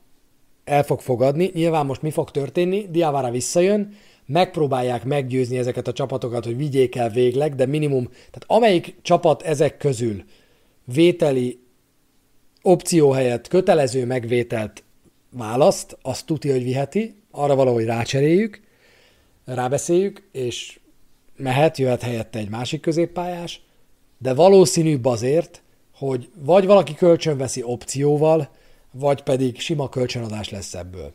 el 0.64 0.84
fog 0.84 1.00
fogadni. 1.00 1.52
Nyilván 1.54 1.86
most 1.86 2.02
mi 2.02 2.12
fog 2.12 2.32
történni? 2.32 2.88
Diavara 2.90 3.32
visszajön, 3.32 3.94
megpróbálják 4.26 5.04
meggyőzni 5.04 5.58
ezeket 5.58 5.88
a 5.88 5.94
csapatokat, 5.94 6.46
hogy 6.46 6.58
vigyék 6.58 6.96
el 6.96 7.10
végleg, 7.10 7.56
de 7.56 7.66
minimum, 7.66 8.06
tehát 8.06 8.44
amelyik 8.48 8.96
csapat 9.02 9.42
ezek 9.42 9.78
közül 9.78 10.24
vételi 10.84 11.60
opció 12.62 13.12
helyett 13.12 13.48
kötelező 13.48 14.06
megvételt 14.06 14.84
választ, 15.30 15.98
azt 16.02 16.26
tudja, 16.26 16.54
hogy 16.54 16.64
viheti, 16.64 17.16
arra 17.36 17.56
valahogy 17.56 17.86
rácseréljük, 17.86 18.62
rábeszéljük, 19.46 20.30
és 20.32 20.80
mehet, 21.36 21.78
jöhet 21.78 22.02
helyette 22.02 22.40
egy 22.40 22.50
másik 22.50 22.82
középpályás, 22.82 23.62
de 24.18 24.34
valószínűbb 24.34 25.06
azért, 25.06 25.62
hogy 25.94 26.30
vagy 26.36 26.66
valaki 26.66 26.94
kölcsön 26.94 27.38
veszi 27.38 27.64
opcióval, 27.64 28.50
vagy 28.92 29.22
pedig 29.22 29.60
sima 29.60 29.90
kölcsönadás 29.90 30.50
lesz 30.50 30.74
ebből. 30.74 31.14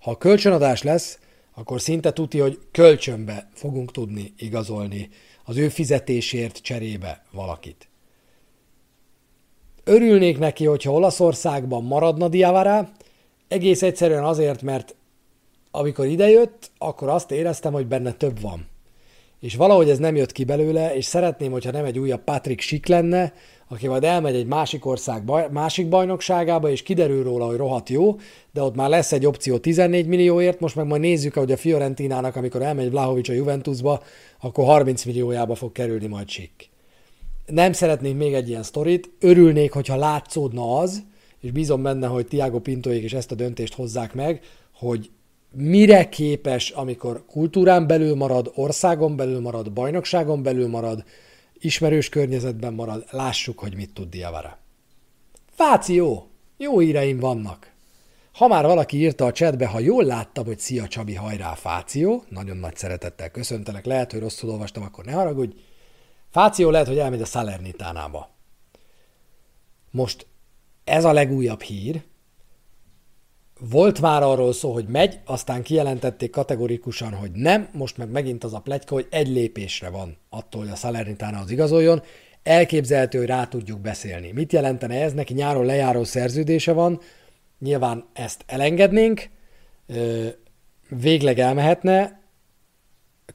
Ha 0.00 0.16
kölcsönadás 0.16 0.82
lesz, 0.82 1.18
akkor 1.54 1.80
szinte 1.80 2.12
tuti, 2.12 2.38
hogy 2.38 2.58
kölcsönbe 2.72 3.48
fogunk 3.54 3.92
tudni 3.92 4.34
igazolni 4.38 5.08
az 5.44 5.56
ő 5.56 5.68
fizetésért 5.68 6.56
cserébe 6.56 7.24
valakit. 7.30 7.88
Örülnék 9.84 10.38
neki, 10.38 10.64
hogyha 10.64 10.92
Olaszországban 10.92 11.84
maradna 11.84 12.28
Diavara, 12.28 12.92
egész 13.48 13.82
egyszerűen 13.82 14.24
azért, 14.24 14.62
mert 14.62 14.95
amikor 15.76 16.06
idejött, 16.06 16.70
akkor 16.78 17.08
azt 17.08 17.30
éreztem, 17.30 17.72
hogy 17.72 17.86
benne 17.86 18.12
több 18.12 18.40
van. 18.40 18.66
És 19.40 19.54
valahogy 19.54 19.90
ez 19.90 19.98
nem 19.98 20.16
jött 20.16 20.32
ki 20.32 20.44
belőle, 20.44 20.94
és 20.94 21.04
szeretném, 21.04 21.52
hogyha 21.52 21.70
nem 21.70 21.84
egy 21.84 21.98
újabb 21.98 22.24
Patrick 22.24 22.60
Schick 22.60 22.86
lenne, 22.86 23.32
aki 23.68 23.88
majd 23.88 24.04
elmegy 24.04 24.34
egy 24.34 24.46
másik 24.46 24.86
ország 24.86 25.24
baj, 25.24 25.48
másik 25.50 25.88
bajnokságába, 25.88 26.70
és 26.70 26.82
kiderül 26.82 27.22
róla, 27.22 27.46
hogy 27.46 27.56
rohadt 27.56 27.88
jó, 27.88 28.16
de 28.52 28.62
ott 28.62 28.74
már 28.74 28.88
lesz 28.88 29.12
egy 29.12 29.26
opció 29.26 29.58
14 29.58 30.06
millióért, 30.06 30.60
most 30.60 30.76
meg 30.76 30.86
majd 30.86 31.00
nézzük, 31.00 31.34
hogy 31.34 31.52
a 31.52 31.56
Fiorentinának, 31.56 32.36
amikor 32.36 32.62
elmegy 32.62 32.90
Vlahovics 32.90 33.28
a 33.28 33.32
Juventusba, 33.32 34.02
akkor 34.40 34.64
30 34.64 35.04
milliójába 35.04 35.54
fog 35.54 35.72
kerülni 35.72 36.06
majd 36.06 36.28
Schick. 36.28 36.68
Nem 37.46 37.72
szeretnék 37.72 38.16
még 38.16 38.34
egy 38.34 38.48
ilyen 38.48 38.62
sztorit, 38.62 39.10
örülnék, 39.20 39.72
hogyha 39.72 39.96
látszódna 39.96 40.78
az, 40.78 41.02
és 41.40 41.50
bízom 41.50 41.82
benne, 41.82 42.06
hogy 42.06 42.26
Tiago 42.26 42.60
Pintoék 42.60 43.02
is 43.02 43.12
ezt 43.12 43.32
a 43.32 43.34
döntést 43.34 43.74
hozzák 43.74 44.14
meg, 44.14 44.40
hogy 44.74 45.10
mire 45.50 46.08
képes, 46.08 46.70
amikor 46.70 47.24
kultúrán 47.26 47.86
belül 47.86 48.14
marad, 48.14 48.52
országon 48.54 49.16
belül 49.16 49.40
marad, 49.40 49.72
bajnokságon 49.72 50.42
belül 50.42 50.68
marad, 50.68 51.04
ismerős 51.58 52.08
környezetben 52.08 52.74
marad, 52.74 53.04
lássuk, 53.10 53.58
hogy 53.58 53.76
mit 53.76 53.92
tud 53.92 54.08
Diavara. 54.08 54.58
Fáció! 55.50 56.28
Jó 56.56 56.78
híreim 56.78 57.18
vannak. 57.18 57.74
Ha 58.32 58.46
már 58.46 58.64
valaki 58.64 58.96
írta 58.96 59.24
a 59.24 59.32
chatbe, 59.32 59.66
ha 59.66 59.78
jól 59.78 60.04
láttam, 60.04 60.44
hogy 60.44 60.58
szia 60.58 60.88
Csabi, 60.88 61.14
hajrá, 61.14 61.54
Fáció, 61.54 62.24
nagyon 62.28 62.56
nagy 62.56 62.76
szeretettel 62.76 63.30
köszöntelek, 63.30 63.84
lehet, 63.84 64.12
hogy 64.12 64.20
rosszul 64.20 64.50
olvastam, 64.50 64.82
akkor 64.82 65.04
ne 65.04 65.12
haragudj. 65.12 65.56
Fáció 66.30 66.70
lehet, 66.70 66.86
hogy 66.86 66.98
elmegy 66.98 67.20
a 67.20 67.24
Salernitánába. 67.24 68.30
Most 69.90 70.26
ez 70.84 71.04
a 71.04 71.12
legújabb 71.12 71.60
hír, 71.60 72.02
volt 73.58 74.00
már 74.00 74.22
arról 74.22 74.52
szó, 74.52 74.72
hogy 74.72 74.86
megy, 74.88 75.18
aztán 75.24 75.62
kijelentették 75.62 76.30
kategorikusan, 76.30 77.14
hogy 77.14 77.30
nem, 77.30 77.68
most 77.72 77.96
meg 77.96 78.10
megint 78.10 78.44
az 78.44 78.54
a 78.54 78.60
plegyka, 78.60 78.94
hogy 78.94 79.06
egy 79.10 79.28
lépésre 79.28 79.88
van 79.88 80.16
attól, 80.30 80.60
hogy 80.60 80.70
a 80.70 80.76
Salernitana 80.76 81.38
az 81.38 81.50
igazoljon, 81.50 82.02
elképzelhető, 82.42 83.18
hogy 83.18 83.26
rá 83.26 83.46
tudjuk 83.46 83.80
beszélni. 83.80 84.32
Mit 84.32 84.52
jelentene 84.52 85.02
ez? 85.02 85.12
Neki 85.12 85.34
nyáron 85.34 85.64
lejáró 85.64 86.04
szerződése 86.04 86.72
van, 86.72 87.00
nyilván 87.58 88.04
ezt 88.12 88.44
elengednénk, 88.46 89.28
végleg 90.88 91.38
elmehetne, 91.38 92.20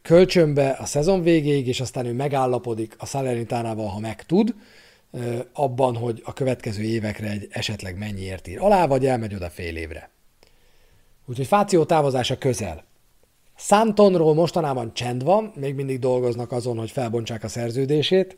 kölcsönbe 0.02 0.70
a 0.70 0.86
szezon 0.86 1.22
végéig, 1.22 1.68
és 1.68 1.82
aztán 1.82 2.06
ő 2.06 2.14
megállapodik 2.14 2.96
a 2.98 3.06
Salernitánával, 3.06 3.88
ha 3.88 4.00
meg 4.00 4.26
tud, 4.26 4.56
abban, 5.54 5.96
hogy 5.96 6.22
a 6.26 6.34
következő 6.34 6.84
évekre 6.84 7.30
egy 7.30 7.48
esetleg 7.50 7.98
mennyiért 7.98 8.48
ír 8.48 8.60
alá, 8.60 8.88
vagy 8.88 9.06
elmegy 9.06 9.36
oda 9.36 9.50
fél 9.50 9.76
évre. 9.76 10.10
Úgyhogy 11.26 11.48
Fáció 11.48 11.84
távozása 11.84 12.38
közel. 12.38 12.84
Santonról 13.58 14.34
mostanában 14.34 14.94
csend 14.94 15.24
van, 15.24 15.52
még 15.56 15.76
mindig 15.76 16.00
dolgoznak 16.00 16.52
azon, 16.52 16.78
hogy 16.78 16.92
felbontsák 16.92 17.44
a 17.44 17.48
szerződését. 17.48 18.38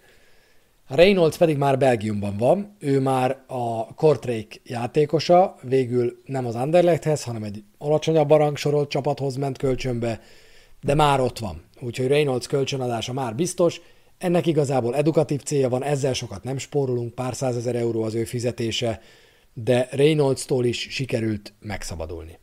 Reynolds 0.87 1.37
pedig 1.37 1.57
már 1.57 1.77
Belgiumban 1.77 2.37
van, 2.37 2.75
ő 2.79 2.99
már 2.99 3.43
a 3.47 3.93
Kortrake 3.93 4.55
játékosa, 4.63 5.55
végül 5.61 6.21
nem 6.25 6.45
az 6.45 6.55
Anderlechthez, 6.55 7.23
hanem 7.23 7.43
egy 7.43 7.63
alacsonyabb 7.77 8.29
rangsorolt 8.29 8.89
csapathoz 8.89 9.35
ment 9.35 9.57
kölcsönbe, 9.57 10.21
de 10.81 10.93
már 10.93 11.19
ott 11.19 11.39
van. 11.39 11.63
Úgyhogy 11.81 12.07
Reynolds 12.07 12.47
kölcsönadása 12.47 13.13
már 13.13 13.35
biztos, 13.35 13.81
ennek 14.23 14.45
igazából 14.45 14.95
edukatív 14.95 15.43
célja 15.43 15.69
van, 15.69 15.83
ezzel 15.83 16.13
sokat 16.13 16.43
nem 16.43 16.57
spórolunk, 16.57 17.13
pár 17.13 17.35
százezer 17.35 17.75
euró 17.75 18.03
az 18.03 18.13
ő 18.13 18.23
fizetése, 18.23 19.01
de 19.53 19.87
Reynolds-tól 19.91 20.65
is 20.65 20.87
sikerült 20.89 21.53
megszabadulni. 21.59 22.39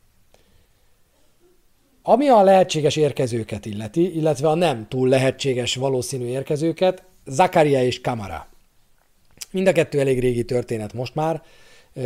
Ami 2.03 2.27
a 2.27 2.43
lehetséges 2.43 2.95
érkezőket 2.95 3.65
illeti, 3.65 4.15
illetve 4.15 4.49
a 4.49 4.55
nem 4.55 4.87
túl 4.87 5.09
lehetséges 5.09 5.75
valószínű 5.75 6.25
érkezőket, 6.25 7.03
Zakaria 7.25 7.83
és 7.83 8.01
Kamara. 8.01 8.47
Mind 9.51 9.67
a 9.67 9.71
kettő 9.71 9.99
elég 9.99 10.19
régi 10.19 10.45
történet 10.45 10.93
most 10.93 11.15
már. 11.15 11.41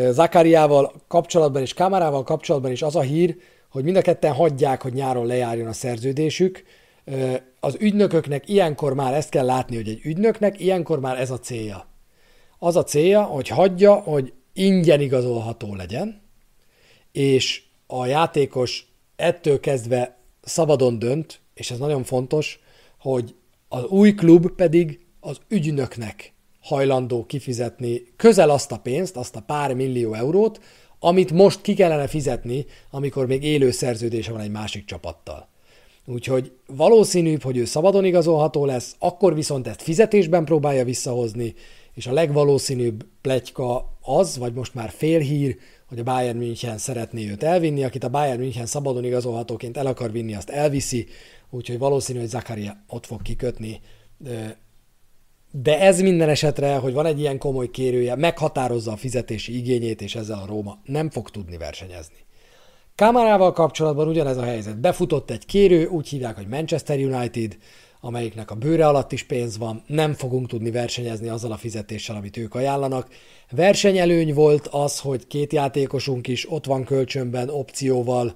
Zakariával 0.10 0.94
kapcsolatban 1.08 1.62
és 1.62 1.74
Kamarával 1.74 2.24
kapcsolatban 2.24 2.72
is 2.72 2.82
az 2.82 2.96
a 2.96 3.02
hír, 3.02 3.36
hogy 3.70 3.84
mind 3.84 3.96
a 3.96 4.02
ketten 4.02 4.34
hagyják, 4.34 4.82
hogy 4.82 4.94
nyáron 4.94 5.26
lejárjon 5.26 5.68
a 5.68 5.74
szerződésük, 5.74 6.64
az 7.60 7.76
ügynököknek 7.80 8.49
ilyenkor 8.49 8.93
már 8.93 9.14
ezt 9.14 9.30
kell 9.30 9.45
látni, 9.45 9.76
hogy 9.76 9.88
egy 9.88 10.01
ügynöknek 10.03 10.60
ilyenkor 10.60 10.99
már 10.99 11.20
ez 11.20 11.32
a 11.32 11.39
célja. 11.39 11.88
Az 12.60 12.76
a 12.76 12.84
célja, 12.84 13.24
hogy 13.24 13.47
hagyja, 13.47 13.93
hogy 13.93 14.34
ingyen 14.53 15.01
igazolható 15.01 15.76
legyen, 15.76 16.22
és 17.12 17.64
a 17.88 18.06
játékos 18.06 18.93
ettől 19.16 19.60
kezdve 19.60 20.18
szabadon 20.41 20.99
dönt, 20.99 21.39
és 21.53 21.72
ez 21.72 21.78
nagyon 21.78 22.03
fontos, 22.03 22.60
hogy 22.99 23.36
az 23.68 23.84
új 23.84 24.14
klub 24.14 24.47
pedig 24.47 24.99
az 25.20 25.38
ügynöknek 25.47 26.34
hajlandó 26.62 27.26
kifizetni 27.26 28.01
közel 28.16 28.49
azt 28.49 28.72
a 28.72 28.78
pénzt, 28.78 29.18
azt 29.18 29.36
a 29.36 29.41
pár 29.41 29.74
millió 29.74 30.14
eurót, 30.14 30.60
amit 30.99 31.32
most 31.32 31.62
ki 31.62 31.74
kellene 31.74 32.08
fizetni, 32.08 32.66
amikor 32.91 33.28
még 33.28 33.43
élő 33.43 33.72
szerződése 33.72 34.32
van 34.32 34.41
egy 34.41 34.51
másik 34.51 34.86
csapattal. 34.86 35.49
Úgyhogy 36.06 36.51
valószínűbb, 36.68 37.41
hogy 37.41 37.58
ő 37.58 37.66
szabadon 37.66 38.06
igazolható 38.06 38.66
lesz, 38.66 38.95
akkor 38.99 39.36
viszont 39.36 39.68
ezt 39.68 39.82
fizetésben 39.82 40.45
próbálja 40.45 40.84
visszahozni, 40.84 41.53
és 41.93 42.08
a 42.08 42.14
legvalószínűbb 42.14 43.06
pletyka 43.22 43.97
az, 44.01 44.38
vagy 44.38 44.53
most 44.53 44.74
már 44.74 44.89
félhír, 44.89 45.58
hogy 45.88 45.99
a 45.99 46.03
Bayern 46.03 46.38
München 46.38 46.78
szeretné 46.78 47.30
őt 47.30 47.43
elvinni, 47.43 47.84
akit 47.84 48.03
a 48.03 48.10
Bayern 48.10 48.39
München 48.39 48.66
szabadon 48.66 49.03
igazolhatóként 49.03 49.78
el 49.78 49.86
akar 49.86 50.12
vinni, 50.12 50.36
azt 50.36 50.49
elviszi, 50.49 51.08
úgyhogy 51.49 51.78
valószínű, 51.78 52.20
hogy 52.20 52.28
Zakaria 52.28 52.84
ott 52.88 53.06
fog 53.06 53.22
kikötni. 53.22 53.82
De 55.51 55.80
ez 55.80 56.01
minden 56.01 56.30
esetre, 56.30 56.76
hogy 56.76 56.93
van 56.93 57.06
egy 57.06 57.20
ilyen 57.20 57.38
komoly 57.38 57.70
kérője, 57.70 58.16
meghatározza 58.16 58.91
a 58.91 58.97
fizetési 58.97 59.58
igényét, 59.58 60.01
és 60.01 60.16
ezzel 60.16 60.39
a 60.39 60.45
Róma 60.45 60.80
nem 60.84 61.10
fog 61.10 61.30
tudni 61.30 61.58
versenyezni. 61.58 62.25
Kamarával 62.96 63.52
kapcsolatban 63.52 64.08
ugyanez 64.08 64.38
a 64.38 64.43
helyzet. 64.43 64.80
Befutott 64.80 65.30
egy 65.30 65.46
kérő, 65.46 65.86
úgy 65.86 66.08
hívják, 66.08 66.36
hogy 66.36 66.48
Manchester 66.48 67.00
United, 67.00 67.58
amelyiknek 68.02 68.52
a 68.52 68.56
bőre 68.56 68.88
alatt 68.88 69.12
is 69.12 69.24
pénz 69.24 69.58
van, 69.58 69.84
nem 69.88 70.14
fogunk 70.14 70.48
tudni 70.48 70.72
versenyezni 70.72 71.28
azzal 71.28 71.52
a 71.52 71.58
fizetéssel, 71.58 72.16
amit 72.16 72.38
ők 72.38 72.56
ajánlanak. 72.56 73.08
Versenyelőny 73.52 74.34
volt 74.34 74.68
az, 74.68 75.00
hogy 75.00 75.28
két 75.28 75.54
játékosunk 75.54 76.28
is 76.28 76.52
ott 76.52 76.66
van 76.66 76.84
kölcsönben, 76.84 77.50
opcióval 77.50 78.34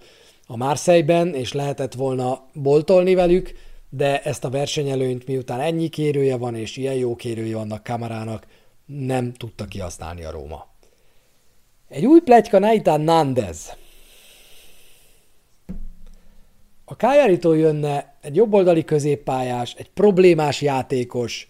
a 0.48 0.58
Marseille-ben, 0.58 1.34
és 1.34 1.54
lehetett 1.54 1.94
volna 1.94 2.46
boltolni 2.54 3.14
velük, 3.14 3.54
de 3.90 4.22
ezt 4.22 4.44
a 4.44 4.50
versenyelőnyt 4.50 5.28
miután 5.28 5.60
ennyi 5.60 5.88
kérője 5.88 6.38
van, 6.38 6.56
és 6.56 6.78
ilyen 6.78 6.96
jó 6.96 7.16
kérője 7.16 7.56
vannak 7.56 7.84
Kamarának, 7.84 8.48
nem 8.86 9.34
tudta 9.34 9.66
kihasználni 9.66 10.24
a 10.24 10.32
Róma. 10.32 10.68
Egy 11.90 12.06
új 12.06 12.20
pletyka 12.20 12.60
Naitán 12.60 13.02
Nandez. 13.02 13.78
A 16.92 16.96
Kájáritól 16.96 17.58
jönne 17.58 18.18
egy 18.22 18.36
jobboldali 18.36 18.84
középpályás, 18.84 19.74
egy 19.78 19.90
problémás 19.90 20.62
játékos. 20.62 21.50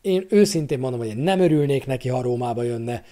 Én 0.00 0.26
őszintén 0.28 0.78
mondom, 0.78 1.00
hogy 1.00 1.08
én 1.08 1.16
nem 1.16 1.40
örülnék 1.40 1.86
neki, 1.86 2.08
ha 2.08 2.22
Rómába 2.22 2.62
jönne. 2.62 3.02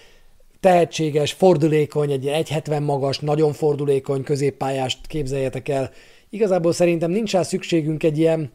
Tehetséges, 0.59 1.33
fordulékony, 1.33 2.11
egy 2.11 2.25
1,70 2.25 2.85
magas, 2.85 3.19
nagyon 3.19 3.53
fordulékony 3.53 4.23
középpályást 4.23 5.07
képzeljetek 5.07 5.69
el. 5.69 5.91
Igazából 6.29 6.71
szerintem 6.73 7.11
nincs 7.11 7.31
rá 7.31 7.41
szükségünk 7.41 8.03
egy 8.03 8.17
ilyen, 8.17 8.51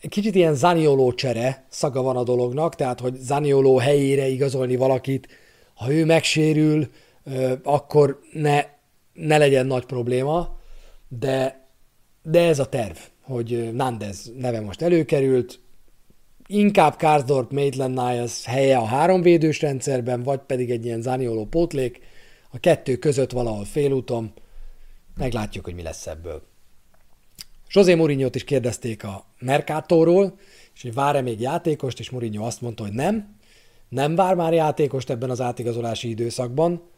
egy 0.00 0.10
kicsit 0.10 0.34
ilyen 0.34 0.54
Zanioló 0.54 1.12
csere 1.12 1.66
szaga 1.68 2.02
van 2.02 2.16
a 2.16 2.22
dolognak, 2.22 2.74
tehát 2.74 3.00
hogy 3.00 3.14
Zanioló 3.14 3.76
helyére 3.76 4.26
igazolni 4.26 4.76
valakit, 4.76 5.28
ha 5.74 5.92
ő 5.92 6.04
megsérül, 6.04 6.88
akkor 7.62 8.20
ne, 8.32 8.64
ne 9.12 9.38
legyen 9.38 9.66
nagy 9.66 9.84
probléma, 9.84 10.58
de 11.08 11.64
de 12.28 12.46
ez 12.46 12.58
a 12.58 12.68
terv, 12.68 12.96
hogy 13.20 13.72
Nandez 13.72 14.32
neve 14.36 14.60
most 14.60 14.82
előkerült, 14.82 15.60
inkább 16.46 16.96
Karsdorp, 16.96 17.52
Maitland 17.52 17.94
Niles 17.94 18.44
helye 18.44 18.76
a 18.76 18.84
három 18.84 19.22
védős 19.22 19.60
rendszerben, 19.60 20.22
vagy 20.22 20.40
pedig 20.40 20.70
egy 20.70 20.84
ilyen 20.84 21.02
Zanioló 21.02 21.46
pótlék, 21.46 22.00
a 22.50 22.58
kettő 22.58 22.96
között 22.96 23.30
valahol 23.30 23.64
félúton, 23.64 24.32
meglátjuk, 25.16 25.64
hogy 25.64 25.74
mi 25.74 25.82
lesz 25.82 26.06
ebből. 26.06 26.42
José 27.70 27.94
mourinho 27.94 28.28
is 28.32 28.44
kérdezték 28.44 29.04
a 29.04 29.26
Mercatóról, 29.38 30.38
és 30.74 30.82
hogy 30.82 30.94
vár-e 30.94 31.20
még 31.20 31.40
játékost, 31.40 31.98
és 31.98 32.10
Mourinho 32.10 32.46
azt 32.46 32.60
mondta, 32.60 32.82
hogy 32.82 32.92
nem, 32.92 33.36
nem 33.88 34.14
vár 34.14 34.34
már 34.34 34.52
játékost 34.52 35.10
ebben 35.10 35.30
az 35.30 35.40
átigazolási 35.40 36.08
időszakban. 36.08 36.90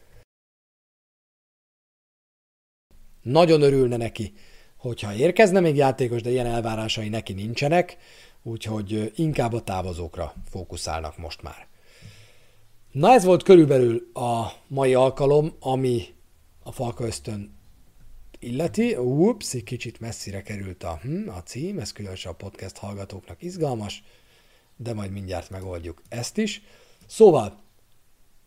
Nagyon 3.21 3.61
örülne 3.61 3.97
neki, 3.97 4.33
hogyha 4.79 5.13
érkezne 5.13 5.59
még 5.59 5.75
játékos, 5.75 6.21
de 6.21 6.29
ilyen 6.29 6.45
elvárásai 6.45 7.09
neki 7.09 7.33
nincsenek, 7.33 7.97
úgyhogy 8.43 9.11
inkább 9.15 9.53
a 9.53 9.61
távozókra 9.61 10.33
fókuszálnak 10.49 11.17
most 11.17 11.41
már. 11.41 11.67
Na 12.91 13.11
ez 13.11 13.23
volt 13.23 13.43
körülbelül 13.43 14.09
a 14.13 14.51
mai 14.67 14.93
alkalom, 14.93 15.53
ami 15.59 16.05
a 16.63 16.71
Falka 16.71 17.05
Ösztön 17.05 17.57
illeti. 18.39 18.95
Ups, 18.95 19.53
egy 19.53 19.63
kicsit 19.63 19.99
messzire 19.99 20.41
került 20.41 20.83
a, 20.83 20.99
hm, 21.01 21.29
a 21.29 21.43
cím, 21.43 21.79
ez 21.79 21.91
különösen 21.91 22.31
a 22.31 22.35
podcast 22.35 22.77
hallgatóknak 22.77 23.41
izgalmas, 23.41 24.03
de 24.75 24.93
majd 24.93 25.11
mindjárt 25.11 25.49
megoldjuk 25.49 26.01
ezt 26.09 26.37
is. 26.37 26.61
Szóval, 27.07 27.61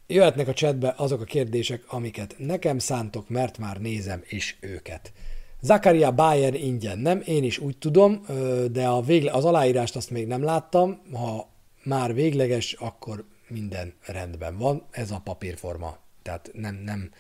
jöhetnek 0.07 0.49
a 0.49 0.53
chatbe 0.53 0.95
azok 0.97 1.21
a 1.21 1.25
kérdések, 1.25 1.93
amiket 1.93 2.35
nekem 2.39 2.79
szántok, 2.79 3.29
mert 3.29 3.59
már 3.59 3.81
nézem 3.81 4.23
is 4.29 4.57
őket. 4.61 5.13
Zakaria 5.63 6.11
Bayer 6.11 6.55
ingyen, 6.55 6.99
nem? 6.99 7.23
Én 7.25 7.45
is 7.45 7.59
úgy 7.59 7.79
tudom, 7.79 8.27
de 8.73 8.87
a 8.87 9.01
végle, 9.01 9.31
az 9.31 9.45
aláírást 9.45 9.97
azt 9.97 10.11
még 10.11 10.27
nem 10.27 10.43
láttam. 10.43 11.01
Ha 11.13 11.49
már 11.83 12.15
végleges, 12.15 12.73
akkor 12.73 13.25
minden 13.49 13.95
rendben 14.07 14.59
van. 14.59 14.83
Ez 14.91 15.11
a 15.11 15.21
papírforma. 15.25 15.97
Tehát 16.23 16.51
nem, 16.53 16.83
nem. 16.85 17.11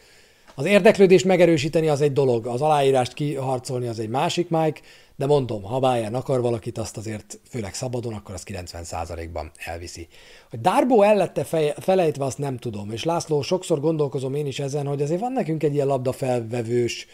Az 0.54 0.64
érdeklődést 0.64 1.24
megerősíteni 1.24 1.88
az 1.88 2.00
egy 2.00 2.12
dolog, 2.12 2.46
az 2.46 2.62
aláírást 2.62 3.12
kiharcolni 3.12 3.86
az 3.86 3.98
egy 3.98 4.08
másik, 4.08 4.48
Mike, 4.48 4.80
de 5.16 5.26
mondom, 5.26 5.62
ha 5.62 5.78
Bayern 5.78 6.14
akar 6.14 6.40
valakit, 6.40 6.78
azt 6.78 6.96
azért 6.96 7.40
főleg 7.48 7.74
szabadon, 7.74 8.14
akkor 8.14 8.34
az 8.34 8.42
90%-ban 8.46 9.50
elviszi. 9.64 10.08
Hogy 10.50 10.60
Darbo 10.60 11.02
el 11.02 11.16
lette 11.16 11.44
felejtve, 11.80 12.24
azt 12.24 12.38
nem 12.38 12.56
tudom, 12.56 12.90
és 12.90 13.04
László, 13.04 13.42
sokszor 13.42 13.80
gondolkozom 13.80 14.34
én 14.34 14.46
is 14.46 14.58
ezen, 14.58 14.86
hogy 14.86 15.02
azért 15.02 15.20
van 15.20 15.32
nekünk 15.32 15.62
egy 15.62 15.74
ilyen 15.74 15.86
labda 15.86 16.12
felvevős, 16.12 17.06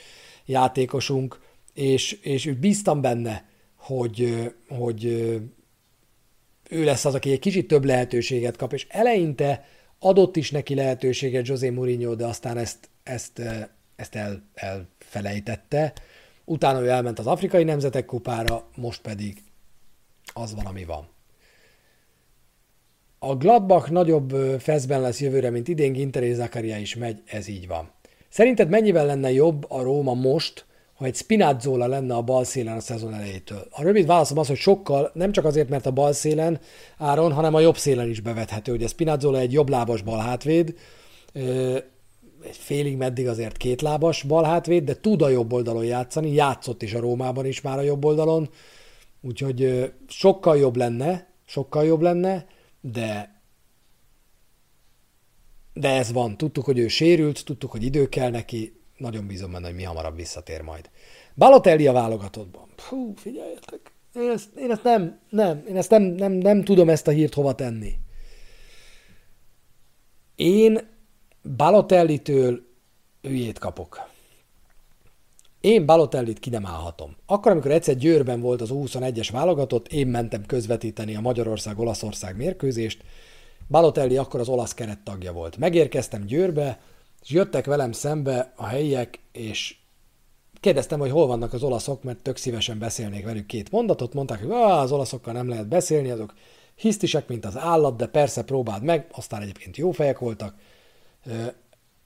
játékosunk, 0.49 1.41
és, 1.75 2.13
és 2.13 2.47
úgy 2.47 2.59
bíztam 2.59 3.01
benne, 3.01 3.49
hogy, 3.77 4.51
hogy 4.69 5.05
ő 6.71 6.85
lesz 6.85 7.05
az, 7.05 7.15
aki 7.15 7.31
egy 7.31 7.39
kicsit 7.39 7.69
több 7.69 7.85
lehetőséget 7.85 8.57
kap, 8.57 8.73
és 8.73 8.87
eleinte 8.89 9.65
adott 9.99 10.37
is 10.37 10.51
neki 10.51 10.75
lehetőséget 10.75 11.47
José 11.47 11.71
Mourinho, 11.71 12.15
de 12.15 12.27
aztán 12.27 12.57
ezt, 12.57 12.89
ezt, 13.03 13.43
ezt 13.97 14.15
el, 14.15 14.43
elfelejtette. 14.55 15.93
Utána 16.45 16.83
ő 16.83 16.89
elment 16.89 17.19
az 17.19 17.27
Afrikai 17.27 17.65
Nemzetek 17.65 18.05
Kupára, 18.05 18.69
most 18.77 19.01
pedig 19.01 19.43
az 20.35 20.55
van, 20.55 20.67
ami 20.67 20.85
van. 20.85 21.09
A 23.19 23.37
Gladbach 23.37 23.91
nagyobb 23.91 24.31
feszben 24.61 25.01
lesz 25.01 25.21
jövőre, 25.21 25.51
mint 25.51 25.69
idén, 25.69 25.93
Ginter 25.93 26.23
és 26.23 26.35
Zakaria 26.35 26.79
is 26.79 26.97
megy, 26.97 27.23
ez 27.27 27.49
így 27.49 27.67
van. 27.67 27.91
Szerinted 28.29 28.69
mennyivel 28.69 29.07
lenne 29.07 29.33
jobb 29.33 29.71
a 29.71 29.83
Róma 29.83 30.15
most, 30.15 30.67
ha 30.95 31.05
egy 31.05 31.15
Spinazzola 31.15 31.87
lenne 31.87 32.15
a 32.15 32.23
bal 32.23 32.45
szélen 32.45 32.77
a 32.77 32.81
szezon 32.81 33.15
elejétől? 33.15 33.67
A 33.71 33.83
rövid 33.83 34.07
válaszom 34.07 34.39
az, 34.39 34.47
hogy 34.47 34.57
sokkal, 34.57 35.11
nem 35.15 35.33
csak 35.33 35.45
azért, 35.45 35.69
mert 35.69 35.87
a 35.87 35.91
bal 35.91 36.13
szélen 36.13 36.61
Áron, 36.99 37.33
hanem 37.33 37.55
a 37.55 37.61
jobb 37.61 37.77
szélen 37.77 38.09
is 38.09 38.21
bevethető. 38.21 38.73
Ugye 38.73 38.87
Spinazzola 38.87 39.39
egy 39.39 39.53
jobb 39.53 39.69
lábas 39.69 40.03
bal 40.03 40.19
hátvéd, 40.19 40.75
egy 42.43 42.57
félig 42.57 42.97
meddig 42.97 43.29
azért 43.29 43.57
két 43.57 43.83
lábas 43.83 44.23
bal 44.23 44.45
hátvéd, 44.45 44.85
de 44.85 45.01
tud 45.01 45.23
a 45.23 45.29
jobb 45.29 45.53
oldalon 45.53 45.85
játszani, 45.85 46.33
játszott 46.33 46.83
is 46.83 46.95
a 46.95 47.01
Rómában 47.01 47.47
is 47.47 47.61
már 47.61 47.79
a 47.79 47.83
jobb 47.83 48.05
oldalon, 48.05 48.49
úgyhogy 49.21 49.93
sokkal 50.09 50.59
jobb 50.59 50.77
lenne, 50.77 51.27
sokkal 51.45 51.85
jobb 51.85 52.01
lenne, 52.01 52.47
de 52.81 53.38
de 55.79 55.89
ez 55.89 56.13
van. 56.13 56.37
Tudtuk, 56.37 56.65
hogy 56.65 56.79
ő 56.79 56.89
sérült, 56.89 57.45
tudtuk, 57.45 57.71
hogy 57.71 57.83
idő 57.83 58.09
kell 58.09 58.31
neki, 58.31 58.81
nagyon 58.97 59.27
bízom 59.27 59.53
benne, 59.53 59.67
hogy 59.67 59.77
mi 59.77 59.83
hamarabb 59.83 60.17
visszatér 60.17 60.61
majd. 60.61 60.91
Balotelli 61.35 61.87
a 61.87 61.93
válogatottban. 61.93 62.69
Hú, 62.89 63.13
figyeljetek. 63.17 63.93
Én 64.15 64.31
ezt, 64.31 64.49
én 64.57 64.71
ezt 64.71 64.83
nem, 64.83 65.19
nem, 65.31 65.65
én 65.69 65.77
ezt 65.77 65.91
nem, 65.91 66.03
nem, 66.03 66.33
nem 66.33 66.65
tudom 66.65 66.89
ezt 66.89 67.09
a 67.09 67.11
hírt 67.11 67.35
hova 67.35 67.55
tenni. 67.55 67.93
Én 70.37 70.89
Balotellitől 71.57 72.63
ügyét 73.23 73.59
kapok. 73.59 74.11
Én 75.61 75.87
Balotellit 75.87 76.39
ki 76.39 76.51
nem 76.51 76.67
állhatom. 76.67 77.17
Akkor, 77.27 77.53
amikor 77.53 77.71
egyszer 77.71 77.97
Győrben 77.97 78.41
volt 78.41 78.61
az 78.61 78.69
21-es 78.73 79.29
válogatott, 79.33 79.89
én 79.89 80.07
mentem 80.07 80.47
közvetíteni 80.47 81.17
a 81.17 81.21
Magyarország-Olaszország 81.21 82.37
mérkőzést, 82.37 83.05
Balotelli 83.69 84.17
akkor 84.17 84.41
az 84.41 84.49
olasz 84.49 84.75
keret 84.75 84.99
tagja 84.99 85.33
volt. 85.33 85.57
Megérkeztem 85.57 86.25
Győrbe, 86.25 86.81
és 87.23 87.31
jöttek 87.31 87.67
velem 87.67 87.93
szembe 87.93 88.53
a 88.57 88.67
helyiek, 88.67 89.21
és 89.33 89.77
kérdeztem, 90.61 90.99
hogy 90.99 91.11
hol 91.11 91.27
vannak 91.27 91.53
az 91.53 91.63
olaszok, 91.63 92.03
mert 92.03 92.23
tök 92.23 92.37
szívesen 92.37 92.79
beszélnék 92.79 93.25
velük 93.25 93.47
két 93.47 93.71
mondatot. 93.71 94.15
Mondták, 94.15 94.41
hogy 94.41 94.51
az 94.51 94.93
olaszokkal 94.93 95.33
nem 95.33 95.49
lehet 95.49 95.69
beszélni, 95.69 96.11
azok 96.11 96.35
hisztisek, 96.75 97.29
mint 97.29 97.45
az 97.45 97.57
állat, 97.57 97.97
de 97.97 98.07
persze 98.07 98.45
próbáld 98.45 98.83
meg, 98.83 99.07
aztán 99.13 99.43
egyébként 99.43 99.77
jó 99.77 99.91
fejek 99.91 100.19
voltak. 100.19 100.55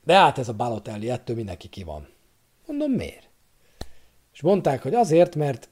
De 0.05 0.15
hát 0.15 0.39
ez 0.39 0.49
a 0.49 0.55
Balotelli, 0.55 1.11
ettől 1.11 1.37
mindenki 1.37 1.69
ki 1.69 1.83
van. 1.83 2.09
Mondom, 2.67 2.91
miért? 2.91 3.29
És 4.33 4.43
mondták, 4.43 4.83
hogy 4.83 4.95
azért, 4.95 5.37
mert 5.37 5.69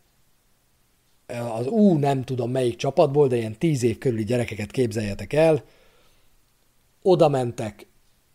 az 1.53 1.67
ú, 1.67 1.99
nem 1.99 2.25
tudom 2.25 2.51
melyik 2.51 2.77
csapatból, 2.77 3.29
de 3.29 3.37
ilyen 3.37 3.59
tíz 3.59 3.83
év 3.83 3.99
körüli 3.99 4.25
gyerekeket 4.25 4.71
képzeljetek 4.71 5.33
el, 5.33 5.65
oda 7.03 7.29
mentek 7.29 7.87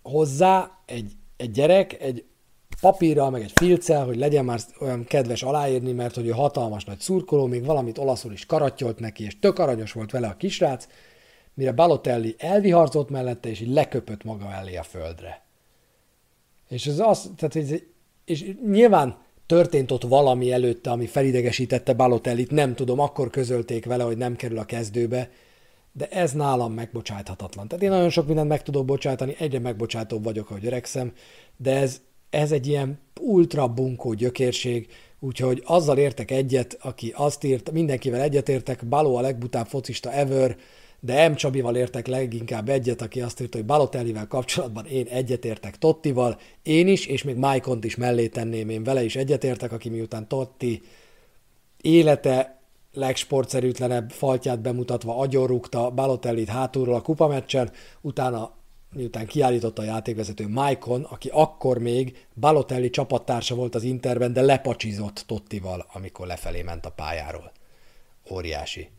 hozzá 0.01 0.72
egy, 0.86 1.11
egy 1.38 1.51
gyerek, 1.51 2.01
egy 2.01 2.24
papírral, 2.82 3.30
meg 3.30 3.41
egy 3.41 3.51
filccel, 3.55 4.05
hogy 4.05 4.18
legyen 4.18 4.45
már 4.45 4.59
olyan 4.80 5.03
kedves 5.03 5.43
aláírni, 5.43 5.91
mert 5.91 6.16
hogy 6.16 6.28
ő 6.28 6.30
hatalmas 6.30 6.86
nagy 6.86 6.99
szurkoló, 6.99 7.45
még 7.45 7.66
valamit 7.66 7.97
olaszul 7.97 8.32
is 8.32 8.45
karatyolt 8.45 8.99
neki, 8.99 9.24
és 9.24 9.39
tök 9.39 9.59
aranyos 9.59 9.91
volt 9.91 10.11
vele 10.11 10.28
a 10.28 10.38
kisrác, 10.38 10.88
mire 11.53 11.72
Balotelli 11.72 12.36
elviharzott 12.38 13.09
mellette, 13.09 13.49
és 13.49 13.59
így 13.59 13.74
leköpött 13.74 14.24
maga 14.24 14.53
elé 14.53 14.76
a 14.76 14.84
földre. 14.84 15.43
És 16.68 16.86
ez 16.86 16.99
az, 16.99 17.32
tehát 17.38 17.55
ez, 17.55 17.80
és 18.26 18.55
nyilván 18.66 19.18
történt 19.45 19.91
ott 19.91 20.03
valami 20.03 20.51
előtte, 20.51 20.91
ami 20.91 21.05
felidegesítette 21.05 21.93
Balotellit, 21.93 22.51
nem 22.51 22.76
tudom, 22.76 22.99
akkor 22.99 23.30
közölték 23.30 23.86
vele, 23.86 24.03
hogy 24.03 24.18
nem 24.18 24.36
kerül 24.36 24.57
a 24.57 24.66
kezdőbe, 24.66 25.30
de 25.98 26.08
ez 26.08 26.32
nálam 26.32 26.74
megbocsáthatatlan. 26.74 27.68
Tehát 27.68 27.84
én 27.84 27.89
nagyon 27.89 28.10
sok 28.10 28.28
mindent 28.28 28.48
meg 28.48 28.64
tudok 28.64 28.86
bocsátani, 28.86 29.36
egyre 29.39 29.60
megbocsátóbb 29.60 30.24
vagyok, 30.24 30.50
ahogy 30.50 30.66
öregszem, 30.66 31.14
de 31.58 31.76
ez, 31.76 32.02
ez 32.30 32.52
egy 32.52 32.68
ilyen 32.68 33.00
ultra 33.20 33.68
bunkó 33.68 34.14
gyökérség, 34.14 34.88
úgyhogy 35.20 35.64
azzal 35.66 35.98
értek 35.98 36.32
egyet, 36.32 36.78
aki 36.82 37.14
azt 37.16 37.43
írt, 37.43 37.72
mindenkivel 37.72 38.22
egyetértek, 38.22 38.86
Baló 38.86 39.16
a 39.16 39.22
legbutább 39.22 39.68
focista 39.68 40.12
ever, 40.12 40.58
de 41.00 41.30
M. 41.30 41.36
Csabival 41.36 41.76
értek 41.76 42.08
leginkább 42.08 42.70
egyet, 42.70 43.02
aki 43.02 43.22
azt 43.22 43.41
írta, 43.41 43.58
hogy 43.58 43.66
Balotellivel 43.66 44.28
kapcsolatban 44.28 44.86
én 44.86 45.08
egyetértek 45.08 45.78
Tottival, 45.78 46.39
én 46.64 46.88
is, 46.88 47.06
és 47.06 47.24
még 47.24 47.36
Maikont 47.36 47.84
is 47.84 47.96
mellé 47.96 48.28
tenném, 48.28 48.70
én 48.70 48.84
vele 48.84 49.04
is 49.04 49.16
egyetértek, 49.16 49.72
aki 49.72 49.89
miután 49.89 50.28
Totti 50.28 50.82
élete 51.82 52.60
legsportszerűtlenebb 52.96 54.12
faltját 54.12 54.60
bemutatva 54.60 55.18
agyorrúgta 55.18 55.89
Balotellit 55.89 56.50
hátulról 56.50 56.96
a 56.96 57.02
kupameccsen, 57.02 57.72
utána 58.02 58.52
miután 58.96 59.26
kiállította 59.26 59.82
a 59.82 59.86
játékvezető 59.86 60.48
Maikon, 60.48 61.04
aki 61.04 61.30
akkor 61.34 61.78
még 61.78 62.26
Balotelli 62.39 62.89
csapattársa 62.89 63.56
volt 63.56 63.76
az 63.76 63.84
Interben, 63.84 64.34
de 64.34 64.41
lepacsizott 64.41 65.24
Tottival, 65.28 65.86
amikor 65.93 66.28
lefelé 66.28 66.62
ment 66.62 66.86
a 66.86 66.91
pályáról. 66.91 67.52
Óriási. 68.32 68.89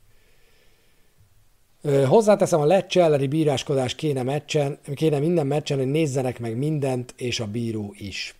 Hozzáteszem, 2.07 2.61
a 2.61 2.64
Lecce 2.64 3.03
elleni 3.03 3.26
bíráskodás 3.26 3.94
kéne, 3.94 4.22
meccsen, 4.22 4.78
kéne 4.94 5.18
minden 5.18 5.47
meccsen, 5.47 5.78
hogy 5.78 5.86
nézzenek 5.86 6.38
meg 6.38 6.57
mindent, 6.57 7.14
és 7.16 7.40
a 7.40 7.47
bíró 7.47 7.94
is. 7.99 8.34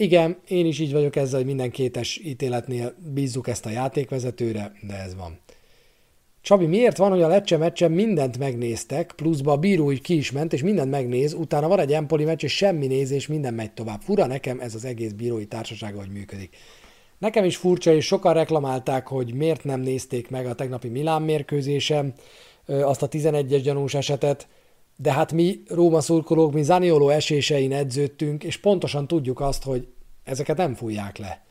Igen, 0.00 0.36
én 0.48 0.66
is 0.66 0.78
így 0.78 0.92
vagyok 0.92 1.16
ezzel, 1.16 1.36
hogy 1.36 1.46
minden 1.46 1.70
kétes 1.70 2.20
ítéletnél 2.24 2.94
bízzuk 3.14 3.48
ezt 3.48 3.66
a 3.66 3.70
játékvezetőre, 3.70 4.72
de 4.82 4.94
ez 4.94 5.14
van. 5.14 5.38
Csabi, 6.40 6.66
miért 6.66 6.96
van, 6.96 7.10
hogy 7.10 7.22
a 7.22 7.28
Lecce 7.28 7.56
meccsen 7.56 7.90
mindent 7.90 8.38
megnéztek, 8.38 9.12
pluszba 9.16 9.52
a 9.52 9.56
bíró 9.56 9.92
így 9.92 10.00
ki 10.00 10.16
is 10.16 10.32
ment, 10.32 10.52
és 10.52 10.62
mindent 10.62 10.90
megnéz, 10.90 11.32
utána 11.32 11.68
van 11.68 11.78
egy 11.78 11.92
Empoli 11.92 12.24
meccs, 12.24 12.44
és 12.44 12.56
semmi 12.56 12.86
nézés, 12.86 13.26
minden 13.26 13.54
megy 13.54 13.72
tovább. 13.72 14.00
Fura 14.00 14.26
nekem 14.26 14.60
ez 14.60 14.74
az 14.74 14.84
egész 14.84 15.12
bírói 15.12 15.46
társaság, 15.46 15.94
hogy 15.94 16.10
működik. 16.10 16.56
Nekem 17.18 17.44
is 17.44 17.56
furcsa, 17.56 17.94
és 17.94 18.06
sokan 18.06 18.34
reklamálták, 18.34 19.06
hogy 19.06 19.34
miért 19.34 19.64
nem 19.64 19.80
nézték 19.80 20.30
meg 20.30 20.46
a 20.46 20.54
tegnapi 20.54 20.88
Milán 20.88 21.22
mérkőzésem, 21.22 22.12
azt 22.66 23.02
a 23.02 23.08
11-es 23.08 23.60
gyanús 23.62 23.94
esetet, 23.94 24.48
de 25.00 25.12
hát 25.12 25.32
mi 25.32 25.62
Róma 25.68 26.00
szurkolók, 26.00 26.52
mi 26.52 26.62
Zanioló 26.62 27.08
esésein 27.08 27.72
edződtünk, 27.72 28.44
és 28.44 28.56
pontosan 28.56 29.06
tudjuk 29.06 29.40
azt, 29.40 29.62
hogy 29.62 29.88
ezeket 30.24 30.56
nem 30.56 30.74
fújják 30.74 31.18
le. 31.18 31.44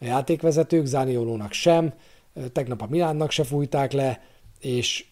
A 0.00 0.04
játékvezetők 0.04 0.86
Zaniolónak 0.86 1.52
sem, 1.52 1.94
tegnap 2.52 2.82
a 2.82 2.86
Milánnak 2.86 3.30
se 3.30 3.44
fújták 3.44 3.92
le, 3.92 4.22
és 4.60 5.06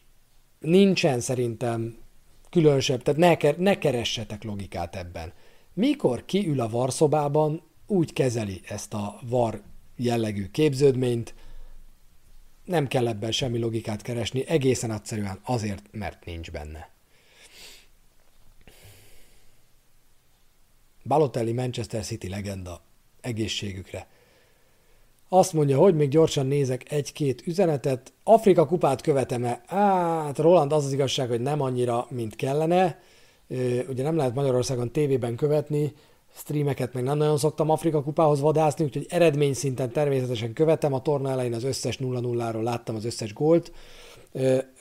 nincsen 0.58 1.20
szerintem 1.20 1.96
különösebb, 2.50 3.02
tehát 3.02 3.42
ne, 3.42 3.52
ne 3.64 3.78
keressetek 3.78 4.44
logikát 4.44 4.96
ebben. 4.96 5.32
Mikor 5.72 6.24
kiül 6.24 6.60
a 6.60 6.68
varszobában, 6.68 7.62
úgy 7.86 8.12
kezeli 8.12 8.60
ezt 8.68 8.94
a 8.94 9.18
var 9.28 9.62
jellegű 9.96 10.50
képződményt, 10.50 11.34
nem 12.64 12.86
kell 12.86 13.08
ebben 13.08 13.32
semmi 13.32 13.58
logikát 13.58 14.02
keresni, 14.02 14.48
egészen 14.48 14.90
egyszerűen 14.90 15.38
azért, 15.44 15.82
mert 15.90 16.24
nincs 16.24 16.50
benne. 16.50 16.95
Balotelli 21.06 21.52
Manchester 21.52 22.04
City 22.04 22.28
legenda 22.28 22.80
egészségükre. 23.20 24.06
Azt 25.28 25.52
mondja, 25.52 25.78
hogy 25.78 25.94
még 25.94 26.08
gyorsan 26.08 26.46
nézek 26.46 26.92
egy-két 26.92 27.42
üzenetet. 27.46 28.12
Afrika 28.24 28.66
kupát 28.66 29.00
követem-e? 29.00 29.62
Hát 29.66 30.38
Roland 30.38 30.72
az 30.72 30.84
az 30.84 30.92
igazság, 30.92 31.28
hogy 31.28 31.40
nem 31.40 31.60
annyira, 31.60 32.06
mint 32.10 32.36
kellene. 32.36 33.00
Ugye 33.88 34.02
nem 34.02 34.16
lehet 34.16 34.34
Magyarországon 34.34 34.92
tévében 34.92 35.36
követni, 35.36 35.94
streameket 36.34 36.92
meg 36.92 37.02
nem 37.02 37.18
nagyon 37.18 37.38
szoktam 37.38 37.70
Afrika 37.70 38.02
kupához 38.02 38.40
vadászni, 38.40 38.84
úgyhogy 38.84 39.06
eredmény 39.08 39.54
szinten 39.54 39.90
természetesen 39.90 40.52
követem. 40.52 40.92
A 40.92 41.02
torna 41.02 41.30
elején 41.30 41.54
az 41.54 41.64
összes 41.64 41.98
0-0-ról 42.00 42.62
láttam 42.62 42.94
az 42.94 43.04
összes 43.04 43.32
gólt. 43.32 43.72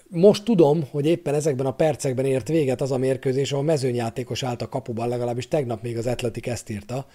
Most 0.09 0.43
tudom, 0.43 0.87
hogy 0.91 1.05
éppen 1.05 1.33
ezekben 1.33 1.65
a 1.65 1.73
percekben 1.73 2.25
ért 2.25 2.47
véget 2.47 2.81
az 2.81 2.91
a 2.91 2.97
mérkőzés, 2.97 3.51
ahol 3.51 3.63
mezőnyjátékos 3.63 4.43
állt 4.43 4.61
a 4.61 4.69
kapuban, 4.69 5.07
legalábbis 5.07 5.47
tegnap 5.47 5.81
még 5.81 5.97
az 5.97 6.07
Atletik 6.07 6.47
ezt 6.47 6.69
írta, 6.69 7.07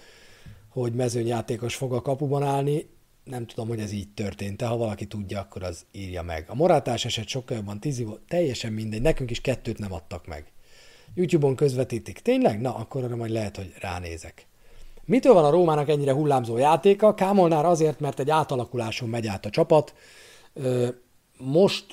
hogy 0.69 0.93
mezőnyjátékos 0.93 1.75
fog 1.75 1.93
a 1.93 2.01
kapuban 2.01 2.43
állni. 2.43 2.89
Nem 3.23 3.45
tudom, 3.45 3.67
hogy 3.67 3.79
ez 3.79 3.91
így 3.91 4.13
történt, 4.13 4.61
ha 4.61 4.77
valaki 4.77 5.05
tudja, 5.05 5.39
akkor 5.39 5.63
az 5.63 5.85
írja 5.91 6.21
meg. 6.21 6.45
A 6.47 6.55
morátás 6.55 7.05
eset 7.05 7.27
sokkal 7.27 7.57
jobban 7.57 7.79
tízi 7.79 8.03
volt, 8.03 8.21
teljesen 8.27 8.73
mindegy, 8.73 9.01
nekünk 9.01 9.31
is 9.31 9.41
kettőt 9.41 9.77
nem 9.77 9.93
adtak 9.93 10.27
meg. 10.27 10.51
YouTube-on 11.15 11.55
közvetítik. 11.55 12.19
Tényleg? 12.19 12.61
Na, 12.61 12.75
akkor 12.75 13.03
arra 13.03 13.15
majd 13.15 13.31
lehet, 13.31 13.55
hogy 13.55 13.73
ránézek. 13.79 14.47
Mitől 15.05 15.33
van 15.33 15.45
a 15.45 15.49
Rómának 15.49 15.89
ennyire 15.89 16.13
hullámzó 16.13 16.57
játéka? 16.57 17.13
Kámolnár 17.13 17.65
azért, 17.65 17.99
mert 17.99 18.19
egy 18.19 18.29
átalakuláson 18.29 19.09
megy 19.09 19.27
át 19.27 19.45
a 19.45 19.49
csapat. 19.49 19.93
Most 21.37 21.85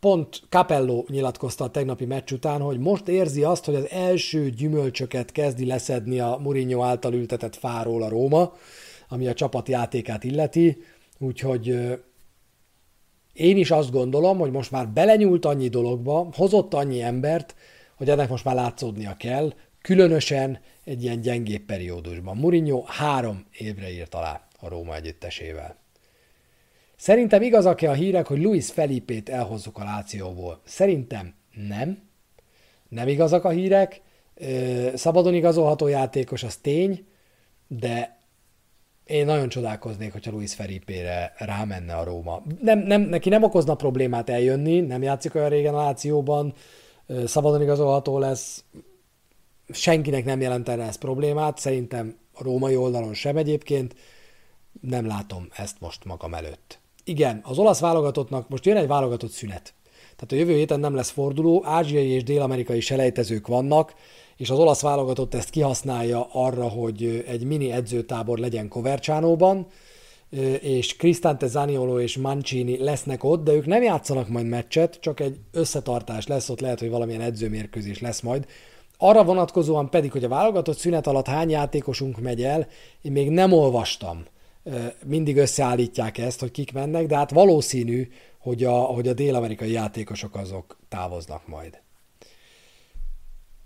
pont 0.00 0.42
Capello 0.48 1.04
nyilatkozta 1.08 1.64
a 1.64 1.70
tegnapi 1.70 2.04
meccs 2.04 2.32
után, 2.32 2.60
hogy 2.60 2.78
most 2.78 3.08
érzi 3.08 3.42
azt, 3.44 3.64
hogy 3.64 3.74
az 3.74 3.90
első 3.90 4.50
gyümölcsöket 4.50 5.32
kezdi 5.32 5.66
leszedni 5.66 6.20
a 6.20 6.38
Mourinho 6.42 6.82
által 6.82 7.14
ültetett 7.14 7.56
fáról 7.56 8.02
a 8.02 8.08
Róma, 8.08 8.52
ami 9.08 9.26
a 9.26 9.34
csapat 9.34 9.68
játékát 9.68 10.24
illeti, 10.24 10.82
úgyhogy 11.18 11.68
én 13.32 13.56
is 13.56 13.70
azt 13.70 13.90
gondolom, 13.90 14.38
hogy 14.38 14.50
most 14.50 14.70
már 14.70 14.88
belenyúlt 14.88 15.44
annyi 15.44 15.68
dologba, 15.68 16.28
hozott 16.32 16.74
annyi 16.74 17.02
embert, 17.02 17.54
hogy 17.96 18.10
ennek 18.10 18.28
most 18.28 18.44
már 18.44 18.54
látszódnia 18.54 19.16
kell, 19.16 19.52
különösen 19.82 20.60
egy 20.84 21.02
ilyen 21.02 21.20
gyengébb 21.20 21.62
periódusban. 21.62 22.36
Mourinho 22.36 22.82
három 22.86 23.46
évre 23.52 23.90
írt 23.90 24.14
alá 24.14 24.48
a 24.60 24.68
Róma 24.68 24.94
együttesével. 24.94 25.76
Szerintem 26.98 27.42
igazak-e 27.42 27.90
a 27.90 27.94
hírek, 27.94 28.26
hogy 28.26 28.42
Luis 28.42 28.70
Felipét 28.70 29.28
elhozzuk 29.28 29.78
a 29.78 29.84
Lációból? 29.84 30.60
Szerintem 30.64 31.34
nem. 31.68 32.02
Nem 32.88 33.08
igazak 33.08 33.44
a 33.44 33.50
hírek. 33.50 34.00
Szabadon 34.94 35.34
igazolható 35.34 35.86
játékos, 35.86 36.42
az 36.42 36.56
tény, 36.56 37.06
de 37.66 38.18
én 39.04 39.24
nagyon 39.24 39.48
csodálkoznék, 39.48 40.12
hogyha 40.12 40.30
Luis 40.30 40.54
Felipére 40.54 41.32
rámenne 41.36 41.94
a 41.94 42.04
Róma. 42.04 42.42
Nem, 42.60 42.78
nem, 42.78 43.00
neki 43.00 43.28
nem 43.28 43.42
okozna 43.42 43.74
problémát 43.74 44.30
eljönni, 44.30 44.80
nem 44.80 45.02
játszik 45.02 45.34
olyan 45.34 45.48
régen 45.48 45.74
a 45.74 45.82
Lációban, 45.82 46.54
szabadon 47.24 47.62
igazolható 47.62 48.18
lesz, 48.18 48.64
senkinek 49.68 50.24
nem 50.24 50.40
jelentene 50.40 50.84
ez 50.84 50.96
problémát, 50.96 51.58
szerintem 51.58 52.16
a 52.32 52.42
római 52.42 52.76
oldalon 52.76 53.14
sem 53.14 53.36
egyébként, 53.36 53.94
nem 54.80 55.06
látom 55.06 55.48
ezt 55.56 55.80
most 55.80 56.04
magam 56.04 56.34
előtt. 56.34 56.80
Igen, 57.08 57.40
az 57.42 57.58
olasz 57.58 57.80
válogatottnak 57.80 58.48
most 58.48 58.66
jön 58.66 58.76
egy 58.76 58.86
válogatott 58.86 59.30
szünet. 59.30 59.74
Tehát 60.16 60.32
a 60.32 60.34
jövő 60.34 60.54
héten 60.54 60.80
nem 60.80 60.94
lesz 60.94 61.10
forduló, 61.10 61.62
ázsiai 61.64 62.08
és 62.08 62.22
dél-amerikai 62.22 62.80
selejtezők 62.80 63.46
vannak, 63.46 63.94
és 64.36 64.50
az 64.50 64.58
olasz 64.58 64.80
válogatott 64.80 65.34
ezt 65.34 65.50
kihasználja 65.50 66.28
arra, 66.32 66.68
hogy 66.68 67.24
egy 67.26 67.44
mini 67.44 67.72
edzőtábor 67.72 68.38
legyen 68.38 68.68
Covercianóban, 68.68 69.66
és 70.60 70.96
Cristante 70.96 71.46
Zaniolo 71.46 72.00
és 72.00 72.16
Mancini 72.16 72.82
lesznek 72.82 73.24
ott, 73.24 73.44
de 73.44 73.52
ők 73.52 73.66
nem 73.66 73.82
játszanak 73.82 74.28
majd 74.28 74.46
meccset, 74.46 74.98
csak 75.00 75.20
egy 75.20 75.36
összetartás 75.52 76.26
lesz, 76.26 76.48
ott 76.48 76.60
lehet, 76.60 76.80
hogy 76.80 76.90
valamilyen 76.90 77.20
edzőmérkőzés 77.20 78.00
lesz 78.00 78.20
majd. 78.20 78.46
Arra 78.98 79.24
vonatkozóan 79.24 79.90
pedig, 79.90 80.12
hogy 80.12 80.24
a 80.24 80.28
válogatott 80.28 80.78
szünet 80.78 81.06
alatt 81.06 81.26
hány 81.26 81.50
játékosunk 81.50 82.20
megy 82.20 82.42
el, 82.42 82.66
én 83.02 83.12
még 83.12 83.30
nem 83.30 83.52
olvastam. 83.52 84.24
Mindig 85.04 85.36
összeállítják 85.36 86.18
ezt, 86.18 86.40
hogy 86.40 86.50
kik 86.50 86.72
mennek, 86.72 87.06
de 87.06 87.16
hát 87.16 87.30
valószínű, 87.30 88.08
hogy 88.38 88.64
a, 88.64 88.72
hogy 88.72 89.08
a 89.08 89.12
dél-amerikai 89.12 89.70
játékosok 89.70 90.36
azok 90.36 90.78
távoznak 90.88 91.46
majd. 91.46 91.80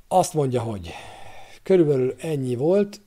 Azt 0.09 0.35
mondja, 0.35 0.61
hogy 0.61 0.91
körülbelül 1.63 2.15
ennyi 2.19 2.55
volt. 2.55 3.01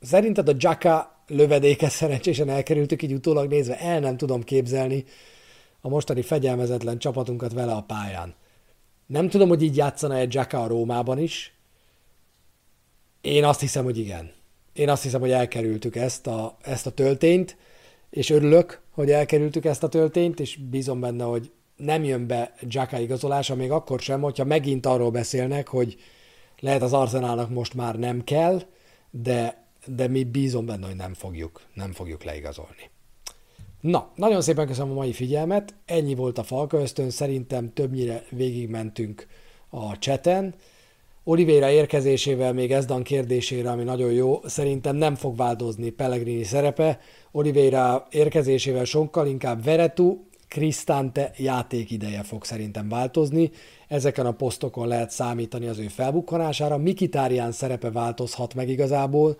Szerinted 0.00 0.48
a 0.48 0.54
Jaka 0.56 1.22
lövedéket 1.26 1.90
szerencsésen 1.90 2.48
elkerültük, 2.48 3.02
így 3.02 3.12
utólag 3.12 3.48
nézve 3.48 3.78
el 3.78 4.00
nem 4.00 4.16
tudom 4.16 4.42
képzelni 4.42 5.04
a 5.80 5.88
mostani 5.88 6.22
fegyelmezetlen 6.22 6.98
csapatunkat 6.98 7.52
vele 7.52 7.72
a 7.72 7.82
pályán. 7.82 8.34
Nem 9.06 9.28
tudom, 9.28 9.48
hogy 9.48 9.62
így 9.62 9.76
játszana 9.76 10.16
egy 10.16 10.34
Jacka 10.34 10.62
a 10.62 10.66
Rómában 10.66 11.18
is. 11.18 11.54
Én 13.20 13.44
azt 13.44 13.60
hiszem, 13.60 13.84
hogy 13.84 13.98
igen. 13.98 14.32
Én 14.76 14.88
azt 14.88 15.02
hiszem, 15.02 15.20
hogy 15.20 15.30
elkerültük 15.30 15.96
ezt 15.96 16.26
a, 16.26 16.56
ezt 16.62 16.86
a 16.86 16.90
töltényt, 16.90 17.56
és 18.10 18.30
örülök, 18.30 18.80
hogy 18.90 19.10
elkerültük 19.10 19.64
ezt 19.64 19.82
a 19.82 19.88
töltényt, 19.88 20.40
és 20.40 20.56
bízom 20.56 21.00
benne, 21.00 21.24
hogy 21.24 21.50
nem 21.76 22.04
jön 22.04 22.26
be 22.26 22.54
Jacka 22.60 22.98
igazolása, 22.98 23.54
még 23.54 23.70
akkor 23.70 24.00
sem, 24.00 24.20
hogyha 24.20 24.44
megint 24.44 24.86
arról 24.86 25.10
beszélnek, 25.10 25.68
hogy 25.68 25.96
lehet 26.58 26.82
az 26.82 26.92
Arsenalnak 26.92 27.50
most 27.50 27.74
már 27.74 27.98
nem 27.98 28.24
kell, 28.24 28.62
de, 29.10 29.66
de 29.86 30.08
mi 30.08 30.24
bízom 30.24 30.66
benne, 30.66 30.86
hogy 30.86 30.96
nem 30.96 31.14
fogjuk, 31.14 31.62
nem 31.74 31.92
fogjuk 31.92 32.24
leigazolni. 32.24 32.90
Na, 33.80 34.10
nagyon 34.14 34.42
szépen 34.42 34.66
köszönöm 34.66 34.90
a 34.90 34.94
mai 34.94 35.12
figyelmet, 35.12 35.74
ennyi 35.84 36.14
volt 36.14 36.38
a 36.38 36.42
Falka 36.42 36.86
szerintem 37.08 37.72
többnyire 37.72 38.24
végigmentünk 38.30 39.26
a 39.68 39.98
cseten. 39.98 40.54
Oliveira 41.28 41.70
érkezésével 41.70 42.52
még 42.52 42.72
Ezdan 42.72 43.02
kérdésére, 43.02 43.70
ami 43.70 43.82
nagyon 43.82 44.12
jó, 44.12 44.40
szerintem 44.44 44.96
nem 44.96 45.14
fog 45.14 45.36
változni 45.36 45.90
Pellegrini 45.90 46.44
szerepe. 46.44 47.00
Oliveira 47.32 48.06
érkezésével 48.10 48.84
sokkal 48.84 49.26
inkább 49.26 49.64
Veretu, 49.64 50.18
Cristante 50.48 51.32
játékideje 51.36 52.22
fog 52.22 52.44
szerintem 52.44 52.88
változni. 52.88 53.50
Ezeken 53.88 54.26
a 54.26 54.32
posztokon 54.32 54.88
lehet 54.88 55.10
számítani 55.10 55.66
az 55.66 55.78
ő 55.78 55.86
felbukkanására. 55.88 56.76
Mikitárián 56.76 57.52
szerepe 57.52 57.90
változhat 57.90 58.54
meg 58.54 58.68
igazából, 58.68 59.36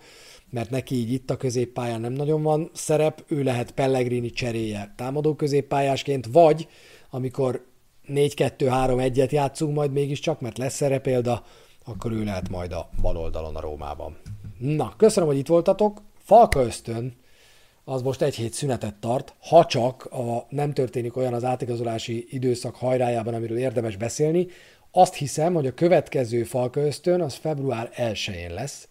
mert 0.49 0.69
neki 0.69 0.95
így 0.95 1.11
itt 1.11 1.31
a 1.31 1.37
középpályán 1.37 2.01
nem 2.01 2.13
nagyon 2.13 2.43
van 2.43 2.69
szerep, 2.73 3.23
ő 3.27 3.43
lehet 3.43 3.71
Pellegrini 3.71 4.29
cseréje 4.29 4.93
támadó 4.97 5.35
középpályásként, 5.35 6.27
vagy 6.31 6.67
amikor 7.09 7.65
4-2-3-1-et 8.07 9.31
játszunk 9.31 9.75
majd 9.75 9.91
mégiscsak, 9.91 10.41
mert 10.41 10.57
lesz 10.57 10.81
erre 10.81 10.99
példa, 10.99 11.43
akkor 11.87 12.11
ő 12.11 12.23
lehet 12.23 12.49
majd 12.49 12.71
a 12.71 12.89
bal 13.01 13.17
oldalon 13.17 13.55
a 13.55 13.59
Rómában. 13.59 14.17
Na, 14.57 14.93
köszönöm, 14.97 15.29
hogy 15.29 15.37
itt 15.37 15.47
voltatok. 15.47 16.01
Falka 16.17 16.63
ösztön, 16.63 17.15
az 17.83 18.01
most 18.01 18.21
egy 18.21 18.35
hét 18.35 18.53
szünetet 18.53 18.95
tart, 18.95 19.33
ha 19.39 19.65
csak 19.65 20.05
a, 20.05 20.45
nem 20.49 20.73
történik 20.73 21.15
olyan 21.15 21.33
az 21.33 21.43
átigazolási 21.43 22.27
időszak 22.29 22.75
hajrájában, 22.75 23.33
amiről 23.33 23.57
érdemes 23.57 23.95
beszélni. 23.95 24.47
Azt 24.91 25.13
hiszem, 25.13 25.53
hogy 25.53 25.67
a 25.67 25.73
következő 25.73 26.43
Falka 26.43 26.79
ösztön 26.79 27.21
az 27.21 27.33
február 27.33 27.91
1-én 27.95 28.53
lesz, 28.53 28.87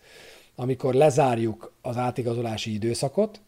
amikor 0.55 0.94
lezárjuk 0.94 1.72
az 1.82 1.97
átigazolási 1.97 2.72
időszakot, 2.72 3.40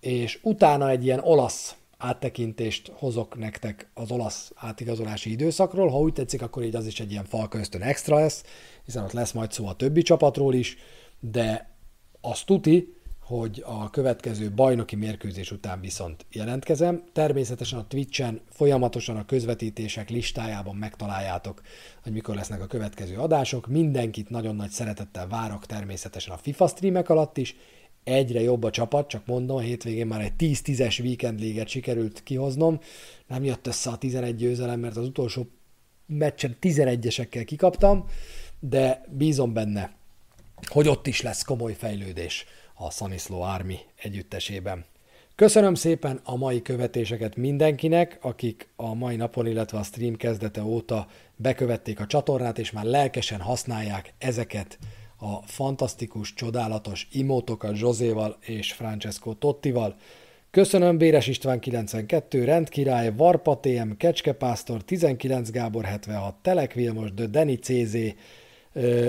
és 0.00 0.38
utána 0.42 0.90
egy 0.90 1.04
ilyen 1.04 1.20
olasz 1.20 1.76
áttekintést 1.98 2.92
hozok 2.94 3.38
nektek 3.38 3.90
az 3.94 4.10
olasz 4.10 4.52
átigazolási 4.54 5.30
időszakról. 5.30 5.88
Ha 5.88 5.98
úgy 5.98 6.12
tetszik, 6.12 6.42
akkor 6.42 6.62
így 6.62 6.76
az 6.76 6.86
is 6.86 7.00
egy 7.00 7.10
ilyen 7.10 7.24
falka 7.24 7.58
ösztön 7.58 7.82
extra 7.82 8.18
lesz, 8.18 8.42
hiszen 8.84 9.04
ott 9.04 9.12
lesz 9.12 9.32
majd 9.32 9.52
szó 9.52 9.66
a 9.66 9.74
többi 9.74 10.02
csapatról 10.02 10.54
is, 10.54 10.76
de 11.20 11.70
azt 12.20 12.46
tuti, 12.46 12.94
hogy 13.20 13.62
a 13.66 13.90
következő 13.90 14.50
bajnoki 14.50 14.96
mérkőzés 14.96 15.50
után 15.50 15.80
viszont 15.80 16.26
jelentkezem. 16.30 17.02
Természetesen 17.12 17.78
a 17.78 17.86
Twitch-en 17.86 18.40
folyamatosan 18.50 19.16
a 19.16 19.24
közvetítések 19.24 20.10
listájában 20.10 20.76
megtaláljátok, 20.76 21.62
hogy 22.02 22.12
mikor 22.12 22.34
lesznek 22.34 22.62
a 22.62 22.66
következő 22.66 23.16
adások. 23.16 23.66
Mindenkit 23.66 24.30
nagyon 24.30 24.56
nagy 24.56 24.70
szeretettel 24.70 25.28
várok 25.28 25.66
természetesen 25.66 26.34
a 26.34 26.38
FIFA 26.38 26.66
streamek 26.66 27.08
alatt 27.08 27.36
is. 27.36 27.56
Egyre 28.04 28.40
jobb 28.40 28.62
a 28.62 28.70
csapat, 28.70 29.08
csak 29.08 29.26
mondom, 29.26 29.56
a 29.56 29.60
hétvégén 29.60 30.06
már 30.06 30.20
egy 30.20 30.32
10-10-es 30.38 31.00
weekend 31.00 31.40
léget 31.40 31.68
sikerült 31.68 32.22
kihoznom. 32.22 32.80
Nem 33.26 33.44
jött 33.44 33.66
össze 33.66 33.90
a 33.90 33.96
11 33.96 34.36
győzelem, 34.36 34.80
mert 34.80 34.96
az 34.96 35.06
utolsó 35.06 35.46
meccsen 36.06 36.56
11-esekkel 36.60 37.42
kikaptam, 37.46 38.04
de 38.68 39.04
bízom 39.08 39.52
benne, 39.52 39.90
hogy 40.64 40.88
ott 40.88 41.06
is 41.06 41.22
lesz 41.22 41.42
komoly 41.42 41.74
fejlődés 41.74 42.46
a 42.74 42.90
Sanislo 42.90 43.40
Army 43.40 43.78
együttesében. 43.96 44.84
Köszönöm 45.34 45.74
szépen 45.74 46.20
a 46.24 46.36
mai 46.36 46.62
követéseket 46.62 47.36
mindenkinek, 47.36 48.18
akik 48.20 48.68
a 48.76 48.94
mai 48.94 49.16
napon, 49.16 49.46
illetve 49.46 49.78
a 49.78 49.82
stream 49.82 50.16
kezdete 50.16 50.62
óta 50.62 51.06
bekövették 51.36 52.00
a 52.00 52.06
csatornát, 52.06 52.58
és 52.58 52.70
már 52.70 52.84
lelkesen 52.84 53.40
használják 53.40 54.14
ezeket 54.18 54.78
a 55.18 55.42
fantasztikus, 55.46 56.34
csodálatos 56.34 57.08
imótokat 57.12 57.74
Zsozéval 57.74 58.36
és 58.40 58.72
Francesco 58.72 59.32
Tottival. 59.34 59.96
Köszönöm 60.50 60.98
Béres 60.98 61.26
István 61.26 61.60
92, 61.60 62.44
Rendkirály, 62.44 63.12
Varpa 63.16 63.60
TM, 63.60 63.90
Kecskepásztor, 63.96 64.82
19 64.82 65.50
Gábor 65.50 65.84
76, 65.84 66.34
Telek 66.42 66.72
Vilmos, 66.72 67.12
De 67.12 67.26
Deni 67.26 67.56
CZ, 67.56 67.96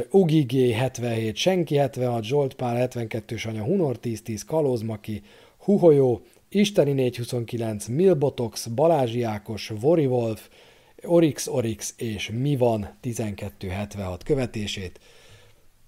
Ugigé 0.09 0.71
77, 0.71 1.35
Senki 1.35 1.75
76, 1.75 2.23
Zsolt 2.23 2.53
Pál 2.53 2.75
72 2.75 3.37
Sanya, 3.37 3.63
Hunor 3.63 3.97
1010, 4.01 4.45
Kalózmaki, 4.45 5.21
Huholyó, 5.57 6.21
Isteni 6.49 6.91
429, 6.91 7.87
Milbotox, 7.87 8.67
Balázsi 8.67 9.23
Ákos, 9.23 9.71
Vori 9.79 10.05
Wolf, 10.05 10.49
Orix 11.03 11.47
Orix 11.47 11.93
és 11.97 12.29
Mi 12.29 12.55
van 12.55 12.97
1276 13.01 14.23
követését. 14.23 14.99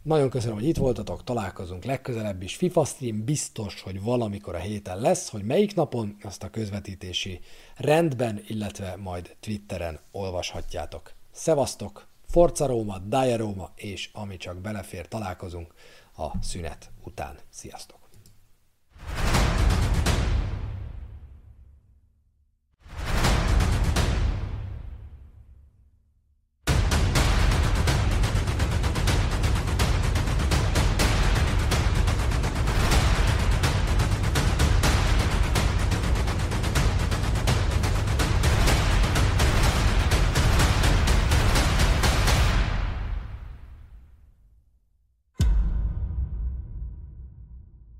Nagyon 0.01 0.29
köszönöm, 0.29 0.55
hogy 0.55 0.67
itt 0.67 0.77
voltatok, 0.77 1.23
találkozunk 1.23 1.83
legközelebb 1.83 2.41
is. 2.43 2.55
FIFA 2.55 2.85
stream 2.85 3.25
biztos, 3.25 3.81
hogy 3.81 4.01
valamikor 4.01 4.55
a 4.55 4.59
héten 4.59 4.99
lesz, 4.99 5.29
hogy 5.29 5.43
melyik 5.43 5.75
napon, 5.75 6.15
azt 6.23 6.43
a 6.43 6.49
közvetítési 6.49 7.39
rendben, 7.75 8.43
illetve 8.47 8.95
majd 8.95 9.35
Twitteren 9.39 9.99
olvashatjátok. 10.11 11.11
Szevasztok! 11.31 12.14
Forza 12.35 12.65
Roma, 12.65 12.97
Dyer 12.99 13.39
Roma 13.39 13.71
és 13.75 14.09
ami 14.13 14.37
csak 14.37 14.57
belefér, 14.57 15.07
találkozunk 15.07 15.73
a 16.15 16.43
szünet 16.43 16.91
után. 17.03 17.35
Sziasztok! 17.49 17.99